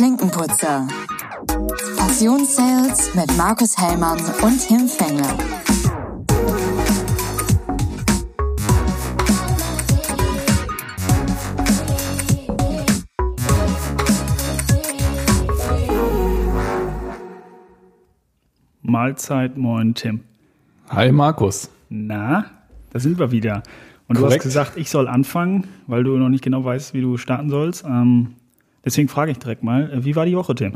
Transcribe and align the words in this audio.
Klinkenputzer. 0.00 0.88
Passionssales 1.98 3.14
mit 3.14 3.36
Markus 3.36 3.76
Hellmann 3.76 4.18
und 4.40 4.66
Tim 4.66 4.88
Fengler. 4.88 5.36
Mahlzeit, 18.80 19.58
moin 19.58 19.94
Tim. 19.94 20.20
Hi 20.88 21.12
Markus. 21.12 21.70
Na, 21.90 22.46
da 22.88 22.98
sind 22.98 23.18
wir 23.18 23.32
wieder. 23.32 23.62
Und 24.08 24.16
du 24.16 24.22
Korrekt. 24.22 24.38
hast 24.38 24.44
gesagt, 24.44 24.76
ich 24.78 24.88
soll 24.88 25.08
anfangen, 25.08 25.66
weil 25.86 26.04
du 26.04 26.16
noch 26.16 26.30
nicht 26.30 26.42
genau 26.42 26.64
weißt, 26.64 26.94
wie 26.94 27.02
du 27.02 27.18
starten 27.18 27.50
sollst. 27.50 27.84
Ähm, 27.84 28.36
deswegen 28.84 29.08
frage 29.08 29.32
ich 29.32 29.38
direkt 29.38 29.62
mal, 29.62 29.90
äh, 29.90 30.04
wie 30.04 30.16
war 30.16 30.26
die 30.26 30.36
Woche, 30.36 30.54
Tim? 30.54 30.74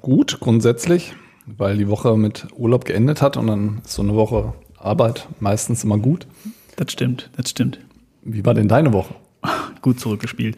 Gut, 0.00 0.38
grundsätzlich, 0.40 1.14
weil 1.46 1.78
die 1.78 1.88
Woche 1.88 2.16
mit 2.16 2.46
Urlaub 2.56 2.84
geendet 2.84 3.22
hat 3.22 3.36
und 3.36 3.46
dann 3.46 3.80
ist 3.84 3.94
so 3.94 4.02
eine 4.02 4.14
Woche 4.14 4.52
Arbeit 4.78 5.28
meistens 5.40 5.84
immer 5.84 5.98
gut. 5.98 6.26
Das 6.76 6.92
stimmt, 6.92 7.30
das 7.36 7.50
stimmt. 7.50 7.78
Wie 8.22 8.44
war 8.44 8.54
denn 8.54 8.68
deine 8.68 8.92
Woche? 8.92 9.14
Gut 9.82 9.98
zurückgespielt. 9.98 10.56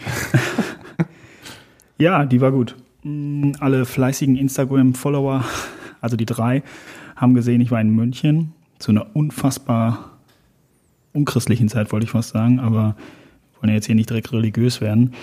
ja, 1.99 2.25
die 2.25 2.41
war 2.41 2.51
gut. 2.51 2.77
Mm, 3.05 3.53
Alle 3.61 3.85
fleißigen 3.85 4.37
Instagram-Follower, 4.37 5.45
also 6.01 6.17
die 6.17 6.27
drei, 6.27 6.63
haben 7.15 7.35
gesehen, 7.35 7.61
ich 7.61 7.71
war 7.71 7.81
in 7.81 7.91
München 7.95 8.53
zu 8.79 8.91
einer 8.91 9.15
unfassbar 9.15 10.19
unchristlichen 11.13 11.69
Zeit, 11.69 11.93
wollte 11.93 12.05
ich 12.05 12.11
fast 12.11 12.31
sagen, 12.31 12.59
aber 12.59 12.97
wollen 13.61 13.69
ja 13.69 13.75
jetzt 13.75 13.87
hier 13.87 13.95
nicht 13.95 14.11
direkt 14.11 14.33
religiös 14.33 14.81
werden. 14.81 15.15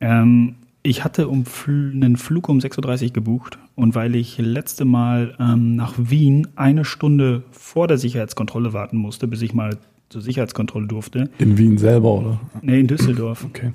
Ähm, 0.00 0.54
ich 0.82 1.04
hatte 1.04 1.28
um 1.28 1.44
einen 1.66 2.16
Flug 2.16 2.48
um 2.48 2.58
6.30 2.58 3.06
Uhr 3.08 3.12
gebucht 3.12 3.58
und 3.74 3.94
weil 3.94 4.14
ich 4.14 4.38
letzte 4.38 4.84
Mal 4.84 5.34
ähm, 5.40 5.76
nach 5.76 5.94
Wien 5.98 6.48
eine 6.56 6.84
Stunde 6.84 7.42
vor 7.50 7.88
der 7.88 7.98
Sicherheitskontrolle 7.98 8.72
warten 8.72 8.96
musste, 8.96 9.26
bis 9.28 9.42
ich 9.42 9.52
mal 9.54 9.76
zur 10.08 10.22
Sicherheitskontrolle 10.22 10.86
durfte, 10.86 11.28
In 11.38 11.58
Wien 11.58 11.76
selber, 11.76 12.12
oder? 12.14 12.40
nee, 12.62 12.80
in 12.80 12.86
Düsseldorf, 12.86 13.44
Okay. 13.44 13.72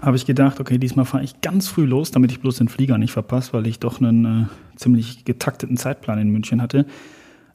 habe 0.00 0.16
ich 0.16 0.26
gedacht, 0.26 0.58
okay, 0.58 0.78
diesmal 0.78 1.04
fahre 1.04 1.22
ich 1.22 1.40
ganz 1.42 1.68
früh 1.68 1.84
los, 1.84 2.10
damit 2.10 2.32
ich 2.32 2.40
bloß 2.40 2.56
den 2.56 2.68
Flieger 2.68 2.98
nicht 2.98 3.12
verpasse, 3.12 3.52
weil 3.52 3.66
ich 3.68 3.78
doch 3.78 4.00
einen 4.00 4.24
äh, 4.24 4.76
ziemlich 4.76 5.24
getakteten 5.24 5.76
Zeitplan 5.76 6.18
in 6.18 6.30
München 6.30 6.60
hatte. 6.60 6.86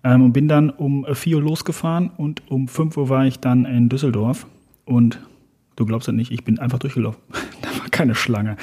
Ähm, 0.04 0.22
und 0.22 0.32
bin 0.32 0.48
dann 0.48 0.70
um 0.70 1.06
4 1.12 1.38
Uhr 1.38 1.42
losgefahren 1.44 2.12
und 2.16 2.44
um 2.50 2.68
5 2.70 2.96
Uhr 2.96 3.10
war 3.10 3.26
ich 3.26 3.40
dann 3.40 3.66
in 3.66 3.90
Düsseldorf. 3.90 4.46
Und 4.86 5.20
du 5.76 5.86
glaubst 5.86 6.08
ja 6.08 6.14
nicht, 6.14 6.32
ich 6.32 6.44
bin 6.44 6.58
einfach 6.60 6.80
durchgelaufen. 6.80 7.22
da 7.62 7.70
war 7.80 7.90
keine 7.90 8.16
Schlange. 8.16 8.58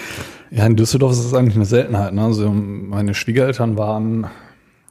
Ja, 0.50 0.66
in 0.66 0.76
Düsseldorf 0.76 1.12
ist 1.12 1.24
das 1.24 1.34
eigentlich 1.34 1.56
eine 1.56 1.64
Seltenheit. 1.64 2.14
Ne? 2.14 2.22
Also 2.22 2.50
meine 2.50 3.14
Schwiegereltern 3.14 3.76
waren 3.76 4.26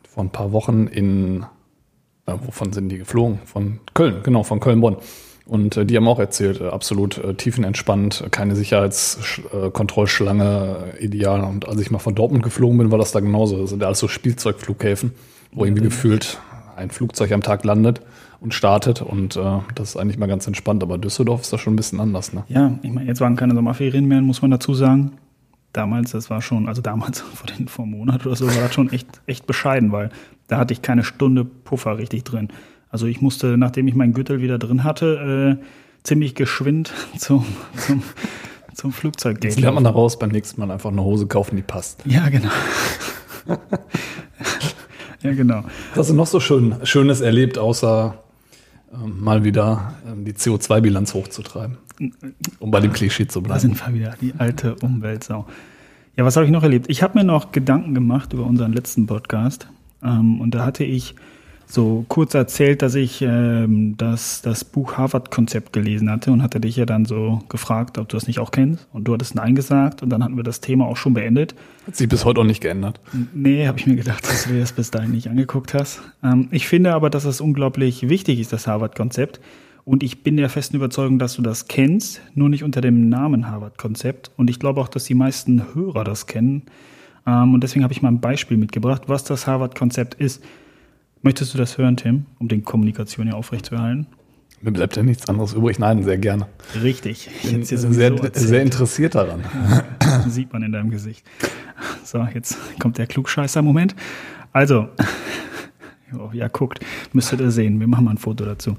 vor 0.08 0.24
ein 0.24 0.32
paar 0.32 0.52
Wochen 0.52 0.88
in, 0.88 1.46
äh, 2.26 2.34
wovon 2.46 2.74
sind 2.74 2.90
die 2.90 2.98
geflogen? 2.98 3.40
Von 3.46 3.80
Köln, 3.94 4.22
genau, 4.24 4.44
von 4.44 4.60
Köln-Bonn. 4.60 4.98
Und 5.46 5.78
äh, 5.78 5.86
die 5.86 5.96
haben 5.98 6.08
auch 6.08 6.20
erzählt, 6.20 6.62
äh, 6.62 6.68
absolut 6.68 7.18
äh, 7.18 7.34
tiefenentspannt, 7.34 8.28
keine 8.32 8.56
Sicherheitskontrollschlange, 8.56 10.94
äh, 10.98 11.04
ideal. 11.04 11.44
Und 11.44 11.68
als 11.68 11.82
ich 11.82 11.92
mal 11.92 12.00
von 12.00 12.16
Dortmund 12.16 12.44
geflogen 12.44 12.78
bin, 12.78 12.92
war 12.92 12.98
das 12.98 13.12
da 13.12 13.20
genauso. 13.20 13.60
Das 13.60 13.72
sind 13.72 13.82
ja 13.82 13.88
alles 13.88 14.00
so 14.00 14.08
Spielzeugflughäfen, 14.08 15.12
wo 15.52 15.66
irgendwie 15.66 15.84
gefühlt 15.84 16.40
ein 16.76 16.90
Flugzeug 16.92 17.32
am 17.32 17.42
Tag 17.42 17.64
landet 17.64 18.02
und 18.40 18.54
startet. 18.54 19.02
Und 19.02 19.36
äh, 19.38 19.60
das 19.76 19.90
ist 19.90 19.98
eigentlich 19.98 20.18
mal 20.18 20.28
ganz 20.28 20.48
entspannt. 20.48 20.84
Aber 20.84 20.98
Düsseldorf 20.98 21.42
ist 21.42 21.54
da 21.54 21.58
schon 21.58 21.74
ein 21.74 21.78
bisschen 21.78 22.00
anders. 22.00 22.34
Ne? 22.34 22.44
Ja, 22.50 22.74
ich 22.82 22.92
meine, 22.92 23.08
jetzt 23.08 23.22
waren 23.22 23.36
keine 23.36 23.54
Sommerferien 23.54 24.08
mehr, 24.08 24.22
muss 24.22 24.42
man 24.42 24.52
dazu 24.52 24.74
sagen. 24.74 25.14
Damals, 25.74 26.12
das 26.12 26.30
war 26.30 26.42
schon, 26.42 26.68
also 26.68 26.82
damals 26.82 27.22
vor, 27.22 27.48
den, 27.48 27.68
vor 27.68 27.86
einem 27.86 27.98
Monat 27.98 28.26
oder 28.26 28.36
so, 28.36 28.48
war 28.48 28.62
das 28.62 28.74
schon 28.74 28.92
echt, 28.92 29.08
echt 29.26 29.48
bescheiden, 29.48 29.92
weil 29.92 30.10
da 30.48 30.58
hatte 30.58 30.74
ich 30.74 30.82
keine 30.82 31.04
Stunde 31.04 31.46
Puffer 31.46 31.98
richtig 31.98 32.24
drin. 32.24 32.50
Also 32.90 33.06
ich 33.06 33.22
musste, 33.22 33.58
nachdem 33.58 33.88
ich 33.88 33.96
meinen 33.96 34.14
Gürtel 34.14 34.42
wieder 34.42 34.60
drin 34.60 34.84
hatte, 34.84 35.60
äh, 35.62 35.66
ziemlich 36.04 36.36
geschwind 36.36 36.92
zum, 37.18 37.46
zum, 37.78 38.04
zum 38.74 38.92
Flugzeug 38.92 39.40
gehen. 39.40 39.52
Jetzt 39.52 39.60
lernt 39.60 39.76
man 39.76 39.84
daraus 39.84 40.20
beim 40.20 40.30
nächsten 40.30 40.60
Mal 40.60 40.72
einfach 40.72 40.92
eine 40.92 41.04
Hose 41.04 41.28
kaufen, 41.28 41.56
die 41.56 41.62
passt. 41.62 42.04
Ja, 42.06 42.28
genau. 42.30 42.50
ja, 45.24 45.34
genau. 45.34 45.64
Was 45.92 46.00
hast 46.00 46.10
du 46.10 46.14
noch 46.14 46.28
so 46.28 46.40
schön, 46.40 46.76
Schönes 46.84 47.22
erlebt, 47.22 47.58
außer 47.58 48.16
ähm, 48.94 49.24
mal 49.24 49.44
wieder 49.44 49.94
ähm, 50.08 50.26
die 50.26 50.34
CO2-Bilanz 50.34 51.14
hochzutreiben? 51.14 51.78
Um 52.60 52.72
bei 52.72 52.80
dem 52.80 52.94
Klischee 52.94 53.28
zu 53.28 53.42
Da 53.42 53.48
bleiben. 53.48 53.60
sind 53.62 53.86
wir 53.88 53.94
wieder, 53.94 54.16
die 54.20 54.34
alte 54.38 54.76
Umweltsau. 54.76 55.46
Ja, 56.18 56.26
was 56.26 56.36
habe 56.36 56.46
ich 56.46 56.52
noch 56.52 56.64
erlebt? 56.64 56.88
Ich 56.90 57.04
habe 57.04 57.18
mir 57.18 57.24
noch 57.24 57.52
Gedanken 57.52 57.94
gemacht 57.94 58.34
über 58.34 58.46
unseren 58.46 58.74
letzten 58.74 59.06
Podcast. 59.06 59.68
Ähm, 60.04 60.42
und 60.42 60.56
da 60.56 60.66
hatte 60.66 60.84
ich 60.84 61.16
so 61.72 62.06
kurz 62.08 62.34
erzählt, 62.34 62.82
dass 62.82 62.96
ich 62.96 63.22
ähm, 63.22 63.96
das, 63.98 64.42
das 64.42 64.66
Buch 64.66 64.98
Harvard-Konzept 64.98 65.74
gelesen 65.74 66.10
hatte 66.10 66.32
und 66.32 66.44
hatte 66.44 66.60
dich 66.60 66.76
ja 66.76 66.86
dann 66.86 67.06
so 67.06 67.40
gefragt, 67.50 67.98
ob 67.98 68.10
du 68.10 68.18
das 68.18 68.28
nicht 68.28 68.40
auch 68.40 68.52
kennst. 68.52 68.88
Und 68.92 69.08
du 69.08 69.14
hattest 69.14 69.36
Nein 69.36 69.56
gesagt 69.56 70.04
und 70.04 70.10
dann 70.10 70.24
hatten 70.24 70.36
wir 70.36 70.44
das 70.44 70.62
Thema 70.62 70.86
auch 70.86 70.98
schon 70.98 71.14
beendet. 71.14 71.56
Hat 71.88 71.96
sich 71.96 72.10
bis 72.10 72.26
heute 72.26 72.42
auch 72.42 72.46
nicht 72.46 72.62
geändert. 72.62 73.00
Nee, 73.34 73.68
habe 73.68 73.80
ich 73.80 73.88
mir 73.88 73.96
gedacht, 73.96 74.24
dass 74.28 74.44
du 74.44 74.54
dir 74.54 74.60
das 74.60 74.74
bis 74.74 74.92
dahin 74.92 75.12
nicht 75.12 75.30
angeguckt 75.30 75.74
hast. 75.74 76.02
Ähm, 76.24 76.50
ich 76.52 76.68
finde 76.68 76.94
aber, 76.94 77.10
dass 77.10 77.26
es 77.26 77.42
unglaublich 77.42 78.10
wichtig 78.10 78.40
ist, 78.40 78.52
das 78.52 78.68
Harvard-Konzept. 78.68 79.40
Und 79.84 80.04
ich 80.04 80.24
bin 80.24 80.38
der 80.38 80.50
festen 80.50 80.76
Überzeugung, 80.76 81.18
dass 81.18 81.36
du 81.36 81.42
das 81.42 81.68
kennst, 81.68 82.22
nur 82.36 82.50
nicht 82.50 82.64
unter 82.64 82.82
dem 82.82 83.10
Namen 83.10 83.50
Harvard-Konzept. 83.50 84.32
Und 84.38 84.50
ich 84.50 84.60
glaube 84.60 84.80
auch, 84.82 84.88
dass 84.88 85.06
die 85.06 85.16
meisten 85.16 85.74
Hörer 85.74 86.04
das 86.04 86.28
kennen. 86.28 86.64
Ähm, 87.26 87.54
und 87.54 87.64
deswegen 87.64 87.84
habe 87.84 87.94
ich 87.94 88.02
mal 88.02 88.10
ein 88.10 88.22
Beispiel 88.22 88.58
mitgebracht, 88.58 89.04
was 89.08 89.24
das 89.24 89.48
Harvard-Konzept 89.48 90.16
ist. 90.16 90.44
Möchtest 91.24 91.54
du 91.54 91.58
das 91.60 91.78
hören, 91.78 91.98
Tim, 91.98 92.26
um 92.40 92.48
den 92.48 92.64
Kommunikation 92.64 93.28
hier 93.28 93.36
aufrechtzuerhalten? 93.36 94.08
Mir 94.62 94.72
bleibt 94.72 94.96
ja 94.96 95.04
nichts 95.04 95.28
anderes 95.28 95.54
übrig. 95.54 95.80
Nein, 95.80 96.04
sehr 96.04 96.18
gerne. 96.18 96.48
Richtig. 96.82 97.30
Ich 97.44 97.52
Bin 97.52 97.64
sehr, 97.64 98.32
sehr 98.34 98.62
interessiert 98.62 99.16
daran. 99.16 99.44
Sieht 100.28 100.54
man 100.54 100.64
in 100.64 100.72
deinem 100.72 100.92
Gesicht. 100.92 101.26
So, 102.04 102.28
jetzt 102.34 102.58
kommt 102.80 102.98
der 102.98 103.08
Klugscheißer-Moment. 103.08 103.96
Also, 104.52 104.90
oh, 106.14 106.30
ja, 106.34 106.48
guckt, 106.48 106.80
müsstet 107.14 107.40
ihr 107.40 107.52
sehen. 107.52 107.80
Wir 107.80 107.88
machen 107.88 108.06
mal 108.06 108.12
ein 108.12 108.18
Foto 108.18 108.46
dazu. 108.46 108.78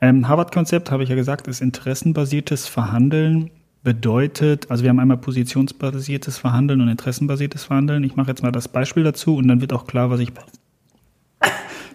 Ähm, 0.00 0.28
Harvard-Konzept, 0.28 0.90
habe 0.90 1.02
ich 1.02 1.08
ja 1.08 1.14
gesagt, 1.16 1.48
ist 1.48 1.60
interessenbasiertes 1.60 2.68
Verhandeln. 2.68 3.50
Bedeutet, 3.82 4.70
also 4.70 4.82
wir 4.82 4.90
haben 4.90 4.98
einmal 4.98 5.18
positionsbasiertes 5.18 6.38
Verhandeln 6.38 6.80
und 6.80 6.88
interessenbasiertes 6.88 7.64
Verhandeln. 7.64 8.02
Ich 8.02 8.16
mache 8.16 8.28
jetzt 8.30 8.42
mal 8.42 8.52
das 8.52 8.68
Beispiel 8.68 9.02
dazu 9.02 9.36
und 9.36 9.46
dann 9.48 9.60
wird 9.60 9.72
auch 9.72 9.86
klar, 9.86 10.10
was 10.10 10.20
ich 10.20 10.32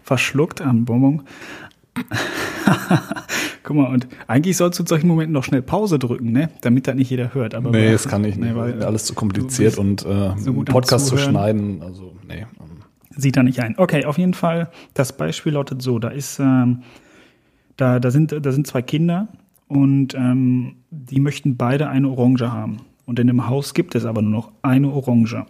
verschluckt 0.09 0.59
am 0.59 0.85
Bonbon. 0.85 1.21
Guck 3.63 3.75
mal, 3.75 3.93
und 3.93 4.07
eigentlich 4.25 4.57
sollst 4.57 4.79
du 4.79 4.83
in 4.83 4.87
solchen 4.87 5.07
Momenten 5.07 5.33
noch 5.33 5.43
schnell 5.43 5.61
Pause 5.61 5.99
drücken, 5.99 6.31
ne? 6.31 6.49
Damit 6.61 6.87
das 6.87 6.95
nicht 6.95 7.11
jeder 7.11 7.35
hört. 7.35 7.53
Aber 7.53 7.69
Nee, 7.69 7.91
das 7.91 8.07
kann 8.07 8.23
ich 8.23 8.35
nicht. 8.35 8.49
Nee, 8.49 8.55
weil 8.55 8.81
alles 8.81 9.05
zu 9.05 9.13
kompliziert 9.13 9.77
und 9.77 10.03
äh, 10.07 10.31
so 10.37 10.53
Podcast 10.63 11.05
zu 11.05 11.17
schneiden. 11.17 11.83
Also, 11.83 12.15
nee. 12.27 12.47
sieht 13.15 13.37
er 13.37 13.43
nicht 13.43 13.59
ein. 13.59 13.75
Okay, 13.77 14.05
auf 14.05 14.17
jeden 14.17 14.33
Fall, 14.33 14.71
das 14.95 15.15
Beispiel 15.15 15.53
lautet 15.53 15.83
so, 15.83 15.99
da 15.99 16.07
ist, 16.07 16.39
ähm, 16.39 16.81
da, 17.77 17.99
da, 17.99 18.09
sind, 18.09 18.31
da 18.31 18.51
sind 18.51 18.65
zwei 18.65 18.81
Kinder 18.81 19.27
und 19.67 20.15
ähm, 20.15 20.77
die 20.89 21.19
möchten 21.19 21.55
beide 21.55 21.87
eine 21.87 22.09
Orange 22.09 22.51
haben. 22.51 22.77
Und 23.05 23.19
in 23.19 23.27
dem 23.27 23.47
Haus 23.47 23.75
gibt 23.75 23.93
es 23.93 24.05
aber 24.05 24.23
nur 24.23 24.31
noch 24.31 24.51
eine 24.63 24.89
Orange. 24.91 25.45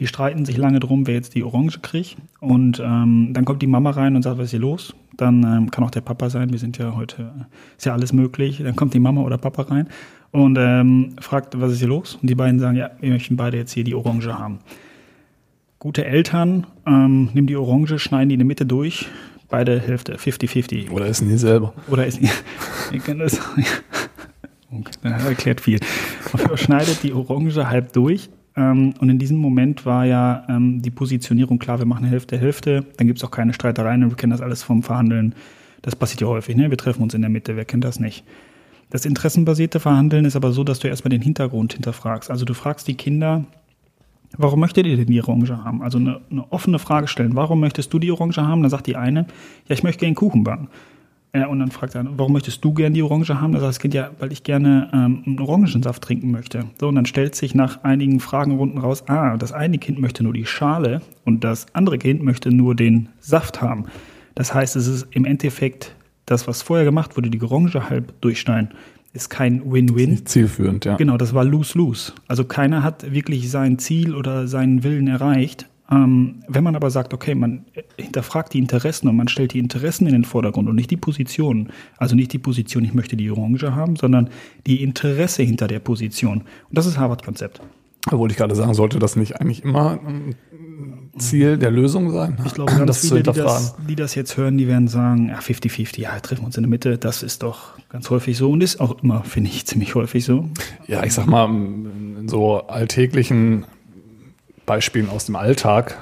Die 0.00 0.06
streiten 0.06 0.46
sich 0.46 0.56
lange 0.56 0.80
drum, 0.80 1.06
wer 1.06 1.14
jetzt 1.14 1.34
die 1.34 1.44
Orange 1.44 1.80
kriegt. 1.80 2.16
Und 2.40 2.80
ähm, 2.80 3.30
dann 3.32 3.44
kommt 3.44 3.60
die 3.62 3.66
Mama 3.66 3.90
rein 3.90 4.16
und 4.16 4.22
sagt, 4.22 4.38
was 4.38 4.46
ist 4.46 4.50
hier 4.52 4.60
los? 4.60 4.94
Dann 5.16 5.42
ähm, 5.44 5.70
kann 5.70 5.84
auch 5.84 5.90
der 5.90 6.00
Papa 6.00 6.30
sein, 6.30 6.50
wir 6.50 6.58
sind 6.58 6.78
ja 6.78 6.96
heute, 6.96 7.30
ist 7.76 7.84
ja 7.84 7.92
alles 7.92 8.14
möglich. 8.14 8.62
Dann 8.64 8.74
kommt 8.74 8.94
die 8.94 9.00
Mama 9.00 9.20
oder 9.20 9.36
Papa 9.36 9.62
rein 9.62 9.88
und 10.32 10.56
ähm, 10.58 11.16
fragt, 11.20 11.60
was 11.60 11.72
ist 11.72 11.80
hier 11.80 11.88
los? 11.88 12.18
Und 12.20 12.30
die 12.30 12.34
beiden 12.34 12.58
sagen, 12.58 12.76
ja, 12.76 12.90
wir 13.00 13.10
möchten 13.10 13.36
beide 13.36 13.58
jetzt 13.58 13.72
hier 13.72 13.84
die 13.84 13.94
Orange 13.94 14.38
haben. 14.38 14.60
Gute 15.78 16.04
Eltern 16.04 16.66
ähm, 16.86 17.30
nehmen 17.34 17.46
die 17.46 17.56
Orange, 17.56 17.98
schneiden 17.98 18.30
die 18.30 18.34
in 18.34 18.40
der 18.40 18.46
Mitte 18.46 18.64
durch, 18.64 19.06
beide 19.50 19.78
Hälfte, 19.80 20.16
50-50. 20.16 20.90
Oder 20.90 21.06
essen 21.06 21.28
die 21.28 21.36
selber. 21.36 21.74
Oder 21.88 22.06
ist 22.06 22.20
ihr 22.20 23.00
kennt 23.00 23.20
das? 23.20 23.40
Okay, 24.72 24.92
das 25.02 25.24
erklärt 25.24 25.60
viel. 25.60 25.80
Schneidet 26.54 27.02
die 27.02 27.12
Orange 27.12 27.68
halb 27.68 27.92
durch. 27.92 28.30
Ähm, 28.56 28.94
und 28.98 29.08
in 29.08 29.18
diesem 29.18 29.38
Moment 29.38 29.86
war 29.86 30.04
ja 30.04 30.44
ähm, 30.48 30.82
die 30.82 30.90
Positionierung 30.90 31.58
klar, 31.58 31.78
wir 31.78 31.86
machen 31.86 32.04
Hälfte, 32.04 32.38
Hälfte. 32.38 32.84
Dann 32.96 33.06
gibt 33.06 33.18
es 33.18 33.24
auch 33.24 33.30
keine 33.30 33.52
Streitereien. 33.52 34.08
Wir 34.08 34.16
kennen 34.16 34.32
das 34.32 34.40
alles 34.40 34.62
vom 34.62 34.82
Verhandeln. 34.82 35.34
Das 35.82 35.96
passiert 35.96 36.20
ja 36.20 36.26
häufig. 36.26 36.56
Ne? 36.56 36.70
Wir 36.70 36.78
treffen 36.78 37.02
uns 37.02 37.14
in 37.14 37.22
der 37.22 37.30
Mitte. 37.30 37.56
Wer 37.56 37.64
kennt 37.64 37.84
das 37.84 38.00
nicht? 38.00 38.24
Das 38.90 39.04
interessenbasierte 39.04 39.78
Verhandeln 39.78 40.24
ist 40.24 40.36
aber 40.36 40.52
so, 40.52 40.64
dass 40.64 40.80
du 40.80 40.88
erstmal 40.88 41.10
den 41.10 41.22
Hintergrund 41.22 41.74
hinterfragst. 41.74 42.30
Also 42.30 42.44
du 42.44 42.54
fragst 42.54 42.88
die 42.88 42.94
Kinder, 42.94 43.44
Warum 44.36 44.60
möchtet 44.60 44.86
ihr 44.86 44.96
denn 44.96 45.06
die 45.06 45.20
Orange 45.20 45.64
haben? 45.64 45.82
Also 45.82 45.98
eine, 45.98 46.20
eine 46.30 46.50
offene 46.52 46.78
Frage 46.78 47.08
stellen. 47.08 47.34
Warum 47.34 47.60
möchtest 47.60 47.92
du 47.92 47.98
die 47.98 48.12
Orange 48.12 48.38
haben? 48.38 48.62
Dann 48.62 48.70
sagt 48.70 48.86
die 48.86 48.96
eine, 48.96 49.26
ja, 49.68 49.74
ich 49.74 49.82
möchte 49.82 50.00
gerne 50.00 50.14
Kuchen 50.14 50.44
backen. 50.44 50.68
Ja, 51.34 51.46
und 51.46 51.60
dann 51.60 51.70
fragt 51.70 51.94
er, 51.94 52.04
warum 52.16 52.32
möchtest 52.32 52.64
du 52.64 52.74
gern 52.74 52.92
die 52.92 53.02
Orange 53.02 53.40
haben? 53.40 53.52
Das 53.52 53.62
heißt, 53.62 53.70
das 53.70 53.78
Kind, 53.78 53.94
ja, 53.94 54.10
weil 54.18 54.32
ich 54.32 54.42
gerne 54.42 54.90
ähm, 54.92 55.22
einen 55.24 55.38
Orangensaft 55.38 56.02
trinken 56.02 56.32
möchte. 56.32 56.64
So, 56.80 56.88
und 56.88 56.96
dann 56.96 57.06
stellt 57.06 57.36
sich 57.36 57.54
nach 57.54 57.84
einigen 57.84 58.18
Fragenrunden 58.18 58.80
raus, 58.80 59.04
ah, 59.06 59.36
das 59.36 59.52
eine 59.52 59.78
Kind 59.78 60.00
möchte 60.00 60.24
nur 60.24 60.32
die 60.32 60.44
Schale 60.44 61.02
und 61.24 61.44
das 61.44 61.66
andere 61.72 61.98
Kind 61.98 62.22
möchte 62.22 62.50
nur 62.50 62.74
den 62.74 63.10
Saft 63.20 63.62
haben. 63.62 63.84
Das 64.34 64.54
heißt, 64.54 64.74
es 64.74 64.88
ist 64.88 65.06
im 65.12 65.24
Endeffekt 65.24 65.94
das, 66.26 66.48
was 66.48 66.62
vorher 66.62 66.84
gemacht 66.84 67.16
wurde, 67.16 67.30
die 67.30 67.40
Orange 67.40 67.88
halb 67.88 68.20
durchschneiden, 68.20 68.70
ist 69.12 69.30
kein 69.30 69.70
Win-Win. 69.70 70.26
Zielführend, 70.26 70.84
ja. 70.84 70.96
Genau, 70.96 71.16
das 71.16 71.34
war 71.34 71.44
lose-lose. 71.44 72.12
Also 72.28 72.44
keiner 72.44 72.82
hat 72.82 73.12
wirklich 73.12 73.50
sein 73.50 73.78
Ziel 73.78 74.14
oder 74.14 74.46
seinen 74.48 74.82
Willen 74.82 75.08
erreicht. 75.08 75.68
Ähm, 75.90 76.42
wenn 76.46 76.62
man 76.62 76.76
aber 76.76 76.90
sagt, 76.90 77.14
okay, 77.14 77.34
man 77.34 77.64
hinterfragt 77.96 78.52
die 78.52 78.58
Interessen 78.58 79.08
und 79.08 79.16
man 79.16 79.28
stellt 79.28 79.52
die 79.54 79.58
Interessen 79.58 80.06
in 80.06 80.12
den 80.12 80.24
Vordergrund 80.24 80.68
und 80.68 80.76
nicht 80.76 80.90
die 80.90 80.96
Position, 80.96 81.70
also 81.98 82.14
nicht 82.14 82.32
die 82.32 82.38
Position, 82.38 82.84
ich 82.84 82.94
möchte 82.94 83.16
die 83.16 83.30
Orange 83.30 83.74
haben, 83.74 83.96
sondern 83.96 84.30
die 84.66 84.82
Interesse 84.82 85.42
hinter 85.42 85.66
der 85.66 85.80
Position. 85.80 86.38
Und 86.42 86.78
das 86.78 86.86
ist 86.86 86.98
Harvard-Konzept. 86.98 87.60
Da 88.08 88.18
wollte 88.18 88.32
ich 88.32 88.38
gerade 88.38 88.54
sagen, 88.54 88.72
sollte 88.72 88.98
das 88.98 89.16
nicht 89.16 89.40
eigentlich 89.40 89.62
immer 89.62 90.00
ein 90.06 90.34
Ziel 91.18 91.58
der 91.58 91.70
Lösung 91.70 92.10
sein? 92.12 92.38
Ich 92.46 92.54
glaube, 92.54 92.72
ganz 92.72 92.86
das 92.86 93.00
viele, 93.00 93.22
die 93.22 93.32
das, 93.32 93.76
die 93.88 93.96
das 93.96 94.14
jetzt 94.14 94.36
hören, 94.36 94.56
die 94.56 94.68
werden 94.68 94.88
sagen, 94.88 95.28
ja, 95.28 95.38
50-50, 95.38 96.00
ja, 96.00 96.18
treffen 96.20 96.42
wir 96.42 96.46
uns 96.46 96.56
in 96.56 96.62
der 96.62 96.70
Mitte. 96.70 96.96
Das 96.96 97.22
ist 97.22 97.42
doch 97.42 97.78
ganz 97.90 98.08
häufig 98.08 98.38
so 98.38 98.50
und 98.50 98.62
ist 98.62 98.80
auch 98.80 99.02
immer, 99.02 99.22
finde 99.24 99.50
ich, 99.50 99.66
ziemlich 99.66 99.94
häufig 99.94 100.24
so. 100.24 100.48
Ja, 100.86 101.04
ich 101.04 101.12
sag 101.12 101.26
mal, 101.26 101.46
in 101.46 102.28
so 102.28 102.66
alltäglichen 102.68 103.66
Beispielen 104.70 105.10
aus 105.10 105.26
dem 105.26 105.34
Alltag, 105.34 105.98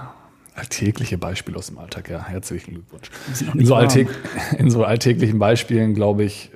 alltägliche 0.55 1.17
Beispiele 1.17 1.57
aus 1.57 1.69
dem 1.69 1.79
Alltag, 1.79 2.11
ja, 2.11 2.23
herzlichen 2.23 2.75
Glückwunsch. 2.75 3.09
In 3.55 3.65
so, 3.65 3.75
alltäg 3.75 4.09
in 4.59 4.71
so 4.71 4.85
alltäglichen 4.85 5.39
Beispielen, 5.39 5.95
glaube 5.95 6.25
ich, 6.25 6.51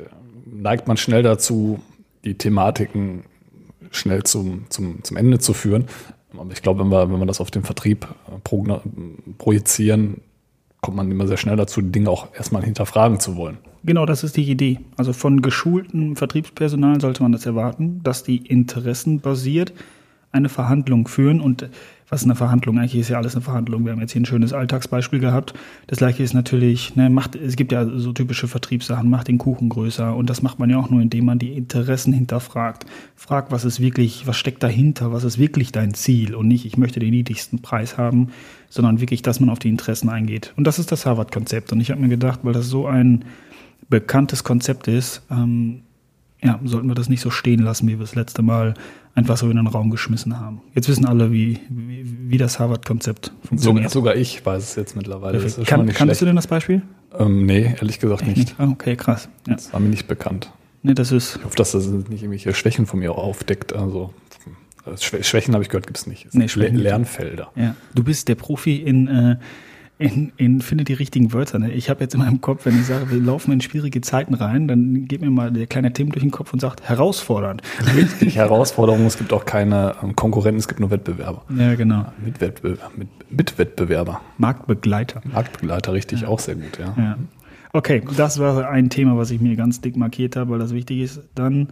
neigt 0.44 0.88
man 0.88 0.98
schnell 0.98 1.22
dazu, 1.22 1.80
die 2.26 2.34
Thematiken 2.34 3.24
schnell 3.92 4.24
zum, 4.24 4.66
zum, 4.68 5.02
zum 5.02 5.16
Ende 5.16 5.38
zu 5.38 5.54
führen. 5.54 5.86
Aber 6.36 6.52
ich 6.52 6.60
glaube, 6.60 6.80
wenn 6.80 6.90
wir, 6.90 7.10
wenn 7.10 7.18
wir 7.18 7.24
das 7.24 7.40
auf 7.40 7.50
den 7.50 7.62
Vertrieb 7.62 8.06
äh, 8.28 8.74
projizieren, 9.38 10.20
kommt 10.82 10.98
man 10.98 11.10
immer 11.10 11.26
sehr 11.26 11.38
schnell 11.38 11.56
dazu, 11.56 11.80
die 11.80 11.92
Dinge 11.92 12.10
auch 12.10 12.34
erstmal 12.34 12.62
hinterfragen 12.62 13.20
zu 13.20 13.36
wollen. 13.36 13.56
Genau, 13.84 14.04
das 14.04 14.22
ist 14.22 14.36
die 14.36 14.50
Idee. 14.50 14.80
Also 14.98 15.14
von 15.14 15.40
geschultem 15.40 16.16
Vertriebspersonal 16.16 17.00
sollte 17.00 17.22
man 17.22 17.32
das 17.32 17.46
erwarten, 17.46 18.02
dass 18.02 18.22
die 18.22 18.36
interessenbasiert 18.36 19.72
eine 20.30 20.48
Verhandlung 20.50 21.08
führen. 21.08 21.40
Und 21.40 21.68
was 22.12 22.24
eine 22.24 22.34
Verhandlung? 22.34 22.78
Eigentlich 22.78 23.00
ist 23.00 23.08
ja 23.08 23.16
alles 23.16 23.34
eine 23.34 23.40
Verhandlung. 23.40 23.86
Wir 23.86 23.92
haben 23.92 24.00
jetzt 24.00 24.12
hier 24.12 24.20
ein 24.20 24.26
schönes 24.26 24.52
Alltagsbeispiel 24.52 25.18
gehabt. 25.18 25.54
Das 25.86 25.96
gleiche 25.96 26.22
ist 26.22 26.34
natürlich, 26.34 26.94
ne, 26.94 27.08
macht, 27.08 27.36
es 27.36 27.56
gibt 27.56 27.72
ja 27.72 27.86
so 27.88 28.12
typische 28.12 28.48
Vertriebssachen, 28.48 29.08
macht 29.08 29.28
den 29.28 29.38
Kuchen 29.38 29.70
größer. 29.70 30.14
Und 30.14 30.28
das 30.28 30.42
macht 30.42 30.58
man 30.58 30.68
ja 30.68 30.76
auch 30.76 30.90
nur, 30.90 31.00
indem 31.00 31.24
man 31.24 31.38
die 31.38 31.54
Interessen 31.54 32.12
hinterfragt. 32.12 32.84
Fragt, 33.16 33.50
was 33.50 33.64
ist 33.64 33.80
wirklich, 33.80 34.26
was 34.26 34.36
steckt 34.36 34.62
dahinter? 34.62 35.10
Was 35.10 35.24
ist 35.24 35.38
wirklich 35.38 35.72
dein 35.72 35.94
Ziel? 35.94 36.34
Und 36.34 36.48
nicht, 36.48 36.66
ich 36.66 36.76
möchte 36.76 37.00
den 37.00 37.12
niedrigsten 37.12 37.62
Preis 37.62 37.96
haben, 37.96 38.28
sondern 38.68 39.00
wirklich, 39.00 39.22
dass 39.22 39.40
man 39.40 39.48
auf 39.48 39.58
die 39.58 39.70
Interessen 39.70 40.10
eingeht. 40.10 40.52
Und 40.58 40.66
das 40.66 40.78
ist 40.78 40.92
das 40.92 41.06
Harvard-Konzept. 41.06 41.72
Und 41.72 41.80
ich 41.80 41.90
habe 41.90 42.02
mir 42.02 42.08
gedacht, 42.08 42.40
weil 42.42 42.52
das 42.52 42.68
so 42.68 42.86
ein 42.86 43.24
bekanntes 43.88 44.44
Konzept 44.44 44.86
ist, 44.86 45.22
ähm, 45.30 45.80
ja, 46.42 46.60
sollten 46.64 46.88
wir 46.88 46.94
das 46.94 47.08
nicht 47.08 47.22
so 47.22 47.30
stehen 47.30 47.60
lassen, 47.60 47.86
wie 47.86 47.92
wir 47.92 48.00
das 48.00 48.16
letzte 48.16 48.42
Mal 48.42 48.74
einfach 49.14 49.36
so 49.36 49.48
in 49.50 49.56
den 49.56 49.66
Raum 49.66 49.90
geschmissen 49.90 50.38
haben. 50.40 50.62
Jetzt 50.74 50.88
wissen 50.88 51.04
alle, 51.06 51.32
wie, 51.32 51.58
wie, 51.68 52.04
wie 52.28 52.38
das 52.38 52.58
Harvard-Konzept 52.58 53.32
funktioniert. 53.46 53.90
sogar 53.90 54.16
ich 54.16 54.44
weiß 54.44 54.62
es 54.62 54.74
jetzt 54.76 54.96
mittlerweile. 54.96 55.38
Kann, 55.38 55.84
nicht 55.86 55.96
kannst 55.96 56.00
du 56.00 56.04
schlecht. 56.04 56.22
denn 56.22 56.36
das 56.36 56.46
Beispiel? 56.46 56.82
Ähm, 57.18 57.44
nee, 57.46 57.74
ehrlich 57.78 58.00
gesagt 58.00 58.26
nicht. 58.26 58.54
Ah, 58.58 58.68
okay, 58.68 58.96
krass. 58.96 59.28
Ja. 59.46 59.54
Das 59.54 59.72
war 59.72 59.80
mir 59.80 59.88
nicht 59.90 60.08
bekannt. 60.08 60.50
Nee, 60.82 60.94
das 60.94 61.12
ist, 61.12 61.36
Ich 61.36 61.44
hoffe, 61.44 61.56
dass 61.56 61.72
das 61.72 61.86
nicht 61.86 62.22
irgendwelche 62.22 62.54
Schwächen 62.54 62.86
von 62.86 62.98
mir 63.00 63.12
aufdeckt. 63.12 63.72
Also 63.74 64.12
äh, 64.86 64.90
Schwä- 64.92 65.22
Schwächen 65.22 65.52
habe 65.54 65.62
ich 65.62 65.68
gehört, 65.68 65.86
gibt 65.86 65.98
es 65.98 66.06
nicht. 66.06 66.26
Es 66.26 66.34
Nee, 66.34 66.46
Lernfelder. 66.46 67.50
ja. 67.54 67.76
Du 67.94 68.02
bist 68.02 68.28
der 68.28 68.34
Profi 68.34 68.76
in, 68.76 69.06
äh, 69.08 69.36
in, 70.02 70.32
in 70.36 70.60
finde 70.60 70.84
die 70.84 70.94
richtigen 70.94 71.32
Wörter. 71.32 71.58
Ne? 71.58 71.70
Ich 71.72 71.88
habe 71.88 72.00
jetzt 72.00 72.14
in 72.14 72.20
meinem 72.20 72.40
Kopf, 72.40 72.66
wenn 72.66 72.78
ich 72.78 72.86
sage, 72.86 73.10
wir 73.10 73.20
laufen 73.20 73.52
in 73.52 73.60
schwierige 73.60 74.00
Zeiten 74.00 74.34
rein, 74.34 74.66
dann 74.68 75.06
geht 75.06 75.20
mir 75.20 75.30
mal 75.30 75.52
der 75.52 75.66
kleine 75.66 75.92
Tim 75.92 76.10
durch 76.10 76.22
den 76.22 76.30
Kopf 76.30 76.52
und 76.52 76.60
sagt, 76.60 76.82
herausfordernd. 76.88 77.62
Richtig 77.96 78.36
Herausforderungen. 78.36 79.06
Es 79.06 79.16
gibt 79.16 79.32
auch 79.32 79.44
keine 79.44 79.94
ähm, 80.02 80.16
Konkurrenten, 80.16 80.58
es 80.58 80.68
gibt 80.68 80.80
nur 80.80 80.90
Wettbewerber. 80.90 81.44
Ja, 81.56 81.74
genau. 81.74 82.06
Mitwettbewerber. 82.24 82.90
Mit, 82.96 83.08
Mitwettbewerber. 83.30 84.20
Marktbegleiter. 84.38 85.22
Marktbegleiter, 85.32 85.92
richtig, 85.92 86.26
auch 86.26 86.40
sehr 86.40 86.56
gut, 86.56 86.78
ja. 86.78 86.94
Ja. 86.96 87.16
Okay, 87.72 88.02
das 88.16 88.38
war 88.38 88.68
ein 88.68 88.90
Thema, 88.90 89.16
was 89.16 89.30
ich 89.30 89.40
mir 89.40 89.56
ganz 89.56 89.80
dick 89.80 89.96
markiert 89.96 90.36
habe, 90.36 90.50
weil 90.50 90.58
das 90.58 90.74
wichtig 90.74 91.00
ist. 91.00 91.22
Dann, 91.34 91.68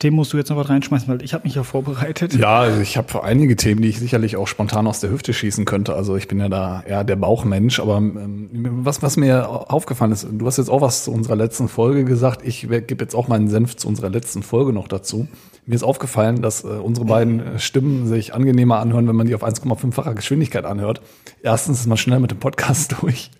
Tim, 0.00 0.14
musst 0.14 0.32
du 0.32 0.38
jetzt 0.38 0.48
noch 0.48 0.56
was 0.56 0.70
reinschmeißen, 0.70 1.08
weil 1.08 1.22
ich 1.22 1.34
habe 1.34 1.44
mich 1.44 1.54
ja 1.56 1.62
vorbereitet. 1.62 2.32
Ja, 2.32 2.60
also 2.60 2.80
ich 2.80 2.96
habe 2.96 3.22
einige 3.22 3.54
Themen, 3.54 3.82
die 3.82 3.88
ich 3.90 3.98
sicherlich 3.98 4.38
auch 4.38 4.48
spontan 4.48 4.86
aus 4.86 5.00
der 5.00 5.10
Hüfte 5.10 5.34
schießen 5.34 5.66
könnte. 5.66 5.94
Also 5.94 6.16
ich 6.16 6.26
bin 6.26 6.40
ja 6.40 6.48
da 6.48 6.82
eher 6.82 7.04
der 7.04 7.16
Bauchmensch, 7.16 7.78
aber 7.80 7.98
ähm, 7.98 8.48
was, 8.82 9.02
was 9.02 9.18
mir 9.18 9.70
aufgefallen 9.70 10.12
ist, 10.12 10.26
du 10.32 10.46
hast 10.46 10.56
jetzt 10.56 10.70
auch 10.70 10.80
was 10.80 11.04
zu 11.04 11.12
unserer 11.12 11.36
letzten 11.36 11.68
Folge 11.68 12.06
gesagt. 12.06 12.40
Ich 12.46 12.62
gebe 12.62 13.04
jetzt 13.04 13.14
auch 13.14 13.28
meinen 13.28 13.48
Senf 13.48 13.76
zu 13.76 13.88
unserer 13.88 14.08
letzten 14.08 14.42
Folge 14.42 14.72
noch 14.72 14.88
dazu. 14.88 15.28
Mir 15.66 15.74
ist 15.74 15.82
aufgefallen, 15.82 16.40
dass 16.40 16.64
äh, 16.64 16.68
unsere 16.68 17.04
beiden 17.04 17.40
äh, 17.40 17.58
Stimmen 17.58 18.06
sich 18.06 18.32
angenehmer 18.32 18.78
anhören, 18.78 19.06
wenn 19.06 19.16
man 19.16 19.26
die 19.26 19.34
auf 19.34 19.44
1,5-facher 19.44 20.14
Geschwindigkeit 20.14 20.64
anhört. 20.64 21.02
Erstens 21.42 21.80
ist 21.80 21.86
man 21.86 21.98
schnell 21.98 22.20
mit 22.20 22.30
dem 22.30 22.38
Podcast 22.38 22.96
durch 23.02 23.30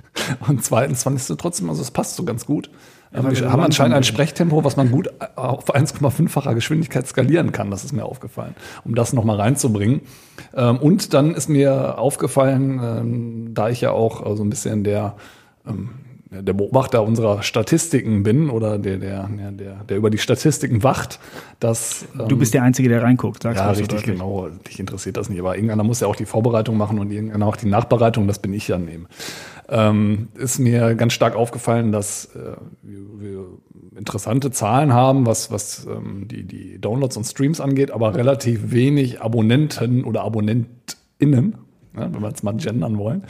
und 0.47 0.63
zweitens 0.63 1.05
fand 1.05 1.17
ich 1.17 1.27
es 1.27 1.35
trotzdem, 1.39 1.71
also 1.71 1.81
es 1.81 1.91
passt 1.91 2.17
so 2.17 2.25
ganz 2.25 2.45
gut. 2.45 2.69
Weil 3.13 3.37
wir 3.37 3.51
haben 3.51 3.63
anscheinend 3.63 3.97
ein. 3.97 4.05
Sprechtempo, 4.05 4.63
was 4.63 4.77
man 4.77 4.91
gut 4.91 5.09
auf 5.35 5.75
1,5-facher 5.75 6.55
Geschwindigkeit 6.55 7.07
skalieren 7.07 7.51
kann. 7.51 7.71
Das 7.71 7.85
ist 7.85 7.93
mir 7.93 8.05
aufgefallen, 8.05 8.55
um 8.85 8.95
das 8.95 9.13
nochmal 9.13 9.37
reinzubringen. 9.37 10.03
Ähm, 10.55 10.79
Und 10.79 11.13
dann 11.13 11.35
ist 11.35 11.49
mir 11.49 11.99
aufgefallen, 11.99 12.81
ähm, 12.83 13.55
da 13.55 13.69
ich 13.69 13.81
ja 13.81 13.91
auch 13.91 14.37
so 14.37 14.45
ein 14.45 14.51
bisschen 14.51 14.85
der, 14.85 15.17
ähm, 15.67 15.91
der 16.31 16.53
Beobachter 16.53 17.03
unserer 17.03 17.43
Statistiken 17.43 18.23
bin 18.23 18.51
oder 18.51 18.79
der, 18.79 18.99
der, 18.99 19.29
der, 19.29 19.85
der, 19.85 19.97
über 19.97 20.11
die 20.11 20.19
Statistiken 20.19 20.85
wacht, 20.85 21.19
dass 21.59 22.07
ähm, 22.19 22.29
Du 22.29 22.37
bist 22.37 22.55
der 22.55 22.63
Einzige, 22.63 22.89
der 22.89 23.03
reinguckt, 23.03 23.43
sagst 23.43 23.59
ja, 23.59 23.69
du 23.69 23.75
so 23.75 23.81
richtig, 23.81 24.01
deutlich. 24.01 24.17
genau. 24.17 24.49
Dich 24.69 24.79
interessiert 24.79 25.17
das 25.17 25.29
nicht. 25.29 25.41
Aber 25.41 25.57
irgendeiner 25.57 25.83
muss 25.83 26.01
ja 26.01 26.07
auch 26.07 26.15
die 26.15 26.27
Vorbereitung 26.27 26.77
machen 26.77 27.01
und 27.01 27.11
irgendeiner 27.11 27.47
auch 27.47 27.57
die 27.57 27.69
Nachbereitung. 27.69 28.29
Das 28.29 28.39
bin 28.39 28.55
ich 28.55 28.69
dann 28.69 28.87
eben. 28.89 29.07
Ähm, 29.69 30.29
ist 30.35 30.61
mir 30.61 30.95
ganz 30.95 31.13
stark 31.15 31.35
aufgefallen, 31.35 31.91
dass 31.91 32.27
äh, 32.37 32.57
wir, 32.83 32.99
wir 33.19 33.47
interessante 33.97 34.53
Zahlen 34.53 34.93
haben, 34.93 35.27
was, 35.27 35.51
was 35.51 35.87
ähm, 35.87 36.29
die, 36.29 36.45
die 36.45 36.81
Downloads 36.81 37.17
und 37.17 37.25
Streams 37.25 37.61
angeht, 37.61 37.91
aber 37.91 38.15
relativ 38.15 38.71
wenig 38.71 39.21
Abonnenten 39.21 40.05
oder 40.05 40.23
AbonnentInnen, 40.23 41.57
ja, 41.97 42.13
wenn 42.13 42.21
wir 42.21 42.29
es 42.29 42.43
mal 42.45 42.55
gendern 42.55 42.99
wollen. 42.99 43.25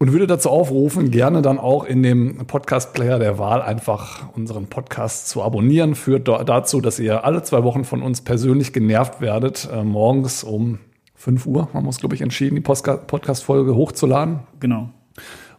Und 0.00 0.12
würde 0.12 0.28
dazu 0.28 0.48
aufrufen, 0.50 1.10
gerne 1.10 1.42
dann 1.42 1.58
auch 1.58 1.84
in 1.84 2.04
dem 2.04 2.46
Podcast-Player 2.46 3.18
der 3.18 3.38
Wahl 3.38 3.60
einfach 3.62 4.28
unseren 4.36 4.66
Podcast 4.66 5.28
zu 5.28 5.42
abonnieren. 5.42 5.96
Führt 5.96 6.28
dazu, 6.28 6.80
dass 6.80 7.00
ihr 7.00 7.24
alle 7.24 7.42
zwei 7.42 7.64
Wochen 7.64 7.82
von 7.82 8.02
uns 8.02 8.20
persönlich 8.20 8.72
genervt 8.72 9.20
werdet, 9.20 9.68
äh, 9.72 9.82
morgens 9.82 10.44
um 10.44 10.78
5 11.16 11.46
Uhr, 11.46 11.62
haben 11.74 11.82
wir 11.82 11.88
uns, 11.88 11.98
glaube 11.98 12.14
ich, 12.14 12.20
entschieden, 12.20 12.54
die 12.54 12.60
Podcast-Folge 12.60 13.74
hochzuladen. 13.74 14.40
Genau. 14.60 14.90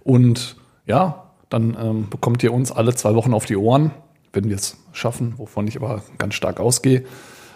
Und 0.05 0.55
ja, 0.85 1.25
dann 1.49 1.75
ähm, 1.77 2.09
bekommt 2.09 2.41
ihr 2.41 2.53
uns 2.53 2.71
alle 2.71 2.95
zwei 2.95 3.15
Wochen 3.15 3.33
auf 3.33 3.45
die 3.45 3.57
Ohren, 3.57 3.91
wenn 4.31 4.47
wir 4.47 4.55
es 4.55 4.77
schaffen, 4.93 5.33
wovon 5.35 5.67
ich 5.67 5.75
aber 5.75 6.01
ganz 6.17 6.35
stark 6.35 6.61
ausgehe. 6.61 7.03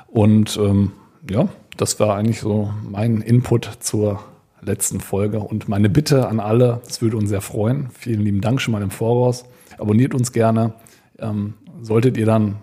Und 0.07 0.57
ähm, 0.57 0.91
ja, 1.29 1.47
das 1.77 1.97
war 2.01 2.17
eigentlich 2.17 2.41
so 2.41 2.73
mein 2.83 3.21
Input 3.21 3.69
zur 3.79 4.19
letzten 4.65 4.99
Folge 4.99 5.39
und 5.39 5.67
meine 5.67 5.89
Bitte 5.89 6.27
an 6.27 6.39
alle, 6.39 6.81
es 6.87 7.01
würde 7.01 7.17
uns 7.17 7.29
sehr 7.29 7.41
freuen. 7.41 7.89
Vielen 7.97 8.21
lieben 8.21 8.41
Dank 8.41 8.61
schon 8.61 8.71
mal 8.71 8.81
im 8.81 8.91
Voraus. 8.91 9.45
Abonniert 9.77 10.13
uns 10.13 10.31
gerne. 10.31 10.73
Ähm, 11.19 11.55
solltet 11.81 12.17
ihr 12.17 12.25
dann 12.25 12.57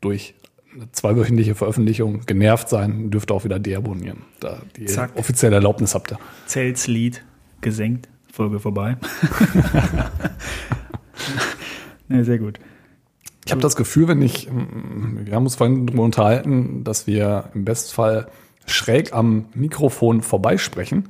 durch 0.00 0.34
eine 0.74 0.90
zweiwöchentliche 0.92 1.54
Veröffentlichung 1.54 2.26
genervt 2.26 2.68
sein, 2.68 3.10
dürft 3.10 3.30
ihr 3.30 3.34
auch 3.34 3.44
wieder 3.44 3.58
deabonnieren, 3.58 4.22
da 4.40 4.60
die 4.76 4.86
Zack. 4.86 5.16
offizielle 5.16 5.56
Erlaubnis 5.56 5.94
habt 5.94 6.12
ihr. 6.12 6.18
Zeltslied 6.46 7.24
gesenkt, 7.60 8.08
Folge 8.30 8.60
vorbei. 8.60 8.98
ja, 12.08 12.24
sehr 12.24 12.38
gut. 12.38 12.60
Ich 13.46 13.52
habe 13.52 13.62
das 13.62 13.76
Gefühl, 13.76 14.08
wenn 14.08 14.20
ich, 14.22 14.50
mm, 14.50 15.24
wir 15.24 15.34
haben 15.34 15.44
uns 15.44 15.54
vorhin 15.54 15.86
darüber 15.86 16.02
unterhalten, 16.02 16.84
dass 16.84 17.06
wir 17.06 17.50
im 17.54 17.64
Bestfall 17.64 18.26
schräg 18.66 19.12
am 19.12 19.46
Mikrofon 19.54 20.22
vorbeisprechen. 20.22 21.08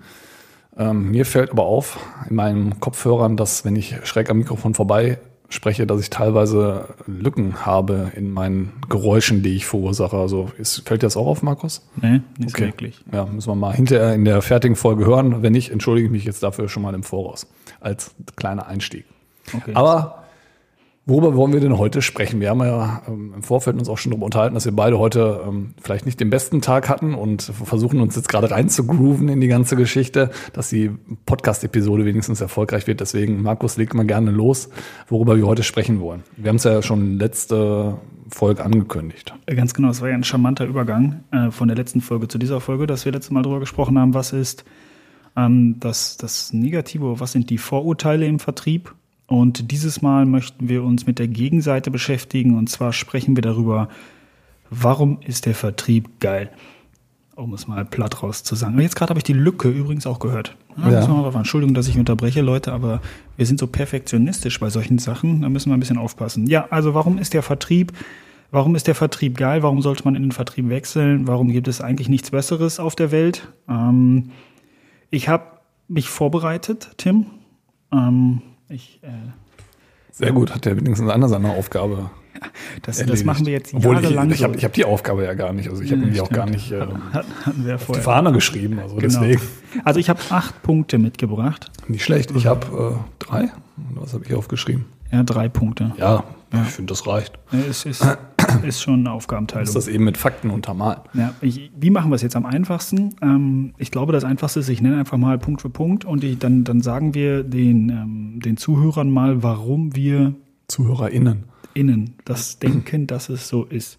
Ähm, 0.77 1.11
mir 1.11 1.25
fällt 1.25 1.51
aber 1.51 1.65
auf 1.65 1.99
in 2.29 2.37
meinen 2.37 2.81
Kopfhörern, 2.81 3.37
dass 3.37 3.65
wenn 3.65 3.77
ich 3.77 3.97
schräg 4.05 4.31
am 4.31 4.39
Mikrofon 4.39 4.75
vorbei 4.75 5.19
spreche, 5.49 5.87
dass 5.87 6.01
ich 6.01 6.11
teilweise 6.11 6.89
Lücken 7.07 7.65
habe 7.65 8.11
in 8.15 8.31
meinen 8.31 8.73
Geräuschen, 8.89 9.43
die 9.43 9.55
ich 9.55 9.67
verursache. 9.67 10.17
Also 10.17 10.51
ist, 10.59 10.87
fällt 10.87 11.03
dir 11.03 11.07
das 11.07 11.17
auch 11.17 11.27
auf, 11.27 11.43
Markus? 11.43 11.87
Nee, 12.01 12.21
nicht 12.39 12.57
so 12.57 12.65
wirklich. 12.65 13.05
Ja, 13.13 13.27
müssen 13.27 13.49
wir 13.49 13.55
mal 13.55 13.75
hinterher 13.75 14.13
in 14.13 14.25
der 14.25 14.43
fertigen 14.43 14.77
Folge 14.77 15.07
hören. 15.07 15.43
Wenn 15.43 15.53
nicht, 15.53 15.71
entschuldige 15.71 16.07
ich 16.07 16.13
mich 16.13 16.25
jetzt 16.25 16.43
dafür 16.43 16.69
schon 16.69 16.83
mal 16.83 16.95
im 16.95 17.05
Voraus. 17.05 17.47
Als 17.81 18.15
kleiner 18.35 18.67
Einstieg. 18.67 19.05
Okay. 19.55 19.73
Aber 19.75 20.26
worüber 21.07 21.37
wollen 21.37 21.53
wir 21.53 21.61
denn 21.61 21.79
heute 21.79 22.03
sprechen? 22.03 22.41
Wir 22.41 22.51
haben 22.51 22.61
ja 22.61 23.03
ähm, 23.09 23.33
im 23.37 23.43
Vorfeld 23.43 23.79
uns 23.79 23.89
auch 23.89 23.97
schon 23.97 24.11
darüber 24.11 24.27
unterhalten, 24.27 24.55
dass 24.55 24.65
wir 24.65 24.75
beide 24.75 24.99
heute 24.99 25.41
ähm, 25.47 25.75
vielleicht 25.81 26.05
nicht 26.05 26.21
den 26.21 26.31
besten 26.31 26.61
Tag 26.61 26.89
hatten 26.89 27.15
und 27.15 27.43
versuchen 27.43 28.01
uns 28.01 28.17
jetzt 28.17 28.29
gerade 28.29 28.51
rein 28.51 28.69
zu 28.69 28.87
grooven 28.87 29.29
in 29.29 29.41
die 29.41 29.49
ganze 29.49 29.77
Geschichte, 29.77 30.31
dass 30.53 30.69
die 30.69 30.91
Podcast-Episode 31.25 32.05
wenigstens 32.05 32.41
erfolgreich 32.41 32.87
wird. 32.87 33.01
Deswegen, 33.01 33.41
Markus, 33.41 33.77
leg 33.77 33.95
mal 33.95 34.05
gerne 34.05 34.33
los, 34.33 34.69
worüber 35.09 35.37
wir 35.37 35.47
heute 35.47 35.63
sprechen 35.63 36.01
wollen. 36.01 36.25
Wir 36.37 36.49
haben 36.49 36.57
es 36.57 36.65
ja 36.65 36.83
schon 36.83 37.19
letzte 37.19 37.97
Folge 38.29 38.65
angekündigt. 38.65 39.33
Ganz 39.47 39.75
genau, 39.75 39.91
es 39.91 40.01
war 40.01 40.09
ja 40.09 40.15
ein 40.15 40.25
charmanter 40.25 40.67
Übergang 40.67 41.21
äh, 41.31 41.53
von 41.53 41.69
der 41.69 41.77
letzten 41.77 42.01
Folge 42.01 42.27
zu 42.27 42.39
dieser 42.39 42.61
Folge, 42.61 42.89
dass 42.89 43.05
wir 43.05 43.13
letztes 43.13 43.31
Mal 43.31 43.43
darüber 43.43 43.61
gesprochen 43.61 43.99
haben, 43.99 44.15
was 44.15 44.33
ist 44.33 44.65
ähm, 45.37 45.77
das, 45.79 46.17
das 46.17 46.53
Negative, 46.53 47.21
was 47.21 47.33
sind 47.33 47.51
die 47.51 47.59
Vorurteile 47.59 48.27
im 48.27 48.41
Vertrieb. 48.41 48.93
Und 49.27 49.73
dieses 49.73 50.03
Mal 50.03 50.25
möchten 50.25 50.69
wir 50.69 50.85
uns 50.85 51.07
mit 51.07 51.19
der 51.19 51.29
Gegenseite 51.29 51.91
beschäftigen 51.91 52.57
und 52.57 52.69
zwar 52.69 52.93
sprechen 52.93 53.37
wir 53.37 53.43
darüber, 53.43 53.89
warum 54.71 55.19
ist 55.27 55.47
der 55.47 55.55
Vertrieb 55.55 56.21
geil? 56.21 56.51
Um 57.35 57.53
es 57.53 57.67
mal 57.67 57.85
platt 57.85 58.23
raus 58.23 58.45
zu 58.45 58.55
sagen. 58.55 58.81
Jetzt 58.81 58.97
gerade 58.97 59.11
habe 59.11 59.19
ich 59.19 59.25
die 59.25 59.35
Lücke 59.35 59.69
übrigens 59.69 60.07
auch 60.07 60.21
gehört. 60.21 60.57
Ja, 60.79 60.91
Ja. 60.91 61.31
Entschuldigung, 61.35 61.75
dass 61.75 61.89
ich 61.89 61.99
unterbreche, 61.99 62.41
Leute, 62.41 62.73
aber 62.73 63.03
wir 63.37 63.45
sind 63.45 63.59
so 63.59 63.67
perfektionistisch 63.67 64.59
bei 64.59 64.71
solchen 64.71 64.99
Sachen. 64.99 65.43
Da 65.43 65.49
müssen 65.49 65.71
wir 65.71 65.77
ein 65.77 65.81
bisschen 65.81 65.99
aufpassen. 65.99 66.47
Ja, 66.47 66.67
also 66.71 66.95
warum 66.95 67.19
ist 67.19 67.35
der 67.35 67.43
Vertrieb, 67.43 67.93
warum 68.53 68.75
ist 68.75 68.87
der 68.87 68.95
Vertrieb 68.95 69.37
geil? 69.37 69.63
Warum 69.63 69.83
sollte 69.83 70.05
man 70.05 70.15
in 70.15 70.23
den 70.23 70.33
Vertrieb 70.33 70.69
wechseln? 70.71 71.27
Warum 71.27 71.49
gibt 71.49 71.69
es 71.69 71.81
eigentlich 71.81 72.09
nichts 72.09 72.31
Besseres 72.31 72.81
auf 72.81 72.95
der 72.95 73.11
Welt? 73.11 73.49
Ähm, 73.69 74.31
ich 75.11 75.29
habe 75.29 75.45
mich 75.89 76.09
vorbereitet, 76.09 76.93
Tim. 76.97 77.27
Ähm, 77.93 78.41
ich, 78.69 79.01
äh, 79.03 79.09
Sehr 80.13 80.33
gut, 80.33 80.55
hat 80.55 80.65
der 80.65 80.77
wenigstens 80.77 81.09
einer 81.11 81.29
seine 81.29 81.51
Aufgabe. 81.51 82.11
das, 82.83 83.05
das 83.05 83.25
machen 83.25 83.47
wir 83.47 83.53
jetzt 83.55 83.73
Obwohl 83.73 83.95
jahrelang. 83.97 84.29
ich, 84.31 84.37
ich 84.37 84.45
habe 84.45 84.59
hab 84.59 84.73
die 84.75 84.85
Aufgabe 84.85 85.25
ja 85.25 85.35
gar 85.35 85.53
nicht. 85.53 85.69
Also 85.71 85.83
ich 85.83 85.91
habe 85.93 86.03
Ja, 86.03 86.09
die 86.11 86.21
auch 86.21 86.29
gar 86.31 86.47
nicht 86.47 86.71
äh, 86.71 86.81
Hat- 87.13 87.27
auf 87.75 87.87
die. 87.95 88.01
Fahne 88.01 88.33
geschrieben. 88.33 88.79
Also 88.79 88.97
Genau. 88.97 89.21
deswegen 89.21 89.41
Also 89.85 90.01
ich 90.01 90.09
habe 90.11 90.21
acht 90.31 90.63
Punkte 90.63 90.99
mitgebracht. 90.99 91.71
nicht 91.89 92.05
schlecht. 92.05 92.31
Ich 92.33 92.47
habe 92.47 92.97
äh, 92.99 93.25
drei. 93.25 93.51
Was 93.95 94.13
habe 94.15 94.25
ich 94.27 94.35
aufgeschrieben? 94.35 94.85
Ja, 95.13 95.23
drei 95.23 95.49
Punkte. 95.49 95.93
Ja, 95.99 96.25
ich 96.53 96.59
finde, 96.73 96.93
das 96.93 97.07
reicht. 97.07 97.39
Es 97.71 97.85
ist, 97.87 98.05
ist 98.65 98.81
schon 98.81 99.01
eine 99.01 99.13
Aufgabenteilung. 99.13 99.65
Ist 99.65 99.77
das 99.77 99.89
eben 99.89 100.05
mit 100.05 100.17
Fakten 100.17 100.51
untermalen. 100.51 101.01
Ja, 101.15 101.35
ich, 101.41 101.71
wie 101.77 101.91
machen 101.91 102.11
wir 102.11 102.17
es 102.17 102.23
jetzt 102.23 102.37
am 102.37 102.47
einfachsten? 102.47 103.15
Ähm, 103.23 103.75
ich 103.79 103.91
glaube, 103.91 104.13
das 104.13 104.25
Einfachste 104.25 104.61
ist, 104.61 104.69
ich 104.69 104.81
nenne 104.81 104.99
einfach 104.99 105.19
mal 105.19 105.39
Punkt 105.39 105.63
für 105.63 105.71
Punkt 105.71 106.05
und 106.05 106.25
ich, 106.25 106.39
dann, 106.39 106.65
dann 106.65 106.81
sagen 106.81 107.15
wir 107.15 107.43
den, 107.43 107.89
ähm, 107.89 108.41
den 108.41 108.57
Zuhörern 108.57 109.11
mal, 109.11 109.43
warum 109.43 109.95
wir 109.95 110.35
ZuhörerInnen. 110.69 111.45
innen 111.75 112.15
das 112.25 112.59
denken, 112.61 113.07
dass 113.07 113.29
es 113.29 113.49
so 113.49 113.65
ist. 113.65 113.99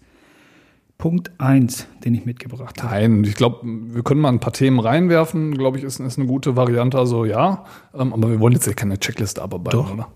Punkt 0.98 1.30
eins, 1.38 1.86
den 2.04 2.12
ich 2.14 2.26
mitgebracht 2.26 2.82
habe. 2.82 2.92
Nein, 2.92 3.22
ich 3.22 3.36
glaube, 3.36 3.60
wir 3.62 4.02
können 4.02 4.20
mal 4.20 4.30
ein 4.30 4.40
paar 4.40 4.52
Themen 4.52 4.80
reinwerfen, 4.80 5.56
glaube 5.56 5.78
ich, 5.78 5.84
ist, 5.84 6.00
ist 6.00 6.18
eine 6.18 6.26
gute 6.26 6.56
Variante. 6.56 6.98
Also 6.98 7.24
ja, 7.24 7.64
ähm, 7.94 8.12
aber 8.12 8.30
wir 8.30 8.40
wollen 8.40 8.54
jetzt 8.54 8.64
hier 8.64 8.74
keine 8.74 8.98
Checkliste 8.98 9.40
abarbeiten, 9.40 9.78
Doch. 9.78 9.94
oder? 9.94 10.08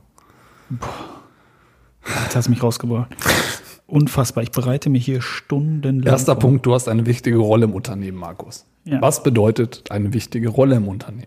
Jetzt 2.25 2.35
hast 2.35 2.47
du 2.47 2.51
mich 2.51 2.63
rausgebracht. 2.63 3.15
Unfassbar. 3.93 4.43
Ich 4.43 4.53
bereite 4.53 4.89
mich 4.89 5.05
hier 5.05 5.21
stundenlang. 5.21 6.11
Erster 6.11 6.33
vor. 6.33 6.41
Punkt, 6.41 6.65
du 6.65 6.73
hast 6.73 6.89
eine 6.89 7.05
wichtige 7.05 7.37
Rolle 7.37 7.65
im 7.65 7.75
Unternehmen, 7.75 8.17
Markus. 8.17 8.65
Ja. 8.85 9.03
Was 9.03 9.23
bedeutet 9.23 9.85
eine 9.91 10.15
wichtige 10.15 10.49
Rolle 10.49 10.77
im 10.77 10.89
Unternehmen? 10.89 11.27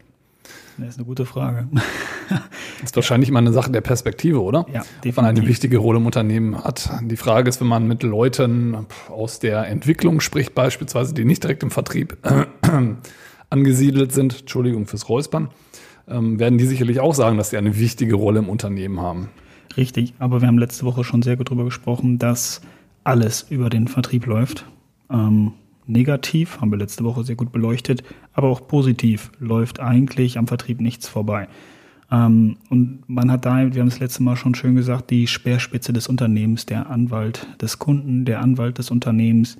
Das 0.79 0.89
ist 0.89 0.97
eine 0.97 1.05
gute 1.05 1.27
Frage. 1.27 1.67
Ist 2.83 2.95
wahrscheinlich 2.95 3.29
immer 3.29 3.37
eine 3.37 3.53
Sache 3.53 3.71
der 3.71 3.81
Perspektive, 3.81 4.41
oder? 4.41 4.65
Ja, 4.73 4.81
Ob 4.81 5.15
man 5.15 5.25
eine 5.25 5.35
definitiv. 5.35 5.47
wichtige 5.49 5.77
Rolle 5.77 5.99
im 5.99 6.07
Unternehmen 6.07 6.61
hat. 6.63 6.89
Die 7.03 7.15
Frage 7.17 7.47
ist, 7.49 7.61
wenn 7.61 7.67
man 7.67 7.87
mit 7.87 8.01
Leuten 8.03 8.87
aus 9.09 9.39
der 9.39 9.67
Entwicklung 9.67 10.19
spricht, 10.19 10.55
beispielsweise, 10.55 11.13
die 11.13 11.23
nicht 11.23 11.43
direkt 11.43 11.61
im 11.63 11.71
Vertrieb 11.71 12.17
angesiedelt 13.49 14.11
sind, 14.11 14.39
Entschuldigung 14.39 14.87
fürs 14.87 15.07
Räuspern, 15.07 15.49
ähm, 16.09 16.39
werden 16.39 16.57
die 16.57 16.65
sicherlich 16.65 16.99
auch 16.99 17.13
sagen, 17.13 17.37
dass 17.37 17.51
sie 17.51 17.57
eine 17.57 17.77
wichtige 17.77 18.15
Rolle 18.15 18.39
im 18.39 18.49
Unternehmen 18.49 18.99
haben. 18.99 19.29
Richtig, 19.77 20.13
aber 20.19 20.41
wir 20.41 20.47
haben 20.47 20.57
letzte 20.57 20.85
Woche 20.85 21.03
schon 21.03 21.21
sehr 21.21 21.35
gut 21.35 21.49
darüber 21.49 21.65
gesprochen, 21.65 22.17
dass 22.17 22.61
alles 23.03 23.45
über 23.49 23.69
den 23.69 23.87
Vertrieb 23.87 24.25
läuft. 24.25 24.65
Ähm, 25.09 25.53
negativ 25.85 26.61
haben 26.61 26.71
wir 26.71 26.77
letzte 26.77 27.03
Woche 27.03 27.23
sehr 27.23 27.35
gut 27.35 27.51
beleuchtet, 27.51 28.03
aber 28.33 28.49
auch 28.49 28.67
positiv 28.67 29.31
läuft 29.39 29.79
eigentlich 29.79 30.37
am 30.37 30.47
Vertrieb 30.47 30.81
nichts 30.81 31.07
vorbei. 31.07 31.47
Ähm, 32.11 32.57
und 32.69 33.03
man 33.07 33.31
hat 33.31 33.45
da, 33.45 33.73
wir 33.73 33.81
haben 33.81 33.87
es 33.87 33.99
letzte 33.99 34.23
Mal 34.23 34.35
schon 34.35 34.55
schön 34.55 34.75
gesagt, 34.75 35.09
die 35.09 35.27
Speerspitze 35.27 35.91
des 35.91 36.07
Unternehmens, 36.07 36.65
der 36.65 36.89
Anwalt 36.89 37.47
des 37.61 37.79
Kunden, 37.79 38.25
der 38.25 38.41
Anwalt 38.41 38.77
des 38.77 38.91
Unternehmens. 38.91 39.57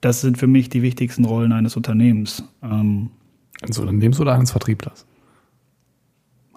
Das 0.00 0.20
sind 0.20 0.38
für 0.38 0.46
mich 0.46 0.68
die 0.68 0.82
wichtigsten 0.82 1.24
Rollen 1.24 1.52
eines 1.52 1.76
Unternehmens. 1.76 2.44
Ähm, 2.62 3.10
Eines 3.62 3.78
Unternehmens 3.78 4.20
oder 4.20 4.34
eines 4.34 4.52
Vertrieblers? 4.52 5.07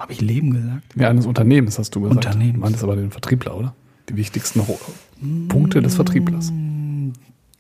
Habe 0.02 0.14
ich 0.14 0.22
Leben 0.22 0.52
gesagt? 0.52 0.82
Ja, 0.96 1.10
eines 1.10 1.28
Unternehmens, 1.28 1.78
hast 1.78 1.94
du 1.94 2.02
gesagt. 2.02 2.26
Unternehmens. 2.26 2.56
Du 2.56 2.60
meintest 2.60 2.84
aber 2.84 2.96
den 2.96 3.12
Vertriebler, 3.12 3.56
oder? 3.56 3.76
Die 4.10 4.16
wichtigsten 4.16 4.64
Punkte 5.48 5.80
des 5.84 5.94
Vertrieblers. 5.94 6.52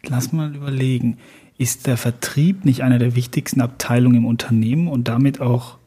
Lass 0.08 0.34
mal 0.34 0.56
überlegen. 0.56 1.18
Ist 1.60 1.86
der 1.86 1.98
Vertrieb 1.98 2.66
nicht 2.66 2.82
eine 2.82 2.98
der 2.98 3.16
wichtigsten 3.16 3.62
Abteilungen 3.62 4.18
im 4.18 4.26
Unternehmen 4.26 4.88
und 4.88 5.08
damit 5.08 5.40
auch 5.40 5.78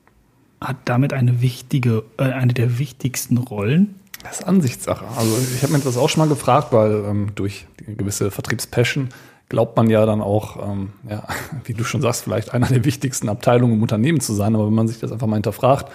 hat 0.61 0.77
damit 0.85 1.13
eine 1.13 1.43
wichtige, 1.43 2.05
äh, 2.19 2.23
eine 2.23 2.55
der 2.55 2.79
wichtigsten 2.79 3.37
Rollen? 3.37 3.97
Das 4.23 4.39
ist 4.39 4.47
Ansichtssache. 4.47 5.07
Also 5.17 5.37
ich 5.57 5.63
habe 5.65 5.73
mir 5.73 5.81
das 5.81 5.97
auch 5.97 6.09
schon 6.09 6.21
mal 6.21 6.33
gefragt, 6.33 6.73
weil 6.73 7.05
ähm, 7.05 7.33
durch 7.35 7.67
die 7.81 7.97
gewisse 7.97 8.31
Vertriebspassion 8.31 9.09
glaubt 9.49 9.77
man 9.77 9.91
ja 9.91 10.07
dann 10.07 10.21
auch, 10.21 10.71
ähm, 10.71 10.91
ja, 11.11 11.27
wie 11.65 11.75
du 11.75 11.83
schon 11.83 12.01
sagst, 12.01 12.23
vielleicht 12.23 12.55
einer 12.55 12.69
der 12.69 12.85
wichtigsten 12.85 13.29
Abteilungen 13.29 13.75
im 13.75 13.83
Unternehmen 13.83 14.21
zu 14.21 14.33
sein. 14.35 14.55
Aber 14.55 14.69
wenn 14.69 14.75
man 14.75 14.87
sich 14.87 15.01
das 15.01 15.11
einfach 15.11 15.27
mal 15.27 15.35
hinterfragt, 15.35 15.91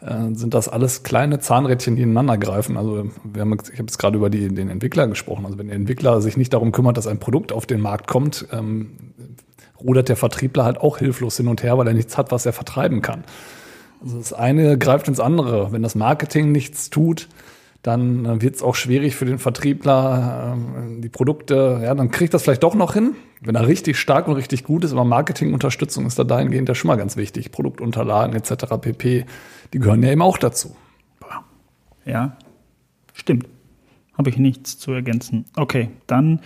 äh, 0.00 0.34
sind 0.34 0.54
das 0.54 0.68
alles 0.68 1.02
kleine 1.02 1.40
Zahnrädchen, 1.40 1.96
die 1.96 2.02
ineinander 2.02 2.38
greifen. 2.38 2.76
Also 2.76 3.10
wir 3.24 3.42
haben, 3.42 3.52
ich 3.54 3.72
habe 3.72 3.82
jetzt 3.82 3.98
gerade 3.98 4.16
über 4.16 4.30
die, 4.30 4.48
den 4.48 4.68
Entwickler 4.68 5.08
gesprochen. 5.08 5.44
Also 5.44 5.58
wenn 5.58 5.68
der 5.68 5.76
Entwickler 5.76 6.20
sich 6.20 6.36
nicht 6.36 6.52
darum 6.52 6.72
kümmert, 6.72 6.96
dass 6.96 7.06
ein 7.06 7.18
Produkt 7.18 7.52
auf 7.52 7.66
den 7.66 7.80
Markt 7.80 8.06
kommt, 8.06 8.46
ähm, 8.52 8.90
rudert 9.80 10.08
der 10.08 10.16
Vertriebler 10.16 10.64
halt 10.64 10.78
auch 10.78 10.98
hilflos 10.98 11.36
hin 11.36 11.48
und 11.48 11.62
her, 11.62 11.78
weil 11.78 11.86
er 11.86 11.94
nichts 11.94 12.16
hat, 12.16 12.32
was 12.32 12.46
er 12.46 12.52
vertreiben 12.52 13.02
kann. 13.02 13.24
Also 14.02 14.18
das 14.18 14.32
eine 14.32 14.78
greift 14.78 15.08
ins 15.08 15.20
andere. 15.20 15.72
Wenn 15.72 15.82
das 15.82 15.94
Marketing 15.94 16.52
nichts 16.52 16.90
tut, 16.90 17.28
dann 17.88 18.42
wird 18.42 18.56
es 18.56 18.62
auch 18.62 18.74
schwierig 18.74 19.16
für 19.16 19.24
den 19.24 19.38
Vertriebler, 19.38 20.54
ähm, 20.54 21.00
die 21.00 21.08
Produkte, 21.08 21.80
ja, 21.82 21.94
dann 21.94 22.10
kriegt 22.10 22.34
das 22.34 22.42
vielleicht 22.42 22.62
doch 22.62 22.74
noch 22.74 22.92
hin, 22.92 23.14
wenn 23.40 23.54
er 23.54 23.66
richtig 23.66 23.98
stark 23.98 24.28
und 24.28 24.34
richtig 24.34 24.64
gut 24.64 24.84
ist, 24.84 24.92
aber 24.92 25.04
Marketingunterstützung 25.04 26.04
ist 26.04 26.18
da 26.18 26.24
dahingehend 26.24 26.68
ja 26.68 26.74
schon 26.74 26.88
mal 26.88 26.96
ganz 26.96 27.16
wichtig. 27.16 27.50
Produktunterlagen 27.50 28.36
etc. 28.36 28.76
pp, 28.80 29.24
die 29.72 29.78
gehören 29.78 30.02
ja 30.02 30.12
eben 30.12 30.20
auch 30.20 30.36
dazu. 30.36 30.76
Ja, 32.04 32.36
stimmt. 33.14 33.46
Habe 34.16 34.30
ich 34.30 34.36
nichts 34.36 34.78
zu 34.78 34.92
ergänzen. 34.92 35.46
Okay, 35.56 35.90
dann. 36.06 36.40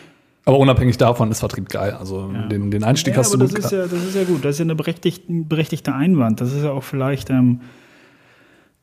Aber 0.44 0.58
unabhängig 0.58 0.96
davon 0.98 1.30
ist 1.30 1.40
Vertrieb 1.40 1.68
geil. 1.68 1.92
Also 1.92 2.30
den, 2.50 2.70
den 2.70 2.84
Einstieg 2.84 3.14
Ja, 3.14 3.20
hast 3.20 3.32
du 3.32 3.38
aber 3.38 3.46
gut 3.46 3.58
das 3.58 3.64
ist, 3.66 3.72
ja, 3.72 3.82
das 3.86 4.04
ist 4.04 4.14
ja 4.14 4.24
gut. 4.24 4.44
Das 4.44 4.52
ist 4.52 4.58
ja 4.58 4.64
eine 4.64 4.74
berechtigte, 4.74 5.24
berechtigter 5.28 5.94
Einwand. 5.94 6.40
Das 6.40 6.52
ist 6.52 6.64
ja 6.64 6.72
auch 6.72 6.82
vielleicht 6.82 7.30
ähm, 7.30 7.60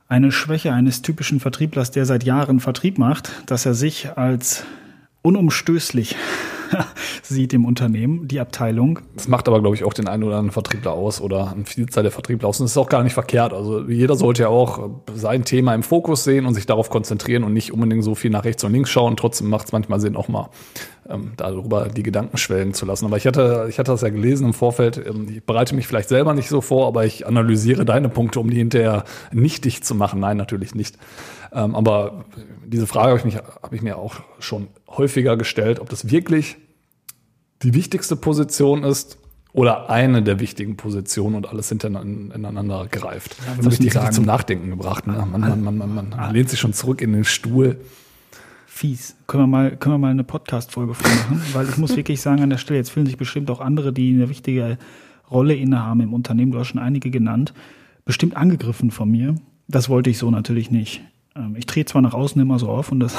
eine 0.09 0.31
Schwäche 0.31 0.73
eines 0.73 1.03
typischen 1.03 1.39
Vertrieblers, 1.39 1.91
der 1.91 2.05
seit 2.05 2.23
Jahren 2.23 2.59
Vertrieb 2.59 2.97
macht, 2.97 3.31
dass 3.45 3.65
er 3.65 3.75
sich 3.75 4.17
als 4.17 4.65
unumstößlich 5.21 6.15
sieht 7.23 7.53
im 7.53 7.65
Unternehmen, 7.65 8.27
die 8.27 8.39
Abteilung. 8.39 8.99
Das 9.15 9.27
macht 9.27 9.47
aber, 9.47 9.61
glaube 9.61 9.75
ich, 9.75 9.83
auch 9.83 9.93
den 9.93 10.07
einen 10.07 10.23
oder 10.23 10.37
anderen 10.37 10.51
Vertriebler 10.51 10.91
aus 10.93 11.21
oder 11.21 11.51
ein 11.51 11.65
Vielzahl 11.65 12.03
der 12.03 12.11
Vertriebler 12.11 12.47
aus. 12.47 12.59
Und 12.59 12.65
das 12.65 12.71
ist 12.71 12.77
auch 12.77 12.89
gar 12.89 13.03
nicht 13.03 13.13
verkehrt. 13.13 13.53
Also 13.53 13.87
jeder 13.87 14.15
sollte 14.15 14.43
ja 14.43 14.49
auch 14.49 14.89
sein 15.13 15.45
Thema 15.45 15.73
im 15.73 15.83
Fokus 15.83 16.23
sehen 16.23 16.45
und 16.45 16.53
sich 16.53 16.65
darauf 16.65 16.89
konzentrieren 16.89 17.43
und 17.43 17.53
nicht 17.53 17.73
unbedingt 17.73 18.03
so 18.03 18.15
viel 18.15 18.31
nach 18.31 18.45
rechts 18.45 18.63
und 18.63 18.71
links 18.71 18.89
schauen. 18.89 19.17
Trotzdem 19.17 19.49
macht 19.49 19.65
es 19.65 19.71
manchmal 19.71 19.99
Sinn, 19.99 20.15
auch 20.15 20.27
mal 20.27 20.49
ähm, 21.09 21.33
darüber 21.37 21.89
die 21.89 22.03
Gedanken 22.03 22.37
schwellen 22.37 22.73
zu 22.73 22.85
lassen. 22.85 23.05
Aber 23.05 23.17
ich 23.17 23.25
hatte, 23.25 23.67
ich 23.69 23.79
hatte 23.79 23.91
das 23.91 24.01
ja 24.01 24.09
gelesen 24.09 24.47
im 24.47 24.53
Vorfeld. 24.53 24.97
Ähm, 24.97 25.27
ich 25.29 25.43
bereite 25.43 25.75
mich 25.75 25.87
vielleicht 25.87 26.09
selber 26.09 26.33
nicht 26.33 26.49
so 26.49 26.61
vor, 26.61 26.87
aber 26.87 27.05
ich 27.05 27.27
analysiere 27.27 27.85
deine 27.85 28.09
Punkte, 28.09 28.39
um 28.39 28.49
die 28.49 28.57
hinterher 28.57 29.03
nichtig 29.31 29.83
zu 29.83 29.95
machen. 29.95 30.19
Nein, 30.19 30.37
natürlich 30.37 30.75
nicht. 30.75 30.97
Ähm, 31.51 31.75
aber 31.75 32.25
diese 32.65 32.87
Frage 32.87 33.09
habe 33.09 33.19
ich, 33.19 33.25
mich, 33.25 33.35
habe 33.37 33.75
ich 33.75 33.81
mir 33.81 33.97
auch 33.97 34.15
schon 34.39 34.67
häufiger 34.87 35.37
gestellt, 35.37 35.79
ob 35.79 35.89
das 35.89 36.09
wirklich 36.11 36.57
die 37.63 37.73
wichtigste 37.73 38.15
Position 38.15 38.83
ist 38.83 39.17
oder 39.51 39.89
eine 39.89 40.21
der 40.21 40.39
wichtigen 40.39 40.77
Positionen 40.77 41.35
und 41.35 41.49
alles 41.49 41.69
hintereinander 41.69 42.35
ineinander 42.35 42.87
greift. 42.89 43.37
wir 43.37 43.45
das 43.45 43.47
habe 43.47 43.59
ich 43.59 43.65
müssen 43.65 43.83
dich 43.83 43.93
sagen- 43.93 44.05
richtig 44.05 44.15
zum 44.15 44.25
Nachdenken 44.25 44.69
gebracht. 44.69 45.07
Ne? 45.07 45.13
Man, 45.13 45.41
man, 45.41 45.63
man, 45.63 45.77
man, 45.77 46.09
man 46.09 46.33
lehnt 46.33 46.49
sich 46.49 46.59
schon 46.59 46.73
zurück 46.73 47.01
in 47.01 47.13
den 47.13 47.25
Stuhl. 47.25 47.79
Fies. 48.67 49.15
Können 49.27 49.43
wir 49.43 49.47
mal, 49.47 49.75
können 49.75 49.95
wir 49.95 49.99
mal 49.99 50.11
eine 50.11 50.23
Podcast-Folge 50.23 50.93
von 50.93 51.11
machen? 51.11 51.41
Weil 51.53 51.67
ich 51.67 51.77
muss 51.77 51.97
wirklich 51.97 52.21
sagen, 52.21 52.41
an 52.43 52.49
der 52.49 52.57
Stelle, 52.57 52.77
jetzt 52.77 52.91
fühlen 52.91 53.07
sich 53.07 53.17
bestimmt 53.17 53.49
auch 53.51 53.59
andere, 53.59 53.91
die 53.91 54.13
eine 54.13 54.29
wichtige 54.29 54.77
Rolle 55.29 55.55
innehaben 55.55 56.01
im 56.01 56.13
Unternehmen, 56.13 56.51
du 56.51 56.59
hast 56.59 56.67
schon 56.69 56.79
einige 56.79 57.09
genannt, 57.09 57.53
bestimmt 58.05 58.37
angegriffen 58.37 58.91
von 58.91 59.09
mir. 59.09 59.35
Das 59.67 59.89
wollte 59.89 60.09
ich 60.09 60.17
so 60.17 60.31
natürlich 60.31 60.71
nicht. 60.71 61.01
Ähm, 61.39 61.55
ich 61.57 61.65
trete 61.65 61.91
zwar 61.91 62.01
nach 62.01 62.13
außen 62.13 62.41
immer 62.41 62.59
so 62.59 62.69
auf 62.69 62.91
und 62.91 62.99
das 62.99 63.15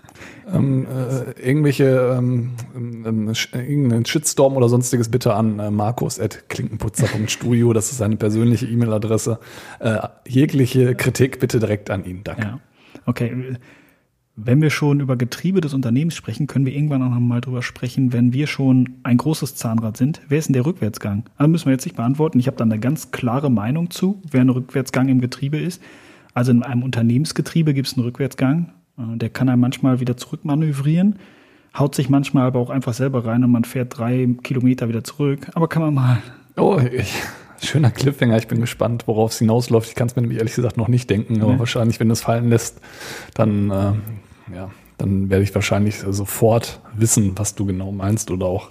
ähm, 0.52 0.86
äh, 0.86 1.40
irgendwelche 1.40 2.16
ähm, 2.18 2.52
ähm, 2.74 3.32
irgendeinen 3.52 4.04
Shitstorm 4.04 4.56
oder 4.56 4.68
sonstiges 4.68 5.08
bitte 5.08 5.34
an 5.34 5.58
äh, 5.58 5.70
markus.klinkenputzer.studio, 5.70 7.72
das 7.72 7.92
ist 7.92 7.98
seine 7.98 8.16
persönliche 8.16 8.66
E-Mail-Adresse. 8.66 9.38
Äh, 9.80 9.98
jegliche 10.26 10.94
Kritik 10.94 11.40
bitte 11.40 11.60
direkt 11.60 11.90
an 11.90 12.04
ihn. 12.04 12.22
Danke. 12.24 12.42
Ja. 12.42 12.60
Okay. 13.06 13.56
Wenn 14.40 14.62
wir 14.62 14.70
schon 14.70 15.00
über 15.00 15.16
Getriebe 15.16 15.60
des 15.60 15.74
Unternehmens 15.74 16.14
sprechen, 16.14 16.46
können 16.46 16.64
wir 16.64 16.72
irgendwann 16.72 17.02
auch 17.02 17.10
noch 17.10 17.18
mal 17.18 17.40
drüber 17.40 17.60
sprechen, 17.60 18.12
wenn 18.12 18.32
wir 18.32 18.46
schon 18.46 19.00
ein 19.02 19.16
großes 19.16 19.56
Zahnrad 19.56 19.96
sind. 19.96 20.20
Wer 20.28 20.38
ist 20.38 20.46
denn 20.46 20.52
der 20.52 20.64
Rückwärtsgang? 20.64 21.24
Also 21.36 21.50
müssen 21.50 21.66
wir 21.66 21.72
jetzt 21.72 21.86
nicht 21.86 21.96
beantworten. 21.96 22.38
Ich 22.38 22.46
habe 22.46 22.56
da 22.56 22.62
eine 22.62 22.78
ganz 22.78 23.10
klare 23.10 23.50
Meinung 23.50 23.90
zu, 23.90 24.22
wer 24.30 24.42
ein 24.42 24.48
Rückwärtsgang 24.48 25.08
im 25.08 25.20
Getriebe 25.20 25.58
ist. 25.58 25.82
Also 26.38 26.52
in 26.52 26.62
einem 26.62 26.84
Unternehmensgetriebe 26.84 27.74
gibt 27.74 27.88
es 27.88 27.94
einen 27.94 28.04
Rückwärtsgang. 28.04 28.70
Äh, 28.96 29.16
der 29.16 29.28
kann 29.28 29.48
einem 29.48 29.60
manchmal 29.60 29.98
wieder 29.98 30.16
zurückmanövrieren, 30.16 31.18
haut 31.76 31.96
sich 31.96 32.08
manchmal 32.10 32.46
aber 32.46 32.60
auch 32.60 32.70
einfach 32.70 32.94
selber 32.94 33.26
rein 33.26 33.42
und 33.42 33.50
man 33.50 33.64
fährt 33.64 33.98
drei 33.98 34.28
Kilometer 34.44 34.88
wieder 34.88 35.02
zurück. 35.02 35.48
Aber 35.54 35.66
kann 35.66 35.82
man 35.82 35.94
mal. 35.94 36.18
Oh, 36.56 36.78
ich, 36.78 37.12
schöner 37.60 37.90
Cliffhanger. 37.90 38.36
Ich 38.38 38.46
bin 38.46 38.60
gespannt, 38.60 39.08
worauf 39.08 39.32
es 39.32 39.40
hinausläuft. 39.40 39.88
Ich 39.88 39.96
kann 39.96 40.06
es 40.06 40.14
mir 40.14 40.22
nämlich 40.22 40.38
ehrlich 40.38 40.54
gesagt 40.54 40.76
noch 40.76 40.86
nicht 40.86 41.10
denken, 41.10 41.42
aber 41.42 41.54
ja. 41.54 41.58
wahrscheinlich, 41.58 41.98
wenn 41.98 42.08
es 42.08 42.20
fallen 42.20 42.50
lässt, 42.50 42.80
dann, 43.34 43.70
äh, 43.70 43.92
ja, 44.54 44.70
dann 44.96 45.30
werde 45.30 45.42
ich 45.42 45.52
wahrscheinlich 45.56 46.04
sofort 46.08 46.80
wissen, 46.94 47.32
was 47.34 47.56
du 47.56 47.66
genau 47.66 47.90
meinst 47.90 48.30
oder 48.30 48.46
auch. 48.46 48.70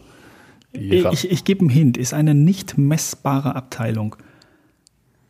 Ich, 0.71 1.03
ich, 1.03 1.31
ich 1.31 1.43
gebe 1.43 1.61
einen 1.61 1.69
Hint, 1.69 1.97
ist 1.97 2.13
eine 2.13 2.33
nicht 2.33 2.77
messbare 2.77 3.57
Abteilung. 3.57 4.15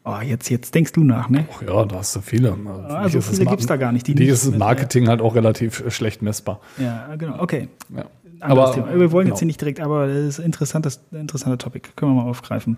Oh, 0.10 0.22
jetzt, 0.22 0.50
jetzt 0.50 0.74
denkst 0.74 0.94
du 0.94 1.04
nach, 1.04 1.30
ne? 1.30 1.48
Ach 1.52 1.62
ja, 1.62 1.84
da 1.84 1.98
hast 1.98 2.16
du 2.16 2.22
viele. 2.22 2.56
Also 2.88 3.20
viele 3.20 3.46
gibt 3.46 3.60
es 3.60 3.68
da 3.68 3.76
gar 3.76 3.92
nicht. 3.92 4.08
Die, 4.08 4.16
die 4.16 4.28
ist 4.28 4.58
Marketing 4.58 5.04
ja. 5.04 5.10
halt 5.10 5.22
auch 5.22 5.36
relativ 5.36 5.82
äh, 5.82 5.92
schlecht 5.92 6.22
messbar. 6.22 6.62
Ja, 6.78 7.14
genau. 7.18 7.42
Okay. 7.42 7.68
Ja. 7.94 8.06
Aber, 8.40 8.74
Thema. 8.74 8.98
Wir 8.98 9.12
wollen 9.12 9.26
genau. 9.26 9.36
jetzt 9.36 9.40
hier 9.40 9.48
nicht 9.48 9.60
direkt, 9.60 9.82
aber 9.82 10.08
das 10.08 10.16
ist 10.16 10.40
ein 10.40 10.46
interessantes, 10.46 11.02
interessanter 11.12 11.58
Topic. 11.58 11.90
Können 11.98 12.16
wir 12.16 12.24
mal 12.24 12.30
aufgreifen. 12.30 12.78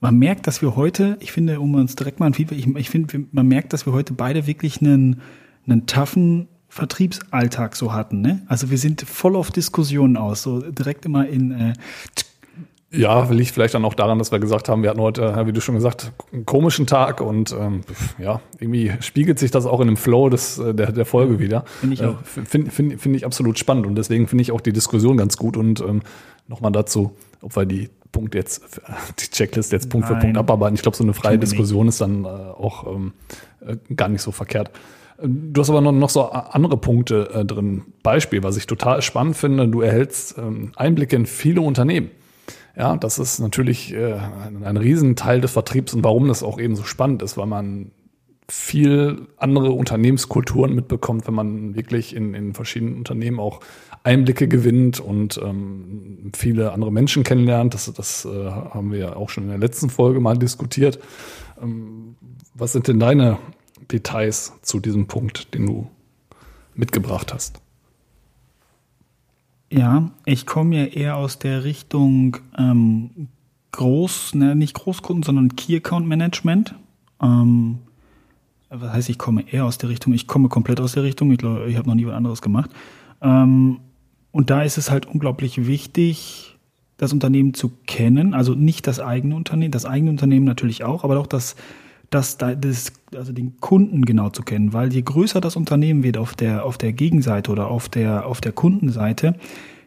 Man 0.00 0.16
merkt, 0.16 0.46
dass 0.46 0.62
wir 0.62 0.76
heute, 0.76 1.16
ich 1.20 1.32
finde, 1.32 1.58
um 1.58 1.74
uns 1.74 1.96
direkt 1.96 2.20
mal 2.20 2.26
ein 2.26 2.34
Feedback, 2.34 2.58
ich, 2.58 2.68
ich 2.76 2.90
finde, 2.90 3.24
man 3.32 3.48
merkt, 3.48 3.72
dass 3.72 3.86
wir 3.86 3.92
heute 3.92 4.12
beide 4.12 4.46
wirklich 4.46 4.80
einen, 4.80 5.22
einen 5.66 5.86
toughen 5.86 6.46
Vertriebsalltag 6.68 7.74
so 7.74 7.92
hatten. 7.92 8.20
Ne? 8.20 8.42
Also 8.46 8.70
wir 8.70 8.78
sind 8.78 9.02
voll 9.02 9.34
auf 9.34 9.50
Diskussionen 9.50 10.16
aus, 10.16 10.42
so 10.42 10.60
direkt 10.60 11.04
immer 11.06 11.26
in 11.26 11.50
äh, 11.52 11.72
ja, 12.96 13.24
liegt 13.30 13.50
vielleicht 13.50 13.74
dann 13.74 13.84
auch 13.84 13.94
daran, 13.94 14.18
dass 14.18 14.32
wir 14.32 14.38
gesagt 14.38 14.68
haben, 14.68 14.82
wir 14.82 14.90
hatten 14.90 15.00
heute, 15.00 15.46
wie 15.46 15.52
du 15.52 15.60
schon 15.60 15.74
gesagt, 15.74 16.12
einen 16.32 16.46
komischen 16.46 16.86
Tag 16.86 17.20
und 17.20 17.52
ähm, 17.52 17.82
ja, 18.18 18.40
irgendwie 18.58 18.92
spiegelt 19.00 19.38
sich 19.38 19.50
das 19.50 19.66
auch 19.66 19.80
in 19.80 19.86
dem 19.86 19.96
Flow 19.96 20.28
des, 20.28 20.58
äh, 20.58 20.74
der, 20.74 20.92
der 20.92 21.04
Folge 21.04 21.38
wieder. 21.38 21.64
Finde 21.80 21.94
ich 21.94 22.04
auch. 22.04 22.20
Äh, 22.20 22.44
Finde 22.44 22.70
find, 22.70 23.00
find 23.00 23.16
ich 23.16 23.26
absolut 23.26 23.58
spannend 23.58 23.86
und 23.86 23.96
deswegen 23.96 24.28
finde 24.28 24.42
ich 24.42 24.52
auch 24.52 24.60
die 24.60 24.72
Diskussion 24.72 25.16
ganz 25.16 25.36
gut 25.36 25.56
und 25.56 25.80
ähm, 25.80 26.02
nochmal 26.48 26.72
dazu, 26.72 27.16
ob 27.40 27.56
wir 27.56 27.66
die 27.66 27.90
Punkte 28.12 28.38
jetzt, 28.38 28.62
die 29.18 29.30
Checklist 29.30 29.72
jetzt 29.72 29.90
Punkt 29.90 30.08
Nein. 30.08 30.16
für 30.16 30.20
Punkt 30.20 30.38
abarbeiten. 30.38 30.74
Ich 30.74 30.82
glaube, 30.82 30.96
so 30.96 31.04
eine 31.04 31.14
freie 31.14 31.38
Diskussion 31.38 31.88
ist 31.88 32.00
dann 32.00 32.24
äh, 32.24 32.28
auch 32.28 32.86
ähm, 32.86 33.12
äh, 33.66 33.76
gar 33.94 34.08
nicht 34.08 34.22
so 34.22 34.32
verkehrt. 34.32 34.70
Du 35.22 35.60
hast 35.60 35.70
aber 35.70 35.80
noch, 35.80 35.92
noch 35.92 36.10
so 36.10 36.30
andere 36.30 36.76
Punkte 36.76 37.30
äh, 37.32 37.44
drin. 37.44 37.82
Beispiel, 38.02 38.42
was 38.42 38.56
ich 38.56 38.66
total 38.66 39.00
spannend 39.00 39.36
finde, 39.36 39.68
du 39.68 39.80
erhältst 39.80 40.36
ähm, 40.38 40.72
Einblicke 40.74 41.14
in 41.14 41.26
viele 41.26 41.60
Unternehmen. 41.60 42.10
Ja, 42.76 42.96
das 42.96 43.18
ist 43.18 43.38
natürlich 43.38 43.92
äh, 43.94 44.14
ein 44.14 44.76
Riesenteil 44.76 45.40
des 45.40 45.52
Vertriebs 45.52 45.94
und 45.94 46.02
warum 46.02 46.26
das 46.28 46.42
auch 46.42 46.58
eben 46.58 46.74
so 46.74 46.82
spannend 46.82 47.22
ist, 47.22 47.36
weil 47.36 47.46
man 47.46 47.92
viel 48.48 49.28
andere 49.38 49.70
Unternehmenskulturen 49.70 50.74
mitbekommt, 50.74 51.26
wenn 51.26 51.34
man 51.34 51.74
wirklich 51.74 52.14
in, 52.14 52.34
in 52.34 52.52
verschiedenen 52.52 52.96
Unternehmen 52.96 53.40
auch 53.40 53.60
Einblicke 54.02 54.48
gewinnt 54.48 55.00
und 55.00 55.40
ähm, 55.42 56.30
viele 56.36 56.72
andere 56.72 56.92
Menschen 56.92 57.24
kennenlernt. 57.24 57.72
Das, 57.72 57.90
das 57.92 58.26
äh, 58.26 58.50
haben 58.50 58.92
wir 58.92 58.98
ja 58.98 59.16
auch 59.16 59.30
schon 59.30 59.44
in 59.44 59.50
der 59.50 59.58
letzten 59.58 59.88
Folge 59.88 60.20
mal 60.20 60.36
diskutiert. 60.36 60.98
Ähm, 61.62 62.16
was 62.52 62.72
sind 62.72 62.88
denn 62.88 63.00
deine 63.00 63.38
Details 63.90 64.52
zu 64.60 64.78
diesem 64.78 65.06
Punkt, 65.06 65.54
den 65.54 65.66
du 65.66 65.90
mitgebracht 66.74 67.32
hast? 67.32 67.63
Ja, 69.76 70.10
ich 70.24 70.46
komme 70.46 70.76
ja 70.76 70.84
eher 70.84 71.16
aus 71.16 71.40
der 71.40 71.64
Richtung 71.64 72.36
ähm, 72.56 73.28
Groß, 73.72 74.36
ne, 74.36 74.54
nicht 74.54 74.74
Großkunden, 74.74 75.24
sondern 75.24 75.56
Key 75.56 75.74
Account 75.76 76.06
Management. 76.06 76.76
Ähm, 77.20 77.78
was 78.70 78.92
heißt, 78.92 79.08
ich 79.08 79.18
komme 79.18 79.44
eher 79.50 79.64
aus 79.64 79.78
der 79.78 79.88
Richtung, 79.88 80.12
ich 80.12 80.28
komme 80.28 80.48
komplett 80.48 80.80
aus 80.80 80.92
der 80.92 81.02
Richtung, 81.02 81.32
ich 81.32 81.38
glaube, 81.38 81.66
ich 81.68 81.76
habe 81.76 81.88
noch 81.88 81.96
nie 81.96 82.06
was 82.06 82.14
anderes 82.14 82.40
gemacht. 82.40 82.70
Ähm, 83.20 83.80
und 84.30 84.50
da 84.50 84.62
ist 84.62 84.78
es 84.78 84.92
halt 84.92 85.06
unglaublich 85.06 85.66
wichtig, 85.66 86.56
das 86.96 87.12
Unternehmen 87.12 87.52
zu 87.52 87.72
kennen, 87.86 88.32
also 88.32 88.54
nicht 88.54 88.86
das 88.86 89.00
eigene 89.00 89.34
Unternehmen, 89.34 89.72
das 89.72 89.86
eigene 89.86 90.10
Unternehmen 90.10 90.44
natürlich 90.44 90.84
auch, 90.84 91.02
aber 91.02 91.18
auch 91.18 91.26
das 91.26 91.56
das, 92.10 92.38
das, 92.38 92.92
also 93.14 93.32
den 93.32 93.58
Kunden 93.60 94.04
genau 94.04 94.30
zu 94.30 94.42
kennen, 94.42 94.72
weil 94.72 94.92
je 94.92 95.02
größer 95.02 95.40
das 95.40 95.56
Unternehmen 95.56 96.02
wird 96.02 96.16
auf 96.16 96.34
der, 96.34 96.64
auf 96.64 96.78
der 96.78 96.92
Gegenseite 96.92 97.50
oder 97.50 97.68
auf 97.68 97.88
der, 97.88 98.26
auf 98.26 98.40
der 98.40 98.52
Kundenseite, 98.52 99.34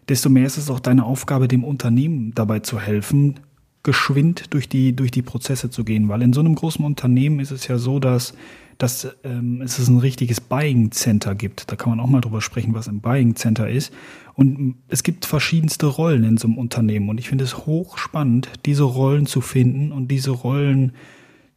desto 0.10 0.30
mehr 0.30 0.46
ist 0.46 0.58
es 0.58 0.70
auch 0.70 0.80
deine 0.80 1.06
Aufgabe, 1.06 1.48
dem 1.48 1.64
Unternehmen 1.64 2.32
dabei 2.34 2.60
zu 2.60 2.80
helfen, 2.80 3.40
geschwind 3.84 4.54
durch 4.54 4.68
die, 4.68 4.96
durch 4.96 5.12
die 5.12 5.22
Prozesse 5.22 5.70
zu 5.70 5.84
gehen. 5.84 6.10
Weil 6.10 6.22
in 6.22 6.34
so 6.34 6.42
einem 6.42 6.56
großen 6.56 6.84
Unternehmen 6.84 7.40
ist 7.40 7.52
es 7.52 7.68
ja 7.68 7.78
so, 7.78 8.00
dass, 8.00 8.34
dass 8.78 9.16
ähm, 9.24 9.62
es 9.62 9.80
ein 9.88 10.00
richtiges 10.00 10.42
Buying 10.42 10.92
Center 10.92 11.36
gibt. 11.36 11.72
Da 11.72 11.76
kann 11.76 11.92
man 11.92 12.00
auch 12.00 12.10
mal 12.10 12.22
drüber 12.22 12.42
sprechen, 12.42 12.74
was 12.74 12.90
ein 12.90 13.00
Buying 13.00 13.36
Center 13.36 13.70
ist. 13.70 13.94
Und 14.34 14.76
es 14.90 15.04
gibt 15.04 15.26
verschiedenste 15.26 15.86
Rollen 15.86 16.24
in 16.24 16.38
so 16.38 16.48
einem 16.48 16.58
Unternehmen. 16.58 17.10
Und 17.10 17.18
ich 17.18 17.30
finde 17.30 17.46
es 17.46 17.66
hochspannend, 17.66 18.50
diese 18.66 18.84
Rollen 18.84 19.26
zu 19.26 19.40
finden 19.42 19.92
und 19.92 20.10
diese 20.10 20.32
Rollen 20.32 20.92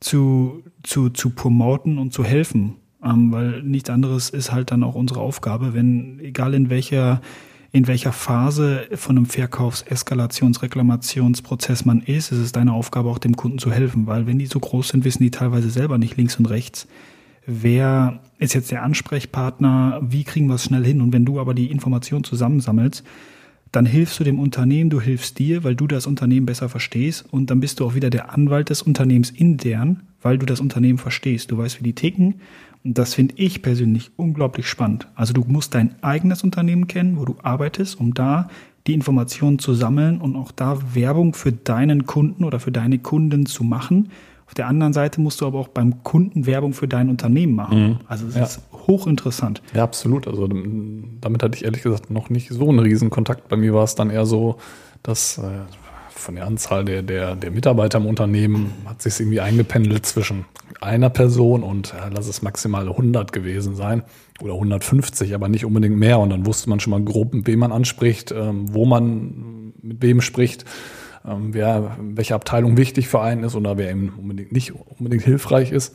zu, 0.00 0.62
zu, 0.82 1.10
zu 1.10 1.30
promoten 1.30 1.98
und 1.98 2.12
zu 2.12 2.24
helfen. 2.24 2.76
Ähm, 3.04 3.32
weil 3.32 3.62
nichts 3.62 3.90
anderes 3.90 4.30
ist 4.30 4.52
halt 4.52 4.70
dann 4.70 4.82
auch 4.82 4.94
unsere 4.94 5.20
Aufgabe, 5.20 5.72
wenn, 5.72 6.20
egal 6.20 6.52
in 6.54 6.68
welcher, 6.68 7.22
in 7.72 7.86
welcher 7.86 8.12
Phase 8.12 8.88
von 8.94 9.16
einem 9.16 9.26
Verkaufs-, 9.26 9.84
Eskalations-, 9.86 10.62
Reklamationsprozess 10.62 11.84
man 11.84 12.00
ist, 12.00 12.32
ist 12.32 12.38
es 12.38 12.52
deine 12.52 12.72
Aufgabe, 12.72 13.08
auch 13.08 13.18
dem 13.18 13.36
Kunden 13.36 13.58
zu 13.58 13.70
helfen. 13.70 14.06
Weil 14.06 14.26
wenn 14.26 14.38
die 14.38 14.46
so 14.46 14.60
groß 14.60 14.88
sind, 14.88 15.04
wissen 15.04 15.22
die 15.22 15.30
teilweise 15.30 15.70
selber 15.70 15.96
nicht 15.96 16.16
links 16.16 16.36
und 16.36 16.46
rechts. 16.46 16.88
Wer 17.46 18.20
ist 18.38 18.54
jetzt 18.54 18.70
der 18.70 18.82
Ansprechpartner? 18.82 20.00
Wie 20.02 20.24
kriegen 20.24 20.46
wir 20.46 20.54
es 20.54 20.64
schnell 20.64 20.84
hin? 20.84 21.00
Und 21.00 21.12
wenn 21.12 21.24
du 21.24 21.40
aber 21.40 21.54
die 21.54 21.70
Information 21.70 22.22
zusammensammelst, 22.22 23.02
dann 23.72 23.87
hilfst 23.87 24.18
du 24.18 24.24
dem 24.24 24.38
Unternehmen, 24.38 24.90
du 24.90 25.00
hilfst 25.00 25.38
dir, 25.38 25.62
weil 25.62 25.76
du 25.76 25.87
das 25.87 26.06
Unternehmen 26.06 26.46
besser 26.46 26.68
verstehst 26.68 27.24
und 27.30 27.50
dann 27.50 27.61
bist 27.61 27.80
du 27.80 27.87
auch 27.87 27.94
wieder 27.94 28.11
der 28.11 28.33
Anwalt 28.33 28.70
des 28.70 28.83
Unternehmens 28.83 29.30
intern, 29.30 30.02
weil 30.22 30.38
du 30.38 30.46
das 30.46 30.61
Unternehmen 30.61 30.98
verstehst. 30.98 31.50
Du 31.50 31.59
weißt, 31.59 31.78
wie 31.80 31.85
die 31.85 31.94
ticken 31.94 32.40
und 32.83 32.98
das 32.98 33.14
finde 33.14 33.35
ich 33.37 33.62
persönlich 33.62 34.11
unglaublich 34.16 34.66
spannend. 34.66 35.06
Also 35.14 35.33
du 35.33 35.44
musst 35.46 35.74
dein 35.74 35.94
eigenes 36.02 36.42
Unternehmen 36.42 36.88
kennen, 36.88 37.16
wo 37.16 37.24
du 37.24 37.37
arbeitest, 37.42 38.00
um 38.00 38.14
da 38.14 38.48
die 38.87 38.94
Informationen 38.94 39.59
zu 39.59 39.74
sammeln 39.74 40.20
und 40.20 40.37
auch 40.37 40.52
da 40.52 40.78
Werbung 40.94 41.35
für 41.35 41.52
deinen 41.52 42.06
Kunden 42.06 42.44
oder 42.44 42.61
für 42.61 42.72
deine 42.72 42.98
Kunden 42.98 43.46
zu 43.46 43.62
machen 43.62 44.11
auf 44.50 44.54
der 44.54 44.66
anderen 44.66 44.92
Seite 44.92 45.20
musst 45.20 45.40
du 45.40 45.46
aber 45.46 45.60
auch 45.60 45.68
beim 45.68 46.02
Kunden 46.02 46.44
Werbung 46.44 46.72
für 46.72 46.88
dein 46.88 47.08
Unternehmen 47.08 47.54
machen. 47.54 47.84
Mhm. 47.84 47.98
Also 48.08 48.26
es 48.26 48.34
ja. 48.34 48.42
ist 48.42 48.60
hochinteressant. 48.72 49.62
Ja, 49.74 49.84
absolut. 49.84 50.26
Also 50.26 50.48
damit 50.48 51.44
hatte 51.44 51.56
ich 51.56 51.64
ehrlich 51.64 51.84
gesagt 51.84 52.10
noch 52.10 52.30
nicht 52.30 52.50
so 52.50 52.68
einen 52.68 52.80
riesen 52.80 53.10
Kontakt. 53.10 53.46
Bei 53.48 53.54
mir 53.54 53.72
war 53.74 53.84
es 53.84 53.94
dann 53.94 54.10
eher 54.10 54.26
so, 54.26 54.56
dass 55.04 55.38
äh, 55.38 55.42
von 56.08 56.34
der 56.34 56.48
Anzahl 56.48 56.84
der, 56.84 57.02
der, 57.02 57.36
der 57.36 57.52
Mitarbeiter 57.52 57.98
im 57.98 58.06
Unternehmen 58.06 58.72
hat 58.86 59.00
sich 59.00 59.20
irgendwie 59.20 59.38
eingependelt 59.38 60.04
zwischen 60.04 60.46
einer 60.80 61.10
Person 61.10 61.62
und 61.62 61.94
ja, 61.96 62.08
lass 62.12 62.26
es 62.26 62.42
maximal 62.42 62.88
100 62.88 63.32
gewesen 63.32 63.76
sein 63.76 64.02
oder 64.40 64.54
150, 64.54 65.32
aber 65.32 65.48
nicht 65.48 65.64
unbedingt 65.64 65.96
mehr. 65.96 66.18
Und 66.18 66.30
dann 66.30 66.44
wusste 66.44 66.68
man 66.70 66.80
schon 66.80 66.90
mal 66.90 67.04
grob, 67.04 67.30
wem 67.32 67.60
man 67.60 67.70
anspricht, 67.70 68.32
ähm, 68.32 68.74
wo 68.74 68.84
man 68.84 69.74
mit 69.80 70.02
wem 70.02 70.20
spricht 70.20 70.64
ähm, 71.26 71.52
wer, 71.52 71.96
welche 72.00 72.35
Abteilung 72.35 72.76
wichtig 72.76 73.09
für 73.09 73.20
einen 73.20 73.44
ist 73.44 73.54
oder 73.54 73.76
wer 73.76 73.90
eben 73.90 74.12
unbedingt 74.18 74.52
nicht 74.52 74.72
unbedingt 74.98 75.22
hilfreich 75.22 75.72
ist 75.72 75.94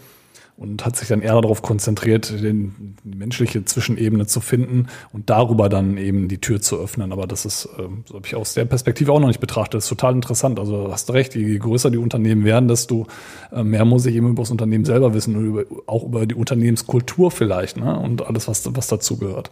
und 0.58 0.86
hat 0.86 0.96
sich 0.96 1.10
dann 1.10 1.22
eher 1.22 1.40
darauf 1.42 1.62
konzentriert, 1.62 2.32
den, 2.42 2.96
die 3.04 3.18
menschliche 3.18 3.66
Zwischenebene 3.66 4.26
zu 4.26 4.40
finden 4.40 4.88
und 5.12 5.30
darüber 5.30 5.68
dann 5.68 5.98
eben 5.98 6.30
die 6.30 6.40
Tür 6.40 6.62
zu 6.62 6.80
öffnen. 6.80 7.12
Aber 7.12 7.28
das 7.28 7.46
ist, 7.46 7.68
ähm, 7.78 8.04
so 8.06 8.16
habe 8.16 8.26
ich 8.26 8.36
aus 8.36 8.54
der 8.54 8.64
Perspektive 8.64 9.12
auch 9.12 9.20
noch 9.20 9.28
nicht 9.28 9.42
betrachtet. 9.42 9.76
Das 9.76 9.86
ist 9.86 9.90
total 9.90 10.14
interessant. 10.14 10.60
Also 10.60 10.92
hast 10.92 11.10
du 11.10 11.14
recht, 11.14 11.36
je 11.36 11.58
größer 11.58 11.92
die 11.92 11.98
Unternehmen 11.98 12.46
werden, 12.46 12.70
desto 12.70 13.08
äh, 13.52 13.64
mehr 13.64 13.84
muss 13.84 14.06
ich 14.06 14.16
eben 14.16 14.30
über 14.30 14.44
das 14.44 14.52
Unternehmen 14.52 14.86
selber 14.86 15.14
wissen 15.14 15.36
und 15.36 15.46
über, 15.46 15.64
auch 15.88 16.06
über 16.06 16.26
die 16.26 16.36
Unternehmenskultur 16.36 17.32
vielleicht 17.32 17.76
ne? 17.76 18.00
und 18.00 18.26
alles, 18.26 18.48
was, 18.48 18.64
was 18.76 18.88
dazu 18.88 19.18
gehört. 19.18 19.52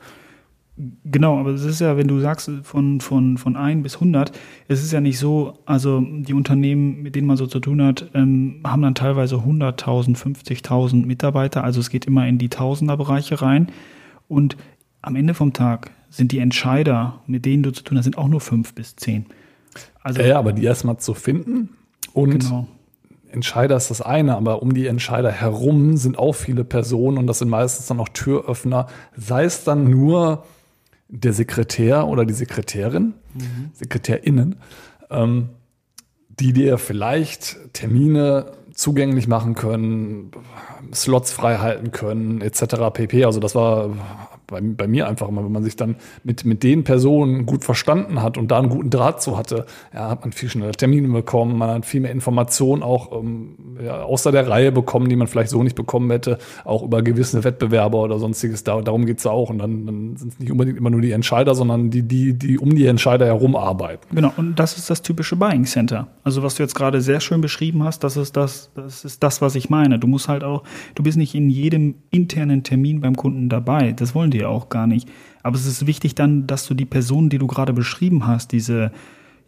Genau, 0.76 1.40
aber 1.40 1.52
es 1.52 1.64
ist 1.64 1.82
ja, 1.82 1.98
wenn 1.98 2.08
du 2.08 2.20
sagst 2.20 2.50
von, 2.64 3.00
von, 3.00 3.38
von 3.38 3.56
1 3.56 3.84
bis 3.84 3.96
100, 3.96 4.32
es 4.68 4.84
ist 4.84 4.92
ja 4.92 5.02
nicht 5.02 5.20
so, 5.20 5.60
also 5.66 6.02
die 6.02 6.34
Unternehmen, 6.34 7.04
mit 7.04 7.16
denen 7.16 7.28
man 7.28 7.38
so 7.38 7.46
zu 7.46 7.60
tun 7.60 7.84
hat, 7.84 8.10
ähm, 8.16 8.62
haben 8.66 8.82
dann 8.82 8.96
teilweise 8.96 9.36
100.000, 9.36 10.18
50.000 10.18 11.06
Mitarbeiter, 11.06 11.64
also 11.64 11.80
es 11.80 11.92
geht 11.92 12.06
immer 12.06 12.28
in 12.28 12.40
die 12.40 12.50
Tausenderbereiche 12.50 13.40
rein 13.44 13.68
und 14.28 14.58
am 15.04 15.16
Ende 15.16 15.36
vom 15.36 15.54
Tag 15.54 15.92
sind 16.10 16.32
die 16.32 16.40
Entscheider, 16.40 17.22
mit 17.28 17.46
denen 17.46 17.62
du 17.62 17.72
zu 17.72 17.84
tun 17.84 17.98
hast, 18.00 18.06
sind 18.06 18.18
auch 18.18 18.28
nur 18.28 18.42
5 18.42 18.74
bis 18.74 18.96
10. 18.96 19.28
Also, 20.02 20.24
ja, 20.24 20.40
aber 20.40 20.54
die 20.54 20.64
erstmal 20.64 20.98
zu 20.98 21.14
finden 21.14 21.70
und 22.14 22.40
genau. 22.40 22.68
Entscheider 23.32 23.76
ist 23.76 23.92
das 23.92 24.02
eine, 24.02 24.36
aber 24.36 24.64
um 24.64 24.74
die 24.74 24.88
Entscheider 24.88 25.32
herum 25.32 25.98
sind 25.98 26.18
auch 26.18 26.34
viele 26.34 26.64
Personen 26.64 27.20
und 27.20 27.28
das 27.28 27.40
sind 27.40 27.50
meistens 27.50 27.88
dann 27.88 28.00
auch 28.00 28.10
Türöffner, 28.10 28.88
sei 29.16 29.44
es 29.44 29.64
dann 29.64 29.90
nur 29.90 30.44
der 31.08 31.34
Sekretär 31.34 32.08
oder 32.08 32.26
die 32.26 32.34
Sekretärin, 32.34 33.14
mhm. 33.34 33.72
Sekretärinnen, 33.74 34.56
ähm, 35.10 35.50
die 36.30 36.54
dir 36.54 36.78
vielleicht 36.78 37.58
Termine 37.74 38.54
zugänglich 38.74 39.28
machen 39.28 39.54
können, 39.54 40.32
Slots 40.94 41.32
frei 41.32 41.58
halten 41.58 41.92
können, 41.92 42.42
etc. 42.42 42.92
pp. 42.94 43.26
Also 43.26 43.40
das 43.40 43.54
war 43.56 43.92
bei, 44.54 44.62
bei 44.62 44.88
mir 44.88 45.08
einfach 45.08 45.28
immer, 45.28 45.44
wenn 45.44 45.52
man 45.52 45.64
sich 45.64 45.76
dann 45.76 45.96
mit, 46.24 46.46
mit 46.46 46.64
den 46.64 46.84
Personen 46.84 47.46
gut 47.46 47.64
verstanden 47.64 48.22
hat 48.22 48.38
und 48.38 48.52
da 48.52 48.60
einen 48.60 48.70
guten 48.70 48.90
Draht 48.90 49.22
zu 49.22 49.38
hatte, 49.38 49.66
ja, 49.94 50.10
hat 50.10 50.22
man 50.22 50.32
viel 50.32 50.50
schneller 50.50 50.72
Termine 50.72 51.08
bekommen, 51.10 51.58
man 51.58 51.70
hat 51.70 51.86
viel 51.86 52.02
mehr 52.02 52.12
Informationen 52.12 52.84
auch 52.84 53.12
ähm, 53.12 53.56
ja, 53.84 54.04
außer 54.04 54.32
der 54.32 54.48
Reihe 54.48 54.72
bekommen, 54.72 55.10
die 55.10 55.16
man 55.16 55.28
vielleicht 55.28 55.50
so 55.50 55.64
nicht 55.64 55.76
bekommen 55.76 56.10
hätte, 56.12 56.38
auch 56.64 56.84
über 56.84 57.02
gewisse 57.02 57.44
Wettbewerber 57.44 58.02
oder 58.02 58.20
sonstiges. 58.20 58.64
Da, 58.64 58.82
darum 58.82 59.06
geht's 59.06 59.24
ja 59.24 59.32
auch. 59.32 59.50
Und 59.50 59.60
dann, 59.60 59.86
dann 59.86 60.18
sind 60.18 60.34
es 60.34 60.40
nicht 60.40 60.52
unbedingt 60.52 60.78
immer 60.78 60.90
nur 60.90 61.02
die 61.02 61.12
Entscheider, 61.12 61.56
sondern 61.56 61.90
die, 61.90 62.04
die, 62.04 62.34
die 62.34 62.58
um 62.58 62.76
die 62.76 62.86
Entscheider 62.86 63.26
herum 63.26 63.56
arbeiten. 63.56 64.16
Genau, 64.16 64.32
und 64.38 64.58
das 64.60 64.78
ist 64.78 64.90
das 64.90 65.02
typische 65.02 65.36
Buying 65.36 65.66
Center. 65.66 66.08
Also 66.24 66.44
was 66.44 66.56
du 66.56 66.64
jetzt 66.64 66.76
gerade 66.76 67.02
sehr 67.02 67.20
schön 67.20 67.42
beschrieben 67.42 67.84
hast, 67.84 68.04
das 68.04 68.18
ist 68.18 68.38
das, 68.38 68.72
das 68.76 69.06
ist 69.06 69.24
das, 69.24 69.42
was 69.42 69.56
ich 69.56 69.70
meine. 69.70 70.00
Du 70.00 70.08
musst 70.08 70.28
halt 70.28 70.44
auch, 70.44 70.64
du 70.96 71.04
bist 71.04 71.18
nicht 71.18 71.36
in 71.36 71.50
jedem 71.50 71.96
internen 72.12 72.64
Termin 72.64 73.02
beim 73.02 73.16
Kunden 73.16 73.50
dabei. 73.50 73.92
Das 73.92 74.16
wollen 74.16 74.32
die 74.32 74.43
ja 74.44 74.50
auch 74.50 74.70
gar 74.70 74.88
nicht. 74.88 75.10
Aber 75.42 75.56
es 75.56 75.66
ist 75.66 75.86
wichtig 75.86 76.16
dann, 76.16 76.48
dass 76.48 76.66
du 76.68 76.74
die 76.74 76.86
Personen, 76.86 77.30
die 77.30 77.38
du 77.38 77.48
gerade 77.48 77.74
beschrieben 77.74 78.28
hast, 78.28 78.52
diese, 78.52 78.92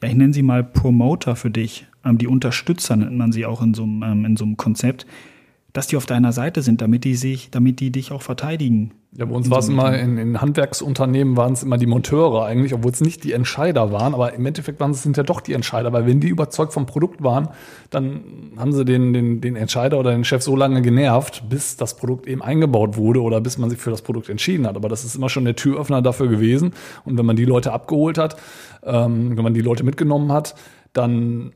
ja, 0.01 0.09
ich 0.09 0.15
nenne 0.15 0.33
sie 0.33 0.43
mal 0.43 0.63
Promoter 0.63 1.35
für 1.35 1.49
dich, 1.49 1.87
ähm, 2.03 2.17
die 2.17 2.27
Unterstützer 2.27 2.95
nennt 2.95 3.17
man 3.17 3.31
sie 3.31 3.45
auch 3.45 3.61
in 3.61 3.73
so 3.73 3.83
einem, 3.83 4.03
ähm, 4.03 4.25
in 4.25 4.37
so 4.37 4.45
einem 4.45 4.57
Konzept, 4.57 5.05
dass 5.75 5.87
die 5.87 5.97
auf 5.97 6.05
deiner 6.05 6.31
Seite 6.31 6.61
sind, 6.61 6.81
damit 6.81 7.03
die 7.03 7.15
sich, 7.15 7.51
damit 7.51 7.81
die 7.81 7.91
dich 7.91 8.13
auch 8.13 8.21
verteidigen. 8.21 8.93
Ja, 9.11 9.25
bei 9.25 9.35
uns 9.35 9.49
war 9.49 9.59
es 9.59 9.67
immer 9.67 9.97
in, 9.97 10.17
in 10.17 10.39
Handwerksunternehmen 10.39 11.35
waren 11.35 11.51
es 11.51 11.63
immer 11.63 11.77
die 11.77 11.85
Monteure 11.85 12.45
eigentlich, 12.45 12.73
obwohl 12.73 12.91
es 12.91 13.01
nicht 13.01 13.25
die 13.25 13.33
Entscheider 13.33 13.91
waren, 13.91 14.13
aber 14.13 14.33
im 14.33 14.45
Endeffekt 14.45 14.79
waren 14.79 14.91
es 14.91 15.03
sind 15.03 15.17
ja 15.17 15.23
doch 15.23 15.41
die 15.41 15.51
Entscheider, 15.51 15.91
weil 15.91 16.05
wenn 16.05 16.21
die 16.21 16.29
überzeugt 16.29 16.71
vom 16.71 16.85
Produkt 16.85 17.23
waren, 17.23 17.49
dann 17.89 18.21
haben 18.57 18.71
sie 18.71 18.85
den, 18.85 19.11
den, 19.11 19.41
den 19.41 19.57
Entscheider 19.57 19.99
oder 19.99 20.11
den 20.11 20.23
Chef 20.23 20.43
so 20.43 20.55
lange 20.55 20.81
genervt, 20.81 21.43
bis 21.49 21.75
das 21.75 21.97
Produkt 21.97 22.25
eben 22.25 22.41
eingebaut 22.41 22.95
wurde 22.95 23.21
oder 23.21 23.41
bis 23.41 23.57
man 23.57 23.69
sich 23.69 23.79
für 23.79 23.91
das 23.91 24.01
Produkt 24.01 24.29
entschieden 24.29 24.65
hat. 24.67 24.77
Aber 24.77 24.87
das 24.87 25.03
ist 25.03 25.15
immer 25.15 25.27
schon 25.27 25.43
der 25.43 25.57
Türöffner 25.57 26.01
dafür 26.01 26.29
gewesen. 26.29 26.71
Und 27.03 27.17
wenn 27.17 27.25
man 27.25 27.35
die 27.35 27.45
Leute 27.45 27.73
abgeholt 27.73 28.17
hat, 28.17 28.37
ähm, 28.83 29.35
wenn 29.35 29.43
man 29.43 29.53
die 29.53 29.61
Leute 29.61 29.83
mitgenommen 29.83 30.31
hat, 30.31 30.55
dann 30.93 31.51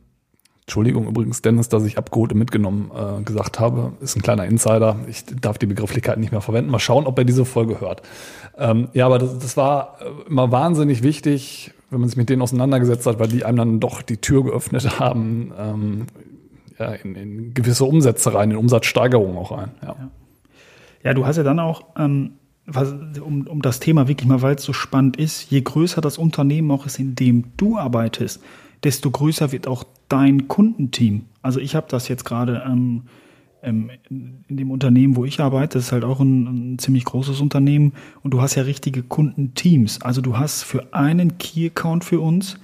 Entschuldigung 0.69 1.07
übrigens, 1.07 1.41
Dennis, 1.41 1.67
dass 1.67 1.83
ich 1.83 1.97
abgeholt 1.97 2.31
und 2.31 2.37
mitgenommen 2.37 2.91
äh, 2.93 3.23
gesagt 3.23 3.59
habe. 3.59 3.93
Ist 4.01 4.15
ein 4.15 4.21
kleiner 4.21 4.45
Insider. 4.45 4.97
Ich 5.07 5.25
darf 5.25 5.57
die 5.57 5.65
Begrifflichkeit 5.65 6.19
nicht 6.19 6.31
mehr 6.31 6.41
verwenden. 6.41 6.69
Mal 6.69 6.77
schauen, 6.77 7.07
ob 7.07 7.17
er 7.17 7.25
diese 7.25 7.43
Folge 7.43 7.81
hört. 7.81 8.03
Ähm, 8.55 8.87
ja, 8.93 9.07
aber 9.07 9.17
das, 9.17 9.39
das 9.39 9.57
war 9.57 9.97
äh, 9.99 10.29
immer 10.29 10.51
wahnsinnig 10.51 11.01
wichtig, 11.01 11.71
wenn 11.89 12.01
man 12.01 12.07
sich 12.07 12.17
mit 12.17 12.29
denen 12.29 12.43
auseinandergesetzt 12.43 13.07
hat, 13.07 13.17
weil 13.17 13.29
die 13.29 13.45
einem 13.45 13.57
dann 13.57 13.79
doch 13.79 14.03
die 14.03 14.17
Tür 14.17 14.43
geöffnet 14.43 14.99
haben, 14.99 15.51
ähm, 15.57 16.05
ja, 16.77 16.91
in, 16.91 17.15
in 17.15 17.53
gewisse 17.55 17.85
Umsätze 17.85 18.35
rein, 18.35 18.51
in 18.51 18.57
Umsatzsteigerungen 18.57 19.37
auch 19.37 19.51
rein. 19.51 19.71
Ja. 19.81 19.87
ja. 19.87 20.11
ja 21.03 21.13
du 21.15 21.25
hast 21.25 21.37
ja 21.37 21.43
dann 21.43 21.59
auch, 21.59 21.83
ähm, 21.97 22.33
was, 22.67 22.93
um, 23.19 23.47
um 23.47 23.63
das 23.63 23.79
Thema 23.79 24.07
wirklich 24.07 24.27
mal, 24.27 24.43
weil 24.43 24.53
es 24.53 24.63
so 24.63 24.73
spannend 24.73 25.17
ist, 25.17 25.49
je 25.49 25.61
größer 25.61 25.99
das 25.99 26.19
Unternehmen 26.19 26.69
auch 26.69 26.85
ist, 26.85 26.99
in 26.99 27.15
dem 27.15 27.45
du 27.57 27.79
arbeitest, 27.79 28.39
desto 28.83 29.09
größer 29.09 29.51
wird 29.51 29.65
auch 29.65 29.83
dein 30.09 30.47
Kundenteam. 30.47 31.25
Also 31.41 31.59
ich 31.59 31.75
habe 31.75 31.87
das 31.89 32.07
jetzt 32.07 32.25
gerade 32.25 32.63
ähm, 32.65 33.03
ähm, 33.61 33.91
in 34.09 34.57
dem 34.57 34.71
Unternehmen, 34.71 35.15
wo 35.15 35.25
ich 35.25 35.39
arbeite, 35.39 35.77
das 35.77 35.85
ist 35.85 35.91
halt 35.91 36.03
auch 36.03 36.19
ein, 36.19 36.73
ein, 36.73 36.79
ziemlich 36.79 37.05
großes 37.05 37.39
Unternehmen 37.41 37.93
und 38.23 38.31
du 38.31 38.41
hast 38.41 38.55
ja 38.55 38.63
richtige 38.63 39.03
Kundenteams. 39.03 40.01
Also 40.01 40.21
du 40.21 40.37
hast 40.37 40.63
für 40.63 40.93
einen 40.93 41.37
Key-Account 41.37 42.03
für 42.03 42.19
uns 42.19 42.59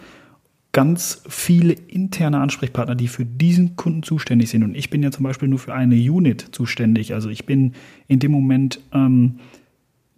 ganz 0.71 1.23
viele 1.29 1.73
interne 1.73 2.41
Ansprechpartner, 2.41 2.95
die 2.95 3.07
für 3.07 3.25
diesen 3.25 3.77
Kunden 3.77 4.03
zuständig 4.03 4.49
sind. 4.49 4.63
Und 4.63 4.75
ich 4.75 4.89
bin 4.89 5.01
ja 5.03 5.11
zum 5.11 5.23
Beispiel 5.23 5.47
nur 5.47 5.59
für 5.59 5.73
eine 5.73 5.95
Unit 5.95 6.49
zuständig. 6.51 7.13
Also 7.13 7.29
ich 7.29 7.45
bin 7.45 7.73
in 8.07 8.19
dem 8.19 8.31
Moment 8.33 8.81
ähm, 8.93 9.39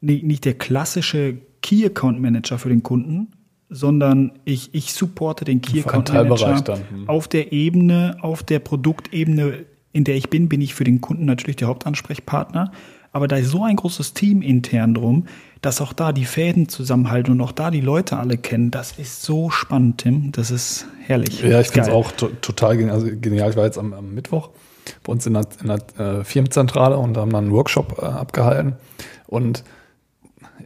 nicht 0.02 0.46
der 0.46 0.56
klassische 0.56 1.38
Key 1.62 1.86
Account 1.86 2.20
Manager 2.20 2.58
für 2.58 2.70
den 2.70 2.82
Kunden, 2.82 3.28
sondern 3.70 4.32
ich, 4.46 4.74
ich 4.74 4.94
supporte 4.94 5.46
den 5.46 5.62
Key 5.62 5.82
Account 5.82 6.14
Manager 6.14 6.62
dann. 6.62 6.80
Hm. 6.90 7.10
auf 7.10 7.28
der 7.28 7.52
Ebene, 7.52 8.18
auf 8.22 8.44
der 8.44 8.60
Produktebene, 8.60 9.66
in 9.94 10.04
der 10.04 10.16
ich 10.16 10.30
bin, 10.30 10.48
bin 10.48 10.62
ich 10.62 10.74
für 10.74 10.84
den 10.84 11.02
Kunden 11.02 11.26
natürlich 11.26 11.58
der 11.58 11.68
Hauptansprechpartner. 11.68 12.72
Aber 13.12 13.28
da 13.28 13.38
ist 13.38 13.50
so 13.50 13.64
ein 13.64 13.76
großes 13.76 14.14
Team 14.14 14.42
intern 14.42 14.94
drum, 14.94 15.26
dass 15.62 15.82
auch 15.82 15.94
da 15.94 16.12
die 16.12 16.26
Fäden 16.26 16.70
zusammenhalten 16.70 17.34
und 17.34 17.42
auch 17.42 17.52
da 17.52 17.72
die 17.72 17.82
Leute 17.82 18.18
alle 18.18 18.38
kennen. 18.38 18.70
Das 18.70 19.00
ist 19.00 19.24
so 19.24 19.50
spannend, 19.50 20.00
Tim. 20.00 20.32
Das 20.34 20.52
ist 20.52 20.86
herrlich. 21.06 21.42
Ja, 21.42 21.60
ich 21.60 21.70
finde 21.70 21.90
es 21.90 21.94
auch 21.94 22.12
total 22.12 22.78
genial. 22.78 22.96
Also 22.96 23.08
genial. 23.20 23.50
Ich 23.50 23.56
war 23.56 23.66
jetzt 23.66 23.78
am, 23.78 23.94
am 23.94 24.14
Mittwoch 24.14 24.52
bei 25.04 25.12
uns 25.12 25.26
in 25.26 25.34
der, 25.34 25.48
in 25.62 25.68
der 25.68 26.20
äh, 26.20 26.24
Firmenzentrale 26.24 26.98
und 26.98 27.18
haben 27.18 27.32
dann 27.32 27.46
einen 27.46 27.54
Workshop 27.54 27.98
äh, 28.02 28.06
abgehalten. 28.06 28.76
Und 29.26 29.64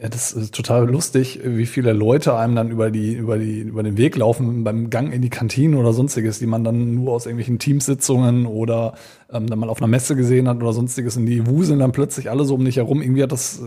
ja, 0.02 0.08
das 0.08 0.32
ist 0.32 0.54
total 0.54 0.86
lustig, 0.88 1.40
wie 1.44 1.64
viele 1.64 1.92
Leute 1.94 2.36
einem 2.36 2.54
dann 2.54 2.70
über 2.70 2.90
die, 2.90 3.14
über 3.14 3.38
die, 3.38 3.60
über 3.60 3.82
den 3.82 3.96
Weg 3.96 4.16
laufen 4.16 4.64
beim 4.64 4.90
Gang 4.90 5.14
in 5.14 5.22
die 5.22 5.30
Kantine 5.30 5.78
oder 5.78 5.94
sonstiges, 5.94 6.38
die 6.38 6.46
man 6.46 6.62
dann 6.62 6.94
nur 6.94 7.14
aus 7.14 7.24
irgendwelchen 7.24 7.58
Teamsitzungen 7.58 8.44
oder 8.44 8.94
ähm, 9.32 9.46
dann 9.46 9.58
mal 9.58 9.70
auf 9.70 9.78
einer 9.78 9.86
Messe 9.88 10.14
gesehen 10.14 10.46
hat 10.46 10.58
oder 10.58 10.74
sonstiges 10.74 11.16
und 11.16 11.24
die 11.24 11.46
wuseln 11.46 11.78
dann 11.78 11.92
plötzlich 11.92 12.30
alle 12.30 12.44
so 12.44 12.54
um 12.56 12.64
dich 12.64 12.76
herum. 12.76 13.00
Irgendwie 13.00 13.22
hat 13.22 13.32
das, 13.32 13.62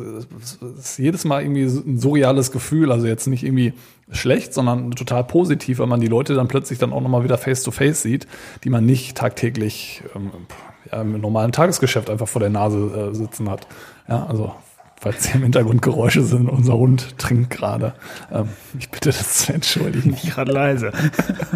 das 0.61 0.75
ist 0.77 0.99
jedes 0.99 1.25
Mal 1.25 1.41
irgendwie 1.41 1.63
ein 1.63 1.97
surreales 1.97 2.51
Gefühl. 2.51 2.91
Also 2.91 3.07
jetzt 3.07 3.25
nicht 3.25 3.43
irgendwie 3.43 3.73
schlecht, 4.11 4.53
sondern 4.53 4.91
total 4.91 5.23
positiv, 5.23 5.79
weil 5.79 5.87
man 5.87 6.01
die 6.01 6.07
Leute 6.07 6.35
dann 6.35 6.47
plötzlich 6.47 6.77
dann 6.77 6.93
auch 6.93 7.01
nochmal 7.01 7.23
wieder 7.23 7.39
face 7.39 7.63
to 7.63 7.71
face 7.71 8.03
sieht, 8.03 8.27
die 8.63 8.69
man 8.69 8.85
nicht 8.85 9.17
tagtäglich 9.17 10.03
ähm, 10.15 10.31
ja, 10.91 11.01
im 11.01 11.19
normalen 11.19 11.51
Tagesgeschäft 11.51 12.11
einfach 12.11 12.27
vor 12.27 12.41
der 12.41 12.51
Nase 12.51 13.11
äh, 13.11 13.15
sitzen 13.15 13.49
hat. 13.49 13.67
Ja, 14.07 14.27
also 14.27 14.53
falls 14.99 15.25
hier 15.25 15.35
im 15.35 15.43
Hintergrund 15.43 15.81
Geräusche 15.81 16.23
sind. 16.23 16.49
Unser 16.49 16.77
Hund 16.77 17.17
trinkt 17.17 17.49
gerade. 17.51 17.93
Ähm, 18.31 18.49
ich 18.79 18.89
bitte 18.89 19.09
das 19.09 19.37
zu 19.39 19.53
entschuldigen. 19.53 20.13
Ich 20.13 20.29
gerade 20.31 20.51
leise. 20.51 20.91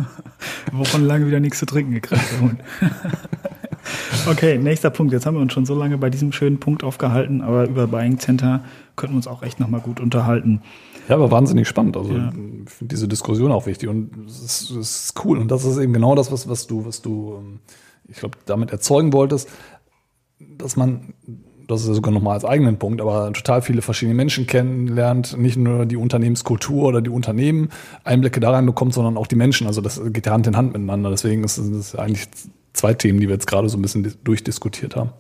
Wochenlang 0.72 1.26
wieder 1.26 1.40
nichts 1.40 1.60
zu 1.60 1.66
trinken 1.66 1.94
gekriegt, 1.94 2.24
der 2.32 2.42
Hund. 2.42 2.60
okay, 4.30 4.58
nächster 4.58 4.90
Punkt. 4.90 5.14
Jetzt 5.14 5.26
haben 5.26 5.36
wir 5.36 5.42
uns 5.42 5.54
schon 5.54 5.66
so 5.66 5.76
lange 5.76 5.98
bei 5.98 6.10
diesem 6.10 6.32
schönen 6.32 6.60
Punkt 6.60 6.84
aufgehalten, 6.84 7.42
aber 7.42 7.68
über 7.68 7.88
Buying 7.88 8.20
Center 8.20 8.64
könnten 8.96 9.16
wir 9.16 9.18
uns 9.18 9.28
auch 9.28 9.44
echt 9.44 9.60
nochmal 9.60 9.82
gut 9.82 10.00
unterhalten. 10.00 10.62
Ja, 11.08 11.16
aber 11.16 11.32
wahnsinnig 11.32 11.68
spannend. 11.68 11.98
Also 11.98 12.14
ja. 12.14 12.30
ich 12.30 12.70
finde 12.70 12.94
diese 12.94 13.08
Diskussion 13.08 13.52
auch 13.52 13.66
wichtig 13.66 13.90
und 13.90 14.12
es 14.28 14.42
ist, 14.42 14.70
es 14.70 15.06
ist, 15.06 15.26
cool. 15.26 15.40
Und 15.40 15.50
das 15.50 15.66
ist 15.66 15.78
eben 15.78 15.94
genau 15.94 16.14
das, 16.14 16.32
was, 16.32 16.48
was 16.48 16.68
du, 16.68 16.86
was 16.86 17.02
du, 17.02 17.38
ähm, 17.40 17.60
ich 18.08 18.18
glaube, 18.18 18.38
damit 18.46 18.72
erzeugen 18.72 19.12
wolltest, 19.12 19.50
dass 20.40 20.76
man 20.76 21.14
das 21.70 21.82
ist 21.82 21.96
sogar 21.96 22.12
nochmal 22.12 22.34
als 22.34 22.46
eigenen 22.46 22.78
Punkt, 22.78 23.00
aber 23.00 23.32
total 23.32 23.62
viele 23.62 23.82
verschiedene 23.82 24.16
Menschen 24.16 24.48
kennenlernt, 24.48 25.38
nicht 25.38 25.56
nur 25.56 25.86
die 25.86 25.98
Unternehmenskultur 25.98 26.88
oder 26.88 27.02
die 27.02 27.12
Unternehmen 27.12 27.70
Einblicke 28.04 28.40
da 28.40 28.52
rein 28.52 28.66
bekommt, 28.66 28.94
sondern 28.94 29.18
auch 29.18 29.28
die 29.28 29.36
Menschen. 29.36 29.68
Also 29.68 29.82
das 29.82 30.02
geht 30.12 30.28
Hand 30.28 30.48
in 30.48 30.58
Hand 30.58 30.74
miteinander. 30.74 31.12
Deswegen 31.12 31.44
ist 31.44 31.60
es 31.60 31.96
eigentlich 31.96 32.28
zwei 32.74 32.94
Themen, 32.94 33.20
die 33.20 33.28
wir 33.28 33.36
jetzt 33.36 33.46
gerade 33.46 33.70
so 33.70 33.78
ein 33.78 33.84
bisschen 33.84 34.12
durchdiskutiert 34.24 34.96
haben. 34.96 35.12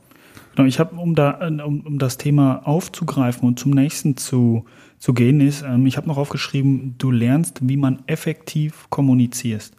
Genau, 0.55 0.67
ich 0.67 0.79
habe, 0.79 0.95
um 0.95 1.13
da, 1.13 1.47
um, 1.63 1.81
um 1.81 1.99
das 1.99 2.17
Thema 2.17 2.61
aufzugreifen 2.65 3.47
und 3.47 3.59
zum 3.59 3.71
nächsten 3.71 4.17
zu, 4.17 4.65
zu 4.97 5.13
gehen, 5.13 5.41
ist, 5.41 5.61
ähm, 5.61 5.85
ich 5.85 5.97
habe 5.97 6.07
noch 6.07 6.17
aufgeschrieben, 6.17 6.95
du 6.97 7.11
lernst, 7.11 7.59
wie 7.61 7.77
man 7.77 7.99
effektiv 8.07 8.87
kommuniziert. 8.89 9.71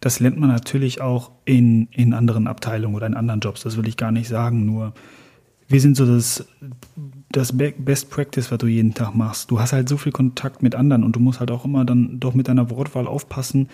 Das 0.00 0.20
lernt 0.20 0.38
man 0.38 0.48
natürlich 0.48 1.00
auch 1.00 1.30
in, 1.44 1.88
in 1.92 2.12
anderen 2.12 2.46
Abteilungen 2.48 2.96
oder 2.96 3.06
in 3.06 3.14
anderen 3.14 3.40
Jobs, 3.40 3.62
das 3.62 3.76
will 3.76 3.88
ich 3.88 3.96
gar 3.96 4.12
nicht 4.12 4.28
sagen, 4.28 4.66
nur 4.66 4.92
wir 5.68 5.80
sind 5.80 5.96
so 5.96 6.06
das, 6.06 6.46
das 7.30 7.56
Best 7.56 8.10
Practice, 8.10 8.50
was 8.50 8.58
du 8.58 8.66
jeden 8.66 8.94
Tag 8.94 9.14
machst. 9.14 9.50
Du 9.50 9.60
hast 9.60 9.72
halt 9.72 9.88
so 9.88 9.96
viel 9.96 10.12
Kontakt 10.12 10.62
mit 10.62 10.74
anderen 10.74 11.04
und 11.04 11.14
du 11.14 11.20
musst 11.20 11.40
halt 11.40 11.50
auch 11.50 11.64
immer 11.64 11.84
dann 11.84 12.18
doch 12.18 12.34
mit 12.34 12.48
deiner 12.48 12.70
Wortwahl 12.70 13.06
aufpassen, 13.06 13.68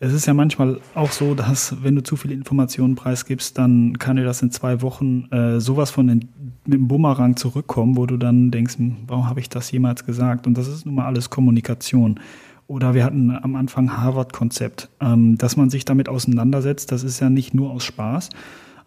es 0.00 0.12
ist 0.12 0.26
ja 0.26 0.34
manchmal 0.34 0.80
auch 0.94 1.10
so, 1.10 1.34
dass 1.34 1.82
wenn 1.82 1.96
du 1.96 2.02
zu 2.02 2.16
viele 2.16 2.34
Informationen 2.34 2.94
preisgibst, 2.94 3.58
dann 3.58 3.98
kann 3.98 4.16
dir 4.16 4.24
das 4.24 4.42
in 4.42 4.50
zwei 4.50 4.80
Wochen 4.80 5.24
äh, 5.32 5.60
sowas 5.60 5.90
von 5.90 6.06
den, 6.06 6.28
mit 6.64 6.74
dem 6.74 6.88
Bumerang 6.88 7.36
zurückkommen, 7.36 7.96
wo 7.96 8.06
du 8.06 8.16
dann 8.16 8.50
denkst, 8.50 8.78
hm, 8.78 8.96
warum 9.08 9.28
habe 9.28 9.40
ich 9.40 9.48
das 9.48 9.70
jemals 9.72 10.06
gesagt? 10.06 10.46
Und 10.46 10.56
das 10.56 10.68
ist 10.68 10.86
nun 10.86 10.94
mal 10.94 11.06
alles 11.06 11.30
Kommunikation. 11.30 12.20
Oder 12.68 12.94
wir 12.94 13.04
hatten 13.04 13.30
am 13.30 13.56
Anfang 13.56 13.96
Harvard-Konzept, 13.96 14.88
ähm, 15.00 15.36
dass 15.36 15.56
man 15.56 15.68
sich 15.70 15.84
damit 15.84 16.08
auseinandersetzt. 16.08 16.92
Das 16.92 17.02
ist 17.02 17.18
ja 17.18 17.28
nicht 17.28 17.54
nur 17.54 17.70
aus 17.70 17.84
Spaß, 17.84 18.28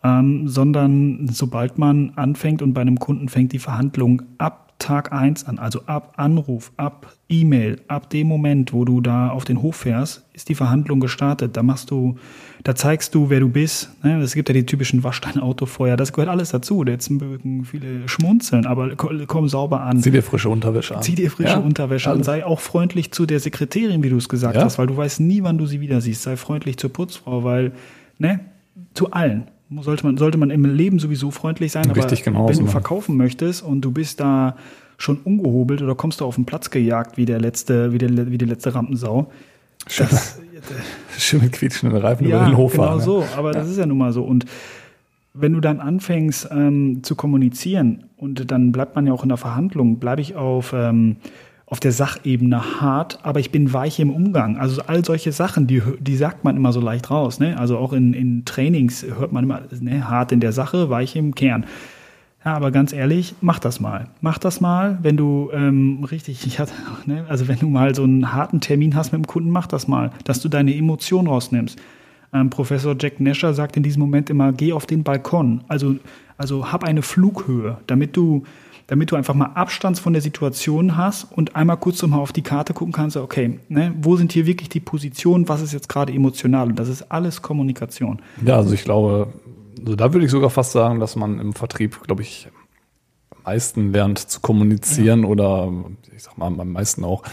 ähm, 0.04 0.48
sondern 0.48 1.28
sobald 1.32 1.78
man 1.78 2.12
anfängt 2.16 2.62
und 2.62 2.74
bei 2.74 2.82
einem 2.82 3.00
Kunden 3.00 3.30
fängt 3.30 3.52
die 3.52 3.60
Verhandlung 3.60 4.24
ab 4.38 4.72
Tag 4.82 5.14
eins 5.14 5.46
an, 5.46 5.60
also 5.60 5.84
ab 5.86 6.14
Anruf, 6.18 6.72
ab 6.76 7.14
E-Mail, 7.30 7.80
ab 7.88 8.10
dem 8.10 8.28
Moment, 8.28 8.74
wo 8.74 8.84
du 8.84 9.00
da 9.00 9.30
auf 9.30 9.46
den 9.46 9.62
Hof 9.62 9.76
fährst, 9.76 10.26
ist 10.34 10.50
die 10.50 10.56
Verhandlung 10.56 11.00
gestartet. 11.00 11.56
Da 11.56 11.62
machst 11.62 11.92
du, 11.92 12.18
da 12.64 12.74
zeigst 12.76 13.14
du, 13.14 13.30
wer 13.30 13.40
du 13.40 13.48
bist. 13.48 13.92
Ne? 14.04 14.20
Es 14.22 14.34
gibt 14.34 14.50
ja 14.50 14.54
die 14.54 14.66
typischen 14.66 15.04
Wasch 15.04 15.22
dein 15.22 15.40
Auto 15.40 15.68
vorher. 15.68 15.98
Das 15.98 16.14
gehört 16.14 16.30
alles 16.30 16.50
dazu. 16.50 16.84
Jetzt 16.84 17.10
mögen 17.10 17.64
viele 17.64 18.08
schmunzeln, 18.08 18.66
aber 18.66 18.96
komm 18.96 19.48
sauber 19.48 19.82
an. 19.82 20.02
Zieh 20.02 20.12
dir 20.12 20.24
frische 20.24 20.50
Unterwäsche 20.50 20.98
an. 20.98 21.04
Zieh 21.04 21.16
dir 21.16 21.30
frische 21.30 21.54
ja, 21.54 21.60
Unterwäsche 21.60 22.10
alles. 22.10 22.22
an. 22.22 22.24
Sei 22.24 22.46
auch 22.46 22.60
freundlich 22.60 23.12
zu 23.12 23.28
der 23.28 23.40
Sekretärin, 23.40 24.02
wie 24.02 24.10
du 24.10 24.18
es 24.18 24.30
gesagt 24.30 24.56
ja. 24.56 24.64
hast, 24.64 24.80
weil 24.80 24.88
du 24.88 24.98
weißt 24.98 25.20
nie, 25.20 25.44
wann 25.44 25.60
du 25.60 25.68
sie 25.68 25.80
wieder 25.80 26.02
siehst. 26.02 26.24
Sei 26.24 26.36
freundlich 26.38 26.78
zur 26.78 26.92
Putzfrau, 26.92 27.44
weil, 27.44 27.74
ne, 28.18 28.40
zu 28.96 29.12
allen 29.12 29.44
sollte 29.80 30.06
man, 30.06 30.18
sollte 30.18 30.38
man 30.38 30.50
im 30.50 30.66
Leben 30.66 31.00
sowieso 31.00 31.32
freundlich 31.32 31.72
sein. 31.72 31.90
Richtig, 31.92 32.28
aber 32.28 32.50
wenn 32.50 32.58
du 32.58 32.68
verkaufen 32.68 33.18
möchtest 33.18 33.64
und 33.64 33.82
du 33.82 33.92
bist 33.92 34.20
da 34.20 34.56
schon 34.98 35.18
ungehobelt 35.24 35.82
oder 35.82 35.96
kommst 35.96 36.22
du 36.22 36.26
auf 36.26 36.36
den 36.36 36.46
Platz 36.46 36.70
gejagt 36.70 37.18
wie 37.18 37.26
der 37.26 37.40
letzte, 37.40 37.92
wie, 37.94 37.98
der, 37.98 38.30
wie 38.32 38.38
die 38.38 38.46
letzte 38.46 38.76
Rampensau. 38.76 39.32
Schön, 39.88 40.08
das, 40.10 40.40
schön 41.18 41.42
mit 41.42 41.52
quietschenden 41.54 42.00
Reifen 42.00 42.28
ja, 42.28 42.38
über 42.38 42.46
den 42.46 42.58
Hof 42.58 42.74
fahren. 42.74 43.00
Genau 43.00 43.22
so, 43.22 43.26
aber 43.36 43.54
ja. 43.54 43.60
das 43.60 43.70
ist 43.70 43.78
ja 43.78 43.86
nun 43.86 43.98
mal 43.98 44.14
so. 44.14 44.24
Und 44.24 44.46
wenn 45.34 45.54
du 45.54 45.62
dann 45.62 45.80
anfängst 45.80 46.50
ähm, 46.52 47.04
zu 47.04 47.16
kommunizieren 47.16 48.04
und 48.18 48.52
dann 48.52 48.72
bleibt 48.72 48.96
man 48.96 49.08
ja 49.08 49.14
auch 49.14 49.24
in 49.24 49.30
der 49.30 49.38
Verhandlung, 49.38 49.98
bleibe 49.98 50.22
ich 50.22 50.36
auf, 50.36 50.74
ähm, 50.74 51.16
auf 51.72 51.80
der 51.80 51.94
Sachebene 51.94 52.82
hart, 52.82 53.20
aber 53.24 53.40
ich 53.40 53.50
bin 53.50 53.72
weich 53.72 53.98
im 54.02 54.10
Umgang. 54.10 54.58
Also 54.58 54.82
all 54.88 55.06
solche 55.06 55.32
Sachen, 55.32 55.68
die, 55.68 55.82
die 56.02 56.18
sagt 56.18 56.44
man 56.44 56.58
immer 56.58 56.74
so 56.74 56.82
leicht 56.82 57.10
raus. 57.10 57.40
Ne? 57.40 57.58
Also 57.58 57.78
auch 57.78 57.94
in, 57.94 58.14
in 58.14 58.44
Trainings 58.44 59.06
hört 59.18 59.32
man 59.32 59.46
immer 59.46 59.62
ne, 59.80 60.10
hart 60.10 60.34
in 60.34 60.42
der 60.42 60.52
Sache, 60.52 60.90
weich 60.90 61.16
im 61.16 61.34
Kern. 61.34 61.66
Ja, 62.44 62.56
aber 62.56 62.72
ganz 62.72 62.92
ehrlich, 62.92 63.36
mach 63.40 63.58
das 63.58 63.80
mal. 63.80 64.10
Mach 64.20 64.38
das 64.38 64.60
mal, 64.60 65.00
wenn 65.02 65.16
du 65.16 65.50
ähm, 65.54 66.04
richtig, 66.12 66.46
ich 66.46 66.60
hatte, 66.60 66.74
ne, 67.06 67.24
also 67.30 67.48
wenn 67.48 67.60
du 67.60 67.70
mal 67.70 67.96
so 67.96 68.04
einen 68.04 68.34
harten 68.34 68.60
Termin 68.60 68.94
hast 68.94 69.14
mit 69.14 69.22
dem 69.22 69.28
Kunden, 69.28 69.50
mach 69.50 69.68
das 69.68 69.88
mal, 69.88 70.12
dass 70.26 70.42
du 70.42 70.50
deine 70.50 70.76
Emotion 70.76 71.26
rausnimmst. 71.28 71.80
Ähm, 72.34 72.50
Professor 72.50 72.98
Jack 73.00 73.22
Nasher 73.22 73.54
sagt 73.54 73.78
in 73.78 73.84
diesem 73.84 74.02
Moment 74.02 74.30
immer, 74.30 74.52
geh 74.52 74.74
auf 74.74 74.88
den 74.88 75.04
Balkon. 75.04 75.64
Also, 75.70 75.96
also 76.38 76.70
hab 76.70 76.84
eine 76.84 77.02
Flughöhe, 77.02 77.78
damit 77.88 78.18
du 78.18 78.44
damit 78.92 79.10
du 79.10 79.16
einfach 79.16 79.34
mal 79.34 79.52
Abstand 79.54 79.98
von 80.00 80.12
der 80.12 80.22
Situation 80.22 80.98
hast 80.98 81.24
und 81.32 81.56
einmal 81.56 81.78
kurz 81.78 82.02
mal 82.04 82.18
auf 82.18 82.34
die 82.34 82.42
Karte 82.42 82.74
gucken 82.74 82.92
kannst, 82.92 83.16
okay, 83.16 83.58
ne, 83.70 83.94
wo 84.02 84.18
sind 84.18 84.34
hier 84.34 84.46
wirklich 84.46 84.68
die 84.68 84.82
Positionen, 84.82 85.48
was 85.48 85.62
ist 85.62 85.72
jetzt 85.72 85.88
gerade 85.88 86.12
emotional 86.12 86.68
und 86.68 86.76
das 86.78 86.90
ist 86.90 87.10
alles 87.10 87.42
Kommunikation. 87.42 88.22
Ja, 88.46 88.58
also 88.58 88.74
ich 88.74 88.84
glaube, 88.84 89.32
also 89.80 89.96
da 89.96 90.12
würde 90.12 90.26
ich 90.26 90.32
sogar 90.32 90.50
fast 90.50 90.74
sagen, 90.74 91.00
dass 91.00 91.16
man 91.16 91.40
im 91.40 91.54
Vertrieb, 91.54 92.04
glaube 92.04 92.24
ich, 92.24 92.50
am 93.30 93.44
meisten 93.44 93.94
lernt 93.94 94.20
zu 94.20 94.42
kommunizieren 94.42 95.22
ja. 95.22 95.28
oder 95.30 95.72
ich 96.14 96.24
sag 96.24 96.38
mal 96.38 96.48
am 96.48 96.74
meisten 96.74 97.06
auch 97.06 97.24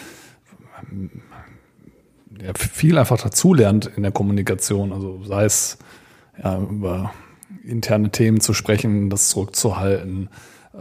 ja, 2.40 2.52
viel 2.54 2.96
einfach 2.98 3.20
dazulernt 3.20 3.90
in 3.96 4.04
der 4.04 4.12
Kommunikation. 4.12 4.92
Also 4.92 5.24
sei 5.24 5.44
es 5.46 5.78
ja, 6.40 6.56
über 6.56 7.10
interne 7.64 8.12
Themen 8.12 8.40
zu 8.40 8.54
sprechen, 8.54 9.10
das 9.10 9.30
zurückzuhalten, 9.30 10.28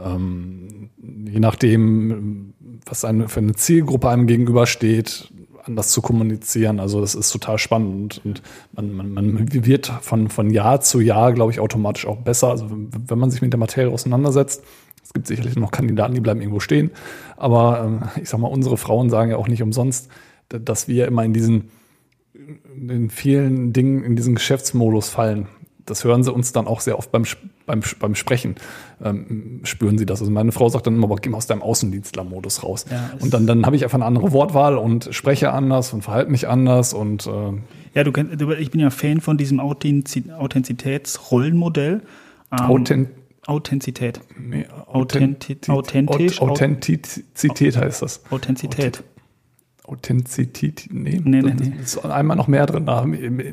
ähm, 0.04 0.90
je 0.98 1.40
nachdem, 1.40 2.54
was 2.86 3.06
eine, 3.06 3.28
für 3.30 3.40
eine 3.40 3.54
Zielgruppe 3.54 4.10
einem 4.10 4.28
gegenübersteht, 4.28 5.32
anders 5.64 5.90
zu 5.90 6.02
kommunizieren. 6.02 6.80
Also 6.80 7.02
das 7.02 7.14
ist 7.14 7.30
total 7.30 7.58
spannend 7.58 8.22
und 8.24 8.42
man, 8.74 8.94
man, 8.94 9.14
man 9.14 9.66
wird 9.66 9.88
von, 10.02 10.30
von 10.30 10.50
Jahr 10.50 10.80
zu 10.80 11.02
Jahr, 11.02 11.34
glaube 11.34 11.52
ich, 11.52 11.60
automatisch 11.60 12.08
auch 12.08 12.18
besser. 12.18 12.50
Also 12.50 12.68
wenn 12.70 13.20
man 13.20 13.32
sich 13.32 13.42
mit 13.42 13.52
der 13.52 13.60
Materie 13.60 13.92
auseinandersetzt, 13.92 14.64
es 15.04 15.14
gibt 15.14 15.28
sicherlich 15.28 15.56
noch 15.58 15.72
Kandidaten, 15.72 16.16
die 16.16 16.22
bleiben 16.22 16.42
irgendwo 16.42 16.60
stehen, 16.60 16.92
aber 17.36 17.84
ähm, 17.84 18.22
ich 18.22 18.30
sag 18.30 18.40
mal, 18.40 18.48
unsere 18.48 18.78
Frauen 18.78 19.10
sagen 19.10 19.32
ja 19.32 19.38
auch 19.38 19.48
nicht 19.48 19.62
umsonst, 19.62 20.10
dass 20.48 20.88
wir 20.88 21.08
immer 21.08 21.26
in 21.26 21.34
diesen 21.34 21.70
in 22.88 23.10
vielen 23.10 23.74
Dingen 23.74 24.04
in 24.04 24.16
diesen 24.16 24.36
Geschäftsmodus 24.36 25.10
fallen 25.10 25.48
das 25.90 26.04
hören 26.04 26.24
sie 26.24 26.32
uns 26.32 26.52
dann 26.52 26.68
auch 26.68 26.82
sehr 26.82 27.00
oft 27.00 27.12
beim, 27.12 27.24
beim, 27.68 27.82
beim 28.00 28.16
Sprechen, 28.16 28.56
ähm, 29.04 29.60
spüren 29.64 30.00
sie 30.00 30.08
das. 30.08 30.22
Also 30.22 30.32
meine 30.32 30.52
Frau 30.52 30.70
sagt 30.70 30.88
dann 30.88 30.96
immer, 30.96 31.16
geh 31.18 31.30
mal 31.30 31.38
aus 31.38 31.46
deinem 31.46 31.62
Außendienstler-Modus 31.62 32.64
raus. 32.64 32.86
Ja, 32.90 33.12
und 33.20 33.36
dann, 33.36 33.46
dann 33.46 33.68
habe 33.68 33.76
ich 33.76 33.84
einfach 33.84 34.00
eine 34.00 34.06
andere 34.06 34.32
Wortwahl 34.32 34.76
und 34.78 35.10
spreche 35.12 35.54
anders 35.54 35.94
und 35.94 36.02
verhalte 36.02 36.32
mich 36.32 36.48
anders 36.48 36.96
und 36.96 37.28
äh 37.28 37.52
ja, 37.94 38.04
du 38.04 38.12
kennst, 38.12 38.42
ich 38.42 38.72
bin 38.72 38.82
ja 38.82 38.90
Fan 38.90 39.22
von 39.22 39.38
diesem 39.38 39.60
Authentizitätsrollenmodell. 39.60 42.02
Ähm, 42.52 42.60
Authent 42.60 43.10
Authentizität. 43.48 44.20
Nee. 44.38 44.66
Authentisch. 44.88 46.42
Authentizität 46.42 47.78
heißt 47.78 48.02
das. 48.02 48.22
Authentizität. 48.30 49.04
Authentizität, 49.88 50.90
nee, 50.92 51.22
nee, 51.24 51.42
nee, 51.42 51.54
nee. 51.58 51.74
ist 51.82 52.04
einmal 52.04 52.36
noch 52.36 52.50
mehr 52.50 52.66
drin. 52.66 52.86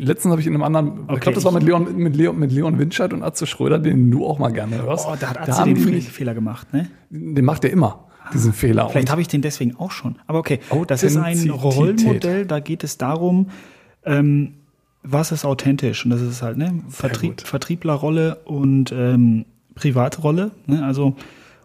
Letztens 0.01 0.33
habe 0.33 0.41
ich 0.41 0.49
in 0.49 0.55
einem 0.55 0.65
anderen, 0.65 1.05
okay, 1.05 1.15
ich 1.15 1.21
glaube, 1.21 1.35
das 1.37 1.45
war 1.45 1.53
mit 1.53 1.63
Leon, 1.63 1.97
mit 1.97 2.17
Leon, 2.17 2.37
mit 2.37 2.51
Leon 2.51 2.77
Winscheid 2.77 3.13
und 3.13 3.23
Atze 3.23 3.47
Schröder, 3.47 3.79
den 3.79 4.11
du 4.11 4.27
auch 4.27 4.41
mal 4.41 4.53
gerne 4.53 4.83
hörst. 4.83 5.07
Oh, 5.09 5.15
da 5.19 5.31
hat 5.31 5.49
Atze 5.49 5.63
den 5.63 5.77
die, 5.77 6.01
Fehler 6.01 6.35
gemacht, 6.35 6.73
ne? 6.73 6.91
Den 7.11 7.45
macht 7.45 7.63
er 7.65 7.71
immer, 7.71 8.07
diesen 8.33 8.51
ah, 8.51 8.55
Fehler. 8.55 8.89
Vielleicht 8.91 9.13
habe 9.13 9.21
ich 9.21 9.29
den 9.29 9.43
deswegen 9.43 9.77
auch 9.77 9.93
schon. 9.93 10.17
Aber 10.27 10.41
okay, 10.41 10.59
das 10.89 11.05
ist 11.05 11.17
ein 11.17 11.51
Rollmodell, 11.51 12.47
da 12.47 12.59
geht 12.59 12.83
es 12.83 12.99
darum, 12.99 13.51
ähm, 14.05 14.55
was 15.05 15.31
ist 15.31 15.45
authentisch? 15.45 16.05
Und 16.05 16.11
das 16.11 16.21
ist 16.21 16.43
halt, 16.43 16.57
ne, 16.57 16.83
Vertrieb, 16.89 17.43
Vertrieblerrolle 17.43 18.41
und 18.45 18.91
ähm, 18.91 19.45
Privatrolle, 19.77 20.51
ne? 20.67 20.85
Also 20.85 21.15